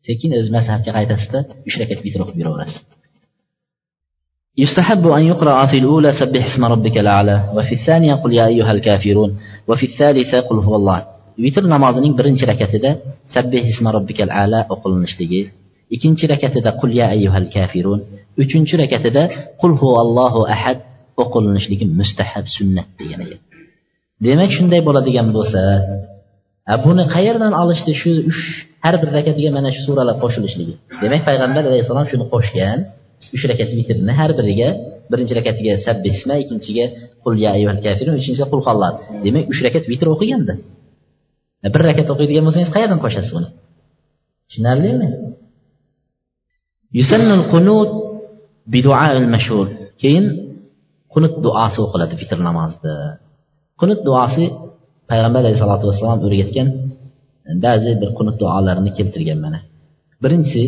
sekin 0.07 0.31
o'z 0.39 0.47
mazhabga 0.57 0.91
qaytasizda 0.99 1.41
uch 1.69 1.77
rakat 1.83 1.99
vitr 2.07 2.21
o'qib 2.25 2.39
yuraverasiz 2.43 2.79
يستحب 4.65 5.05
أن 5.19 5.23
يقرأ 5.33 5.67
في 5.71 5.77
الأولى 5.79 6.11
سبح 6.13 6.45
اسم 6.45 6.65
ربك 6.65 6.97
الأعلى 6.99 7.37
وفي 7.57 7.75
الثانية 7.79 8.15
قل 8.23 8.33
يا 8.33 8.47
أيها 8.47 8.73
الكافرون 8.77 9.31
وفي 9.69 9.87
الثالثة 9.91 10.41
قل 10.49 10.59
هو 10.67 10.75
الله 10.77 10.99
vitr 11.45 11.65
namozining 11.75 12.17
birinchi 12.19 12.45
rakatida 12.49 12.91
sabbih 13.35 13.63
isma 13.73 13.91
robbikal 13.97 14.29
ala 14.43 14.61
o'qilinishligi 14.73 15.41
ikkinchi 15.96 16.26
rakatida 16.34 16.70
qul 16.80 16.92
ya 17.00 17.06
ayyuhal 17.16 17.48
kafirun. 17.56 18.00
Uchinchi 18.44 18.76
rakatida 18.84 19.24
qul 19.62 19.74
huvallohu 19.82 20.42
ahad 20.56 20.78
o'qilinishligi 21.24 21.86
mustahab 22.00 22.46
sunnat 22.58 22.88
degan 23.00 23.20
ekan 23.26 23.42
demak 24.26 24.50
shunday 24.58 24.82
bo'ladigan 24.88 25.28
bo'lsa 25.38 25.62
buni 26.86 27.04
qayerdan 27.16 27.54
olishdi 27.62 27.92
shu 28.02 28.12
uch 28.32 28.42
har 28.86 28.96
bir 29.02 29.10
rakatiga 29.18 29.50
mana 29.58 29.70
shu 29.76 29.82
suralar 29.88 30.16
qo'shilishligi 30.24 30.74
demak 31.04 31.22
payg'ambar 31.30 31.64
alayhissalom 31.70 32.06
shuni 32.12 32.26
qo'shgan. 32.34 32.80
Uch 33.36 33.44
rakat 33.52 33.70
vitrni 33.78 34.14
har 34.20 34.32
biriga 34.40 34.70
birinchi 35.12 35.34
rakatiga 35.40 35.74
sabbisma 35.86 36.36
ikkinchiga 36.44 36.86
qul 37.24 37.34
ya 37.44 37.50
ayyuhal 37.58 37.82
kafirun 37.86 38.14
uchinchisiga 38.20 38.48
qul 38.54 38.62
hallat 38.68 38.96
demak 39.26 39.46
uch 39.52 39.60
rakat 39.66 39.84
vitr 39.92 40.08
o'qiganda. 40.14 40.54
Bir 41.74 41.82
rakat 41.90 42.08
o'qiydigan 42.14 42.44
bo'lsangiz 42.48 42.70
qayerdan 42.76 43.00
qo'shasiz 43.04 43.34
uni? 43.40 43.50
Tushunarlimi? 44.48 45.08
yusannul 46.99 47.45
qunut 47.53 47.91
biduail 48.75 49.19
mashhur 49.35 49.67
keyin 50.03 50.27
qunut 51.13 51.35
duosi 51.45 51.79
o'qiladi 51.85 52.15
vitr 52.21 52.39
namozida 52.49 52.95
qunut 53.81 54.01
duosi 54.09 54.45
payg'ambar 55.11 55.41
alayhisalotu 55.45 55.85
vassalom 55.91 56.21
o'rgatgan 56.27 56.69
ba'zi 57.65 57.91
bir 58.01 58.11
qunut 58.19 58.37
duolarini 58.43 58.91
keltirgan 58.99 59.39
mana 59.45 59.59
birinchisi 60.23 60.63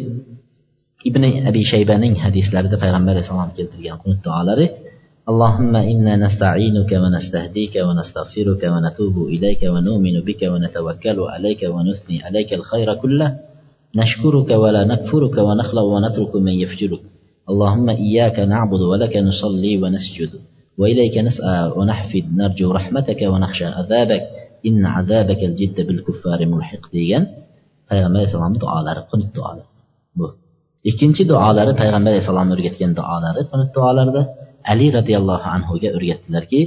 ibn 1.08 1.22
abi 1.50 1.62
shaybaning 1.72 2.14
hadislarida 2.24 2.76
payg'ambar 2.82 3.12
alayhissalom 3.14 3.50
keltirgan 3.58 3.96
qunut 4.02 4.20
duolari 4.28 4.68
اللهم 5.32 5.74
إنا 5.92 6.12
نستعينك 6.24 6.90
ونستهديك 7.02 7.74
ونستغفرك 7.86 8.62
ونتوب 8.74 9.16
إليك 9.34 9.62
ونؤمن 9.74 10.16
بك 10.28 10.42
ونتوكل 10.52 11.18
عليك 11.34 11.62
ونثني 11.74 12.16
عليك 12.26 12.50
الخير 12.58 12.88
كله 13.02 13.28
نشكرك 13.95 14.49
ولا 14.63 14.83
نكفرك 14.91 15.37
ونخلع 15.37 15.81
ونترك 15.81 16.35
من 16.35 16.53
يفجرك 16.63 17.03
اللهم 17.49 17.89
إياك 17.89 18.39
نعبد 18.39 18.81
ولك 18.81 19.17
نصلي 19.17 19.73
ونسجد 19.83 20.31
وإليك 20.79 21.17
نسعى 21.17 21.71
ونحفد 21.77 22.25
نرجو 22.39 22.71
رحمتك 22.71 23.21
ونخشى 23.21 23.65
عذابك 23.65 24.23
إن 24.67 24.85
عذابك 24.85 25.41
الجد 25.49 25.77
بالكفار 25.87 26.39
ملحق 26.45 26.83
degan 26.95 27.23
payg'ambar 27.89 28.19
alayhissalom 28.19 28.55
duolari 28.63 29.01
qunut 29.11 29.29
duolari 29.37 29.69
bu 30.17 30.25
ikkinchi 30.89 31.23
duolari 31.31 31.71
payg'ambar 31.81 32.11
alayhissalom 32.13 32.49
o'rgatgan 32.55 32.91
duolari 32.99 33.41
qunut 33.51 33.69
duolarida 33.77 34.21
ali 34.71 34.87
roziyallohu 34.97 35.47
anhuga 35.55 35.89
o'rgatdilarki 35.97 36.59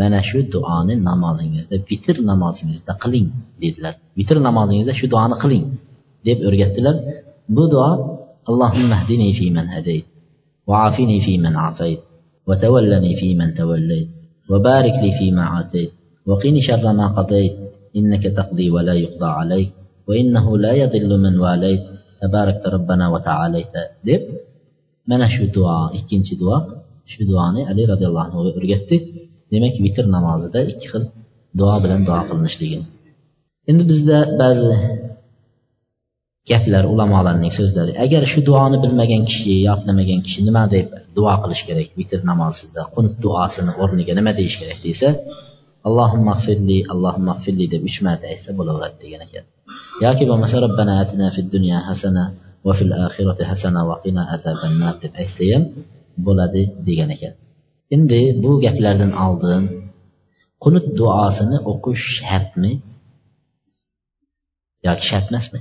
mana 0.00 0.20
shu 0.28 0.38
duoni 0.54 0.94
namozingizda 1.08 1.76
vitr 1.90 2.16
namozingizda 2.30 2.92
qiling 3.02 3.28
dedilar 3.62 3.94
vitr 4.18 4.36
namozingizda 4.48 4.92
shu 5.00 5.06
duoni 5.14 5.36
qiling 5.42 5.64
deb 6.26 6.38
o'rgatdilar 6.48 6.96
bu 7.56 7.64
duo 7.72 7.90
اللهم 8.50 8.90
اهدني 8.98 9.30
فيمن 9.38 9.66
هديت 9.74 10.06
وعافني 10.68 11.18
فيمن 11.26 11.54
عافيت 11.62 12.00
وتولني 12.48 13.12
فيمن 13.20 13.48
توليت 13.58 14.08
وبارك 14.50 14.96
لي 15.02 15.10
فيما 15.18 15.44
عاتيت 15.52 15.90
وقني 16.28 16.60
شر 16.68 16.86
ما 17.00 17.06
قضيت 17.16 17.54
إنك 17.98 18.24
تقضي 18.38 18.70
ولا 18.74 18.94
يقضى 19.04 19.30
عليك 19.40 19.70
وإنه 20.08 20.46
لا 20.64 20.72
يضل 20.82 21.10
من 21.24 21.34
واليت 21.44 21.82
robbana 22.74 23.06
va 23.12 23.20
taalayta 23.28 23.80
deb 24.06 24.22
mana 25.08 25.26
shu 25.34 25.44
duo 25.54 25.76
ikkinchi 25.98 26.34
duo 26.42 26.56
shu 27.12 27.20
duoni 27.30 27.60
ali 27.70 27.82
roziyallohu 27.92 28.24
anhuga 28.26 28.50
o'rgatdi 28.58 28.96
demak 29.52 29.74
vitr 29.84 30.04
namozida 30.16 30.60
ikki 30.70 30.86
xil 30.92 31.04
duo 31.58 31.74
bilan 31.84 32.00
duo 32.08 32.20
qilinishligini 32.28 32.86
endi 33.70 33.82
bizda 33.90 34.18
ba'zi 34.40 34.72
gaplar 36.50 36.84
ulamolarning 36.92 37.52
so'zlari 37.58 37.92
agar 38.04 38.22
shu 38.32 38.40
duoni 38.48 38.76
bilmagan 38.84 39.22
kishi 39.28 39.52
yo 39.66 39.74
bilmagan 39.80 40.20
kishi 40.26 40.40
nima 40.48 40.62
deb 40.74 40.86
duo 41.16 41.34
qilish 41.42 41.62
kerak 41.68 41.88
vitr 41.98 42.20
namozida 42.30 42.82
qunut 42.94 43.14
duosini 43.24 43.72
o'rniga 43.82 44.12
nima 44.18 44.32
deyish 44.38 44.56
kerak 44.60 44.78
desa 44.86 45.08
allohimma 45.88 46.34
firli 46.44 46.78
allohimma 46.92 47.34
firli 47.44 47.66
deb 47.72 47.82
uch 47.88 47.98
marta 48.06 48.24
aytsa 48.32 48.50
bo'laveradi 48.58 48.96
degan 49.04 49.20
ekan 49.26 49.44
yoki 50.04 50.24
bo'lmasa 50.30 50.56
robbana 50.64 50.94
atina 51.02 51.26
fid 51.36 51.46
dunya 51.54 51.78
hasana 51.88 52.24
va 52.66 52.72
fil 52.78 52.92
oxirati 53.06 53.42
hasana 53.50 53.80
va 53.90 53.96
qina 54.04 54.22
azabannar 54.34 54.94
deb 55.02 55.12
aytsa 55.22 55.44
ham 55.52 55.64
bo'ladi 56.26 56.62
degan 56.88 57.10
ekan 57.16 57.34
endi 57.94 58.20
bu 58.42 58.50
gaplardan 58.64 59.12
oldin 59.26 59.62
qunut 60.64 60.86
duosini 60.98 61.58
o'qish 61.72 62.04
shartmi 62.18 62.72
yoki 64.86 65.04
shart 65.10 65.26
emasmi 65.32 65.60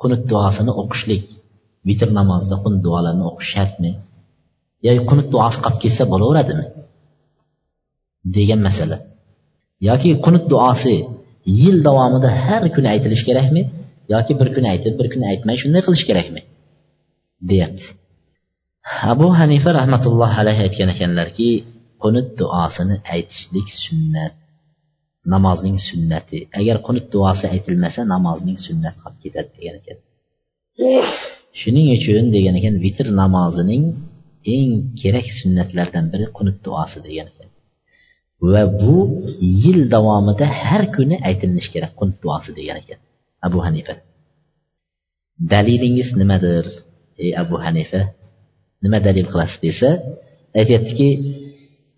qunut 0.00 0.22
duosini 0.30 0.72
o'qishlik. 0.80 1.24
Vitr 1.88 2.08
namozida 2.18 2.56
qunut 2.64 2.80
duolarini 2.86 3.24
o'qish 3.30 3.50
shartmi? 3.54 3.90
Yoki 4.86 5.02
qunut 5.10 5.28
duosi 5.34 5.58
qolib 5.64 5.78
ketsa 5.84 6.04
bo'laveradimi? 6.12 6.64
Degan 8.36 8.60
masala. 8.68 8.98
Yoki 9.88 10.08
qunut 10.24 10.44
duosi 10.52 10.94
yil 11.60 11.76
davomida 11.86 12.30
har 12.46 12.62
kuni 12.74 12.88
aytilishi 12.94 13.24
kerakmi? 13.28 13.62
Yoki 14.14 14.32
bir 14.40 14.48
kun 14.54 14.64
aytib 14.72 14.94
bir 14.98 15.06
kun 15.12 15.22
aytmay 15.30 15.56
shunday 15.62 15.82
qilish 15.86 16.04
kerakmi? 16.08 16.40
Deyapti. 17.50 17.86
Abu 19.12 19.26
hanifa 19.40 19.70
rahmatullohi 19.78 20.36
alayhi 20.42 20.62
aytgan 20.66 20.88
ekanlarki 20.94 21.48
qunut 22.02 22.28
duosini 22.40 22.96
aytishlik 23.14 23.68
sunnat. 23.84 24.34
Namozning 25.34 25.78
sunnati. 25.88 26.38
Agar 26.60 26.76
qunut 26.86 27.06
duosi 27.14 27.44
aytilmasa 27.54 28.00
namozning 28.14 28.58
sunnat 28.66 28.94
qolib 29.02 29.18
ketadi 29.24 29.50
degan 29.56 29.74
ekan. 29.80 29.98
Shuning 31.60 31.86
uchun 31.96 32.24
degan 32.36 32.54
ekan 32.60 32.74
vitr 32.84 33.06
namozining 33.22 33.84
eng 34.54 34.70
kerak 35.00 35.26
sunnatlardan 35.38 36.04
biri 36.12 36.26
qunut 36.36 36.58
duosi 36.66 36.98
degan 37.06 37.26
ekan. 37.32 37.48
Va 38.52 38.62
bu 38.80 38.96
yil 39.62 39.80
davomida 39.94 40.46
har 40.62 40.82
kuni 40.96 41.16
aytilishi 41.28 41.70
kerak 41.74 41.92
qunut 41.98 42.18
duosi 42.24 42.50
degan 42.58 42.76
ekan. 42.82 43.00
Abu 43.46 43.58
hanifa. 43.66 43.94
Dalilingiz 45.52 46.08
nimadir 46.20 46.64
ey 47.24 47.30
abu 47.42 47.56
hanifa? 47.66 48.00
Nima 48.84 48.98
dalil 49.06 49.26
qilasiz 49.32 49.58
desa 49.66 49.90
aytyaptiki 50.60 51.08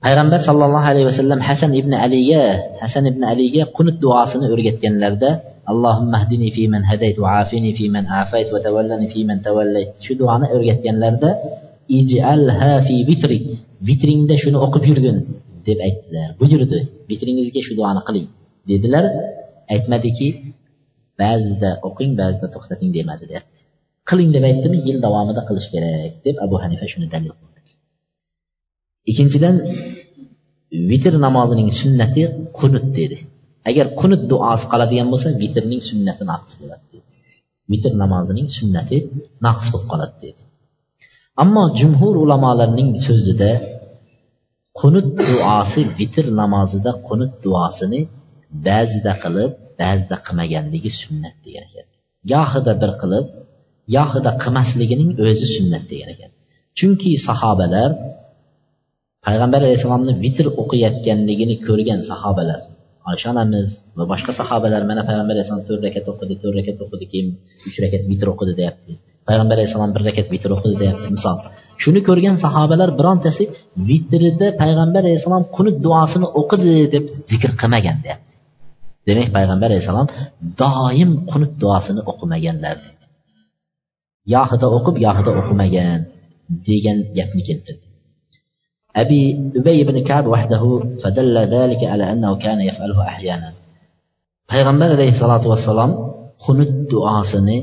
payg'ambar 0.04 0.40
sollallohu 0.48 0.86
alayhi 0.90 1.06
vasallam 1.10 1.40
hasan 1.48 1.70
ibn 1.80 1.92
aliga 2.04 2.42
hasan 2.82 3.04
ibn 3.10 3.22
aliga 3.32 3.62
qunut 3.76 3.96
duosini 4.04 4.46
o'rgatganlarida 4.54 5.30
allohimma 5.72 6.18
hdini 6.24 6.48
fi 6.56 6.62
man 6.74 6.82
hadayt 6.90 7.16
va 7.24 7.30
afini 7.42 7.70
fi 7.78 7.84
man 7.96 8.04
afayt 8.22 8.48
va 8.54 8.58
tavallani 8.66 9.06
fi 9.12 9.20
man 9.30 9.38
tavallayt 9.46 9.90
shu 10.04 10.12
duoni 10.20 10.46
o'rgatganlarida 10.54 11.30
ij'alha 11.98 12.72
fi 12.86 12.96
vitri 13.10 13.38
vitringda 13.88 14.34
shuni 14.42 14.58
o'qib 14.66 14.84
yurgin 14.90 15.18
deb 15.68 15.78
aytdilar. 15.86 16.28
Buyurdi 16.40 16.78
vitringizga 17.10 17.60
shu 17.66 17.72
duoni 17.78 18.00
qiling 18.08 18.26
dedilar. 18.70 19.04
Aytmadiki 19.74 20.28
ba'zida 21.22 21.70
o'qing 21.88 22.12
ba'zida 22.20 22.46
to'xtating 22.54 22.90
demadi 22.98 23.24
deyapti 23.30 23.58
qiling 24.10 24.30
deb 24.36 24.44
aytdimi 24.50 24.78
yil 24.86 24.98
davomida 25.06 25.42
qilish 25.48 25.68
kerak 25.74 26.12
deb 26.26 26.36
abu 26.44 26.56
hanifa 26.62 26.86
shuni 26.92 27.06
dalil 27.14 27.32
qildi. 27.38 27.57
Ikkinchidan 29.10 29.56
vitr 30.90 31.14
namozining 31.26 31.70
sunnati 31.80 32.22
qunut 32.58 32.86
dedi. 32.98 33.18
Agar 33.70 33.86
qunut 34.00 34.22
duosi 34.30 34.64
qoladigan 34.72 35.08
bo'lsa 35.12 35.28
vitrning 35.42 35.82
sunnati 35.90 36.22
naqs 36.32 36.52
bo'ladi 36.60 36.84
dedi. 36.92 37.08
Vitr 37.72 37.92
namozining 38.02 38.48
sunnati 38.58 38.96
naqs 39.46 39.66
bo'lib 39.72 39.88
qoladi 39.92 40.16
dedi. 40.24 40.40
Ammo 41.42 41.64
jumhur 41.80 42.14
ulamolarning 42.24 42.90
so'zida 43.06 43.50
qunut 44.80 45.06
duosi 45.28 45.80
vitr 45.98 46.26
namozida 46.40 46.90
qunut 47.08 47.32
duosini 47.44 48.00
ba'zida 48.68 49.12
qilib 49.22 49.52
ba'zida 49.80 50.16
qilmaganligi 50.26 50.90
sunnat 51.02 51.36
degan 51.44 51.64
ekan. 51.70 51.86
Gohida 52.32 52.72
bir 52.82 52.92
qilib 53.02 53.26
gohida 53.96 54.30
qilmasligining 54.42 55.10
o'zi 55.26 55.46
sunnat 55.56 55.84
degan 55.92 56.08
ekan. 56.14 56.30
Chunki 56.78 57.10
sahobalar 57.26 57.90
payg'ambar 59.26 59.60
alayhissalomni 59.66 60.12
vitr 60.24 60.46
o'qiyotganligini 60.62 61.54
ko'rgan 61.66 62.00
sahobalar 62.10 62.60
oysha 63.10 63.26
onamiz 63.32 63.68
va 63.98 64.04
boshqa 64.12 64.32
sahobalar 64.40 64.82
mana 64.90 65.02
payg'ambar 65.08 65.34
alayhissalom 65.36 65.64
to'rt 65.68 65.82
rakat 65.86 66.06
o'qidi 66.12 66.34
to'rt 66.42 66.54
rakat 66.58 66.78
o'qidi 66.84 67.06
keyin 67.12 67.28
uch 67.68 67.76
rakat 67.84 68.02
vitr 68.10 68.26
o'qidi 68.32 68.52
deyapti. 68.60 68.92
Payg'ambar 69.28 69.54
alayhissalom 69.58 69.90
bir 69.94 70.02
rakat 70.08 70.26
vitr 70.34 70.50
o'qidi 70.56 70.76
deyapti. 70.82 71.06
Misol 71.16 71.36
shuni 71.82 72.00
ko'rgan 72.08 72.36
sahobalar 72.44 72.88
birontasi 72.98 73.44
vitrida 73.88 74.46
payg'ambar 74.62 75.02
alayhissalom 75.06 75.44
qunut 75.56 75.76
duosini 75.86 76.26
o'qidi 76.40 76.72
deb 76.94 77.04
zikr 77.30 77.50
qilmagan 77.60 77.96
deyapti. 78.04 78.30
Demak 79.08 79.28
payg'ambar 79.36 79.68
alayhissalom 79.70 80.06
doim 80.62 81.10
qunut 81.30 81.52
duosini 81.62 82.00
o'qimaganlar 82.10 82.76
yohida 84.34 84.66
o'qib 84.76 84.96
yohida 85.06 85.30
o'qimagan 85.40 85.98
degan 86.68 86.98
gapni 87.18 87.42
keltirdi. 87.48 87.87
أبي 88.95 89.21
أبي 89.59 89.83
بن 89.83 90.03
كعب 90.03 90.25
وحده 90.33 90.63
فدل 91.01 91.37
ذلك 91.55 91.81
على 91.91 92.11
أنه 92.11 92.31
كان 92.35 92.59
يفعله 92.69 92.99
أحيانا 93.01 93.49
payg'ambar 94.51 94.89
alayhissalotu 94.97 95.47
vassalom 95.53 95.91
qunut 96.45 96.71
duosini 96.91 97.57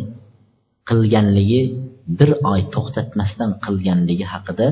qilganligi 0.89 1.61
bir 2.19 2.31
oy 2.53 2.61
to'xtatmasdan 2.75 3.51
qilganligi 3.65 4.27
haqida 4.33 4.67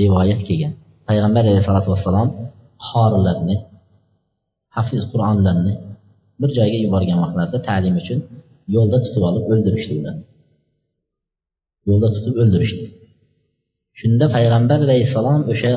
rivoyat 0.00 0.40
kelgan 0.48 0.72
payg'ambar 1.08 1.42
alayhissalotu 1.50 1.88
vassalom 1.94 2.28
qorilarni 2.88 3.56
hafiz 4.76 5.02
qur'onlarni 5.12 5.72
bir 6.40 6.50
joyga 6.58 6.78
yuborgan 6.84 7.18
vaqtlarida 7.24 7.58
ta'lim 7.68 7.94
uchun 8.02 8.18
yo'lda 8.76 8.98
tutib 9.04 9.22
olib 9.28 9.44
o'ldirishdi 9.52 9.92
ularni 10.00 10.24
yo'lda 11.88 12.08
tutib 12.16 12.34
o'ldirishdi 12.42 12.86
Shunda 14.01 14.25
payg'ambar 14.35 14.79
alayhissalom 14.87 15.41
o'sha 15.53 15.71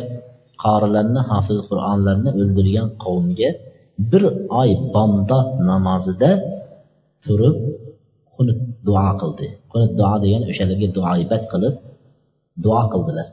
qorilarni 0.64 1.20
hofiz 1.31 1.59
qur'onlarni 1.68 2.31
o'ldirgan 2.41 2.89
qavmga 3.05 3.51
bir 4.11 4.22
oy 4.61 4.70
bomdod 4.95 5.49
namozida 5.70 6.31
turib 7.25 7.57
xunut 8.35 8.59
duo 8.87 9.09
qildi. 9.20 9.47
Xunut 9.72 9.93
duo 10.01 10.14
degani 10.25 10.45
o'shalarga 10.53 10.89
duoibat 10.97 11.43
qilib 11.53 11.75
duo 12.64 12.83
qildilar. 12.93 13.29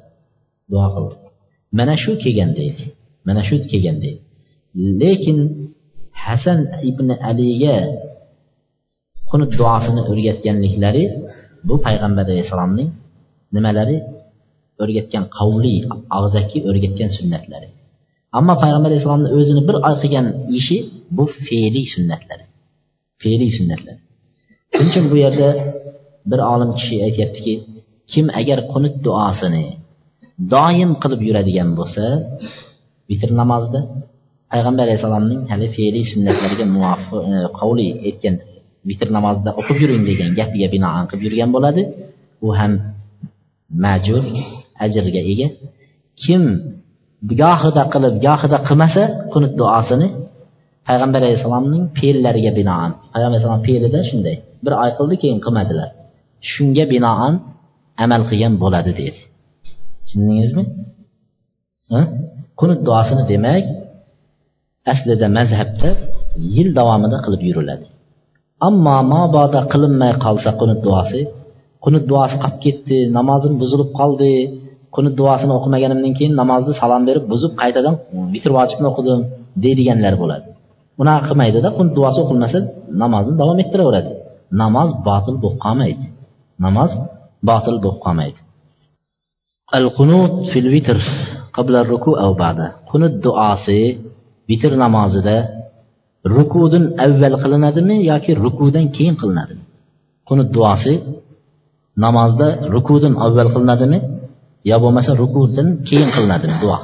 Duo 0.71 0.87
qildi. 0.95 1.15
Mana 1.77 1.93
shu 2.03 2.11
kelgan 2.23 2.51
deydi. 2.59 2.83
Mana 3.27 3.41
shu 3.47 3.55
kelgan 3.71 3.97
deydi. 4.03 4.21
Lekin 5.01 5.37
hasan 6.23 6.59
ibn 6.89 7.07
aliga 7.29 7.77
xunut 9.29 9.51
duosini 9.59 10.01
o'rgatganliklari 10.11 11.03
bu 11.67 11.75
payg'ambar 11.85 12.25
alayhissalomning 12.27 12.89
nimalari 13.55 13.97
o'rgatgan 14.83 15.25
qavli 15.37 15.75
og'zaki 16.17 16.57
o'rgatgan 16.69 17.09
sunnatlari. 17.17 17.67
Ammo 18.37 18.53
payg'ambar 18.63 18.89
alayhissalomni 18.91 19.29
o'zini 19.37 19.61
bir 19.69 19.75
oy 19.87 19.95
qilgan 20.01 20.27
ishi 20.59 20.77
bu 21.17 21.23
fe'liy 21.47 21.85
sunnatlari. 21.95 22.45
Fe'liy 23.21 23.51
sunnatlar. 23.57 23.97
Shuning 24.73 24.89
uchun 24.91 25.05
bu 25.11 25.15
yerda 25.23 25.49
bir 26.31 26.39
olim 26.53 26.71
kishi 26.79 26.95
aytyaptiki 27.07 27.53
kim 28.11 28.25
agar 28.41 28.59
qunut 28.71 28.95
duosini 29.05 29.65
doim 30.53 30.91
qilib 31.01 31.21
yuradigan 31.27 31.69
bo'lsa 31.79 32.03
vitr 33.09 33.29
namozida 33.41 33.79
payg'ambar 34.51 34.81
alayhissalomning 34.87 35.41
hali 35.51 35.67
fe'liy 35.77 36.05
sunnatlariga 36.11 36.65
muvofiq 36.75 37.13
e, 37.35 37.37
qavli 37.59 37.87
aytgan 38.07 38.35
vitr 38.89 39.07
namozida 39.17 39.51
o'qib 39.59 39.77
yuring 39.83 40.03
degan 40.09 40.29
gapiga 40.39 40.67
binoan 40.75 41.05
qilib 41.09 41.23
yurgan 41.27 41.49
bo'ladi. 41.55 41.81
U 42.45 42.47
ham 42.59 42.73
majur 43.85 44.23
ajrga 44.85 45.21
ega. 45.33 45.47
Kim 46.21 46.41
gohida 47.41 47.83
qilib 47.93 48.15
gohida 48.25 48.57
qilmasa 48.67 49.01
qunut 49.33 49.53
duosini 49.61 50.07
payg'ambar 50.87 51.19
alayhissalomning 51.23 51.83
fe'llariga 51.97 52.51
binoan. 52.59 52.91
Payg'ambar 53.13 53.35
alayhissalom 53.35 53.61
fe'lida 53.67 53.99
shunday. 54.09 54.35
Bir 54.63 54.73
oy 54.83 54.91
qildi 54.97 55.15
keyin 55.21 55.39
qilmadilar. 55.45 55.89
Shunga 56.51 56.85
binoan 56.93 57.33
amal 58.03 58.21
qilgan 58.29 58.53
bo'ladi 58.63 58.91
dedi 59.01 59.21
tushundingizmi? 60.05 60.63
Qunut 62.59 62.79
duosini 62.87 63.23
demak 63.31 63.65
aslida 64.93 65.27
mazhabda 65.37 65.89
yil 66.55 66.69
davomida 66.79 67.17
qilib 67.25 67.41
yuriladi. 67.49 67.85
Ammo 68.67 68.97
mabodo 69.13 69.61
qilinmay 69.71 70.13
qolsa 70.25 70.49
qunut 70.59 70.79
duosi 70.87 71.21
qunut 71.83 72.03
duosi 72.11 72.35
qolib 72.43 72.59
ketdi 72.65 72.97
namozim 73.17 73.53
buzilib 73.61 73.89
qoldi 73.99 74.31
qunut 74.95 75.13
duosini 75.19 75.53
o'qimaganimdan 75.57 76.13
keyin 76.17 76.33
namozni 76.41 76.73
salom 76.81 77.03
berib 77.09 77.25
buzib 77.31 77.51
qaytadan 77.61 77.95
vitr 78.33 78.51
vojibni 78.57 78.87
o'qidim 78.91 79.19
deydiganlar 79.63 80.13
bo'ladi. 80.21 80.45
Bunaqa 80.99 81.23
qilmaydida 81.29 81.69
qunut 81.77 81.93
duosi 81.97 82.19
o'qilmasa 82.23 82.59
namozni 83.03 83.33
davom 83.41 83.57
ettiraveradi. 83.63 84.11
Namoz 84.61 84.89
botil 85.07 85.35
bo'lib 85.43 85.59
qolmaydi. 85.65 86.05
Namoz 86.65 86.91
botil 87.49 87.75
bo'lib 87.83 87.99
qolmaydi. 88.05 88.39
Al 89.77 89.85
qunut 89.97 90.33
fil 90.51 90.67
vitr 90.75 90.97
qabla 91.55 91.79
ruku 91.91 92.11
av 92.25 92.31
ba'da. 92.43 92.65
Qunut 92.91 93.13
duosi 93.25 93.79
vitr 94.49 94.71
namozida 94.83 95.35
rukudan 96.35 96.83
avval 97.05 97.35
qilinadimi 97.43 97.95
yoki 98.11 98.31
rukudan 98.45 98.85
keyin 98.95 99.15
qilinadimi? 99.21 99.63
Qunut 100.29 100.49
duosi 100.55 100.93
namozda 102.05 102.47
rukudan 102.73 103.13
avval 103.25 103.49
qilinadimi? 103.55 103.99
yo 104.70 104.76
bo'lmasa 104.82 105.10
rukudan 105.22 105.68
keyin 105.88 106.08
qilinadimi 106.14 106.56
duo 106.62 106.78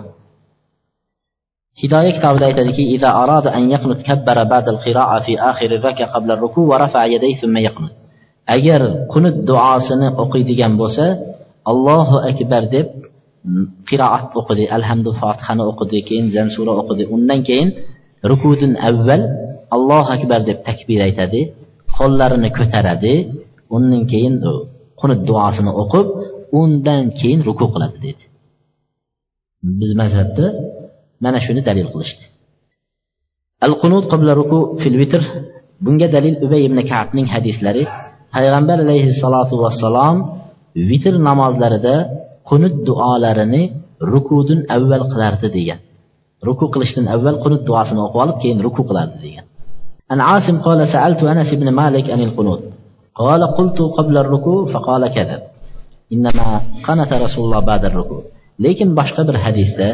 hidoya 1.80 2.11
kitobida 2.16 2.45
aytadiki 2.51 2.82
إذا 2.97 3.11
أراد 3.22 3.47
أن 3.47 3.62
يقنت 3.74 4.01
كبر 4.09 4.38
بعد 4.53 4.66
القراءة 4.68 5.20
في 5.26 5.32
آخر 5.40 5.70
الركعة 5.78 6.09
قبل 6.14 6.30
الركوع 6.30 6.66
ورفع 6.72 7.03
يديه 7.14 7.34
ثم 7.43 7.57
يقنت 7.57 7.95
agar 8.57 8.82
qunut 9.12 9.36
duosini 9.49 10.09
o'qiydigan 10.22 10.72
bo'lsa 10.80 11.07
allohu 11.70 12.16
akbar 12.30 12.62
deb 12.74 12.88
qiroat 13.88 14.30
o'qidi 14.40 14.64
alhamdu 14.76 15.11
fotihani 15.20 15.62
o'qidi 15.70 15.99
keyin 16.09 16.26
zan 16.34 16.49
sura 16.57 16.72
o'qidi 16.80 17.05
undan 17.14 17.40
keyin 17.49 17.68
rukudan 18.30 18.72
avval 18.88 19.22
allohu 19.76 20.09
akbar 20.16 20.40
deb 20.49 20.59
takbir 20.68 21.01
aytadi 21.09 21.40
qo'llarini 21.97 22.51
ko'taradi 22.59 23.14
undan 23.76 24.03
keyin 24.12 24.34
qunut 25.01 25.20
duosini 25.28 25.72
o'qib 25.82 26.07
undan 26.61 27.05
keyin 27.18 27.40
ruku 27.49 27.66
qiladi 27.74 27.99
dedi 28.07 28.24
biz 29.80 29.90
mazhabda 30.01 30.47
mana 31.24 31.38
shuni 31.47 31.61
dalil 31.68 31.88
qilishdi 31.93 32.24
al 33.66 33.74
qunut 33.82 34.05
qabla 34.12 34.32
ruku 34.40 34.59
fil 34.82 34.97
vitr 35.03 35.22
bunga 35.84 36.07
dalil 36.16 36.34
ubay 36.47 36.62
ibn 36.68 36.78
kabning 36.90 37.26
hadislari 37.34 37.82
payg'ambar 38.34 38.78
alayhissalotu 38.86 39.55
vassalom 39.64 40.16
vitr 40.90 41.14
namozlarida 41.28 41.95
qunut 42.51 42.74
duolarini 42.88 43.62
rukudun 44.12 44.61
avval 44.76 45.05
qilardi 45.12 45.49
degan 45.57 45.80
ruku 46.49 46.64
qilishdan 46.74 47.07
avval 47.14 47.36
qunut 47.45 47.62
duosini 47.68 48.01
o'qib 48.07 48.20
olib 48.24 48.36
keyin 48.43 48.59
ruku 48.66 48.82
qilardi 48.90 49.18
degan 49.26 49.47
عن 50.12 50.20
عاصم 50.20 50.57
قال 50.66 50.80
سألت 50.95 51.20
أنس 51.32 51.51
بن 51.61 51.68
مالك 51.80 52.07
عن 52.14 52.20
القنوت 52.20 52.62
قال 53.20 53.43
قلت 53.59 53.78
قبل 53.99 54.14
الركوع 54.16 54.61
فقال 54.72 55.03
كذب 55.16 55.43
innama 56.16 56.47
qanata 56.88 57.16
rasululloh 57.26 57.62
badr 57.70 57.91
ruku 57.99 58.18
lekin 58.66 58.89
boshqa 58.99 59.22
bir 59.30 59.38
hadisda 59.45 59.88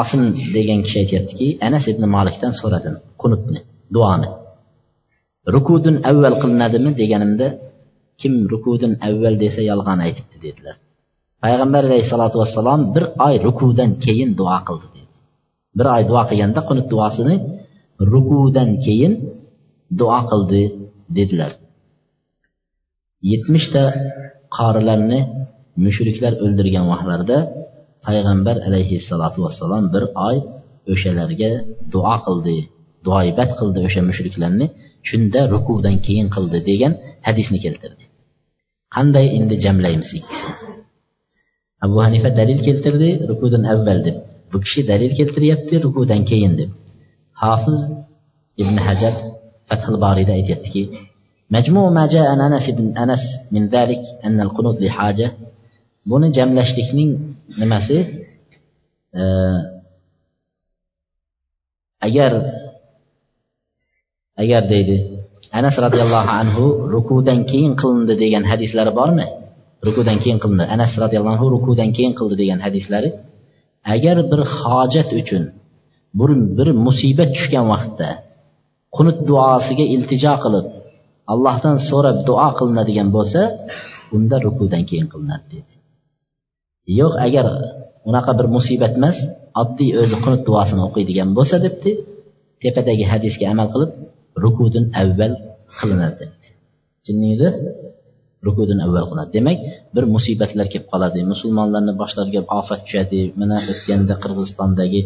osim 0.00 0.22
degan 0.56 0.78
kishi 0.84 0.96
aytyaptiki 1.02 1.46
anas 1.66 1.84
ibn 1.92 2.02
malikdan 2.16 2.52
so'radim 2.60 2.94
qunutni 3.20 3.60
duoni 3.94 4.28
rukudun 5.54 5.96
avval 6.10 6.34
qilinadimi? 6.42 6.90
deganimda 7.00 7.46
kim 8.20 8.32
rukudun 8.52 8.92
avval 9.08 9.34
desa 9.42 9.60
yolg'on 9.70 9.98
aytibdi 10.06 10.36
dedilar. 10.46 10.76
Payg'ambar 11.42 11.82
alayhissalotu 11.88 12.36
vassalom 12.42 12.80
bir 12.94 13.04
oy 13.26 13.34
rukudan 13.46 13.90
keyin 14.04 14.30
duo 14.40 14.58
qildi 14.68 14.86
dedi. 14.96 15.12
Bir 15.78 15.86
oy 15.94 16.02
duo 16.10 16.22
qilganda 16.30 16.60
qunut 16.68 16.86
duosini 16.92 17.36
rukudan 18.12 18.70
keyin 18.84 19.12
duo 20.00 20.20
qildi 20.30 20.62
dedilar. 21.16 21.52
Yetmishta 23.30 23.82
qorilarni 24.56 25.20
mushriklar 25.84 26.32
o'ldirgan 26.44 26.84
vaqtlarida 26.92 27.38
payg'ambar 28.06 28.56
alayhissalotu 28.68 29.38
vassalom 29.44 29.84
bir 29.94 30.04
oy 30.28 30.36
o'shalarga 30.92 31.50
duo 31.94 32.14
qildi 32.26 32.56
duoibat 33.06 33.50
qildi 33.58 33.78
o'sha 33.88 34.00
mushriklarni 34.10 34.66
shunda 35.08 35.40
rukudan 35.54 35.96
keyin 36.06 36.28
qildi 36.34 36.58
degan 36.70 36.92
hadisni 37.26 37.58
keltirdi. 37.64 38.04
Qanday 38.94 39.26
endi 39.38 39.54
jamlaymiz 39.64 40.10
ikkisini 40.18 40.54
abu 41.84 41.96
hanifa 42.06 42.28
dalil 42.40 42.58
keltirdi 42.66 43.10
rukudan 43.30 43.64
avval 43.72 43.98
deb. 44.06 44.16
Bu 44.50 44.56
kishi 44.64 44.80
dalil 44.90 45.12
keltiryapti 45.18 45.74
rukudan 45.86 46.22
keyin 46.30 46.52
deb. 46.60 46.70
Hofiz 47.42 47.78
ibn 48.62 48.76
hajar 48.86 49.14
fathil 49.68 49.96
boriyda 50.04 50.32
aytyaptiki 50.38 50.82
majmu 51.54 51.82
ma 51.96 52.04
an 52.32 52.40
anas 52.48 52.64
ibn 52.72 52.86
anas 53.04 53.24
min 53.54 53.62
zalik 53.74 54.02
anna 54.26 54.40
al 54.46 54.52
qunut 54.56 54.76
li 54.84 54.88
haja 54.98 55.28
buni 56.10 56.28
jamlashlikning 56.36 57.10
nimasi? 57.60 57.96
Agar 62.06 62.32
agar 64.42 64.62
deydi 64.72 64.96
anas 65.58 65.76
roziyallohu 65.84 66.30
anhu 66.40 66.64
rukudan 66.94 67.40
keyin 67.50 67.72
qilindi 67.80 68.14
degan 68.22 68.44
hadislari 68.50 68.92
bormi? 69.00 69.26
Rukudan 69.86 70.16
keyin 70.22 70.38
qilindi. 70.42 70.64
Anas 70.74 70.92
roziyallohu 71.02 71.34
anhu 71.36 71.46
rukudan 71.56 71.90
keyin 71.96 72.12
qildi 72.18 72.34
degan 72.42 72.60
hadislari. 72.66 73.10
Agar 73.94 74.16
bir 74.30 74.40
hojat 74.58 75.10
uchun 75.20 75.42
bir, 76.18 76.30
bir 76.58 76.68
musibat 76.86 77.30
tushgan 77.36 77.66
vaqtda 77.72 78.08
qunut 78.96 79.18
duosiga 79.28 79.84
iltijo 79.94 80.34
qilib 80.44 80.66
allohdan 81.32 81.76
so'rab 81.88 82.18
duo 82.28 82.48
qilinadigan 82.58 83.08
bo'lsa 83.16 83.40
unda 84.16 84.36
rukudan 84.46 84.82
keyin 84.88 85.06
qilinadi 85.12 85.46
dedi. 85.54 85.72
Yo'q 87.00 87.14
agar 87.26 87.46
unaqa 88.08 88.32
bir 88.38 88.46
musibat 88.56 88.92
emas 89.00 89.16
oddiy 89.62 89.90
o'zi 90.02 90.16
qunut 90.24 90.42
duosini 90.48 90.82
o'qiydigan 90.88 91.28
bo'lsa 91.38 91.56
debdi 91.66 91.90
tepadagi 92.62 93.04
hadisga 93.12 93.44
amal 93.54 93.68
qilib 93.74 93.90
rukudin 94.44 94.84
avval 95.02 95.32
qilinadi 95.78 96.14
debdi. 96.22 96.48
Tushundingizmi 97.02 97.50
rukudin 98.46 98.78
avval 98.86 99.04
qilinadi. 99.08 99.30
Demak 99.36 99.58
bir 99.94 100.04
musibatlar 100.14 100.66
kelib 100.72 100.86
qoladi. 100.92 101.18
Musulmonlarni 101.32 101.92
boshlariga 102.00 102.40
ofat 102.60 102.80
tushadi 102.86 103.20
mana 103.40 103.56
o'tganda 103.72 104.14
qirg'izistondagi 104.22 105.00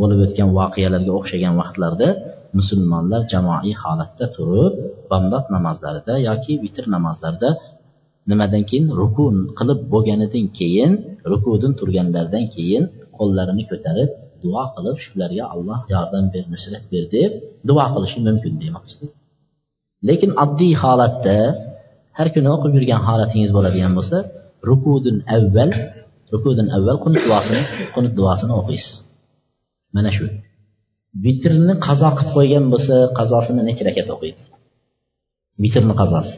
bo'lib 0.00 0.18
o'tgan 0.26 0.48
voqealarga 0.58 1.12
o'xshagan 1.18 1.54
vaqtlarda 1.60 2.08
musulmonlar 2.58 3.20
jamoaviy 3.32 3.76
holatda 3.82 4.26
turib 4.36 4.74
bomdod 5.10 5.44
namozlarida 5.54 6.14
yoki 6.28 6.52
vitr 6.64 6.84
namozlarida 6.94 7.48
nimadan 8.30 8.62
keyin? 8.68 8.86
Rukun 9.00 9.36
qilib 9.58 9.80
bo'lganidan 9.92 10.46
keyin 10.58 10.92
rukudan 11.32 11.72
turganlaridan 11.78 12.44
keyin 12.54 12.82
qo'llarini 13.18 13.64
ko'tarib 13.70 14.10
duo 14.42 14.64
qilib 14.74 14.96
shularga 15.04 15.44
alloh 15.54 15.78
yordam 15.92 16.24
ber 16.34 16.44
nusrat 16.52 16.84
ber 16.92 17.04
deb 17.16 17.30
duo 17.68 17.84
qilishi 17.94 18.18
mumkin 18.26 18.54
demoqchi. 18.62 19.04
Lekin 20.08 20.30
oddiy 20.44 20.72
holatda 20.82 21.38
har 22.18 22.28
kuni 22.34 22.48
o'qib 22.54 22.72
yurgan 22.76 23.00
holatingiz 23.08 23.50
bo'ladigan 23.56 23.92
bo'lsa 23.98 24.18
rukudin 24.68 25.16
avval 25.36 25.70
rukudin 26.32 26.68
avval 26.76 26.96
qunut 27.04 27.22
duosini 27.28 27.62
qunut 27.94 28.12
duosini 28.18 28.52
o'qiysiz. 28.60 28.94
Mana 29.96 30.10
shu. 30.16 30.24
Vitrni 31.24 31.74
qazo 31.86 32.08
qilib 32.18 32.32
qo'ygan 32.36 32.64
bo'lsa 32.72 32.94
qazosini 33.18 33.62
necha 33.68 33.82
rakat 33.88 34.08
o'qiydi 34.14 34.42
vitrni 35.62 35.94
qazosi. 36.00 36.34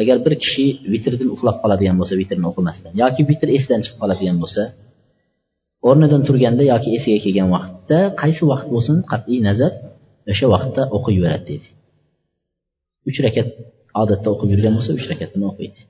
Agar 0.00 0.16
bir 0.24 0.34
kishi 0.42 0.66
vitrdan 0.92 1.28
uxlab 1.34 1.56
qoladigan 1.62 1.96
bo'lsa 2.00 2.14
vitrni 2.20 2.46
o'qimasdan 2.50 2.92
yoki 3.02 3.22
vitr 3.30 3.48
esidan 3.56 3.80
chiqib 3.84 3.98
qoladigan 4.02 4.36
bo'lsa 4.42 4.62
o'rnidan 5.88 6.22
turganda 6.28 6.62
yoki 6.72 6.88
esiga 6.98 7.18
kelgan 7.24 7.48
vaqtda 7.56 7.98
qaysi 8.22 8.42
vaqt 8.52 8.68
bo'lsin 8.74 8.96
qat'iy 9.12 9.40
nazar 9.48 9.72
o'sha 10.32 10.46
vaqtda 10.54 10.82
o'qiyveradi 10.96 11.44
deydi. 11.50 11.68
Uch 13.08 13.18
rakat 13.26 13.48
odatda 14.02 14.28
o'qib 14.34 14.48
yurgan 14.54 14.72
bo'lsa 14.76 14.90
uch 14.98 15.06
rakatini 15.12 15.44
o'qiydi. 15.50 15.80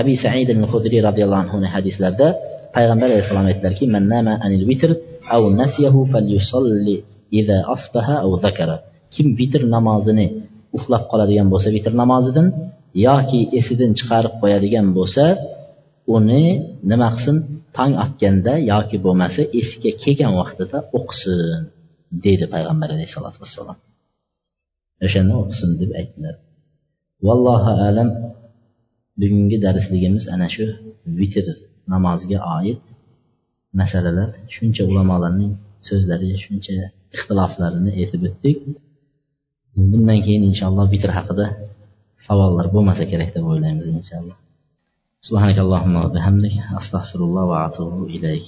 Abi 0.00 0.14
said 0.24 0.48
al 0.54 0.62
hudriy 0.72 1.00
roziyallohu 1.08 1.42
anhu 1.44 1.56
hadislarida 1.76 2.28
payg'ambar 2.76 3.08
alayhissalom 3.10 3.46
aytdilarki 3.50 3.84
man 3.94 4.04
anil 4.46 4.64
vitr 4.70 4.90
aw 5.34 5.42
nasiyahu 5.60 6.00
falyusalli 6.12 6.96
idza 7.40 7.58
asbaha 7.74 8.16
aw 8.24 8.30
zakara 8.44 8.76
kim 9.14 9.26
vitr 9.40 9.60
namozini 9.74 10.26
uxlab 10.76 11.04
qoladigan 11.10 11.48
bo'lsa 11.52 11.68
vitr 11.76 11.92
namozidan 12.02 12.46
yoki 13.06 13.40
esidan 13.58 13.92
chiqarib 13.98 14.34
qo'yadigan 14.42 14.86
bo'lsa 14.98 15.24
uni 16.16 16.42
nima 16.90 17.08
qilsin? 17.14 17.36
Tong 17.76 17.92
otganda 18.04 18.52
yoki 18.72 18.96
bo'lmasa 19.04 19.40
esiga 19.60 19.90
kelgan 20.02 20.32
vaqtida 20.40 20.78
o'qisin 20.98 21.60
dedi 22.26 22.44
payg'ambar 22.54 22.88
alayhissalotu 22.94 23.38
vassalom. 23.42 23.78
O'shanda 25.06 25.34
o'qisin 25.42 25.70
deb 25.80 25.90
aytdilar. 26.00 26.34
Vallohu 27.26 27.72
alam 27.88 28.08
bugungi 29.20 29.56
darsligimiz 29.66 30.24
ana 30.34 30.48
shu 30.54 30.64
vitr 31.20 31.46
namoziga 31.92 32.38
oid 32.58 32.80
masalalar. 33.80 34.28
Shuncha 34.54 34.82
ulamolarning 34.90 35.52
so'zlari 35.88 36.28
shuncha 36.44 36.74
ixtiloflarini 37.16 37.90
aytib 38.00 38.22
o'tdik. 38.28 38.58
bundan 39.91 40.19
keyin 40.25 40.43
inshaalloh 40.49 40.85
vitr 40.93 41.11
haqida 41.17 41.45
savollar 42.27 42.65
bo'lmasa 42.75 43.03
kerak 43.11 43.29
deb 43.35 43.45
o'ylaymiz 43.51 43.87
inshaalloh 43.99 44.37
سبحانك 45.27 45.57
اللهم 45.65 45.95
وبحمدك 46.03 46.55
أستغفر 46.79 47.19
الله 47.27 47.43
وأتوب 47.51 47.93
إليك 48.15 48.45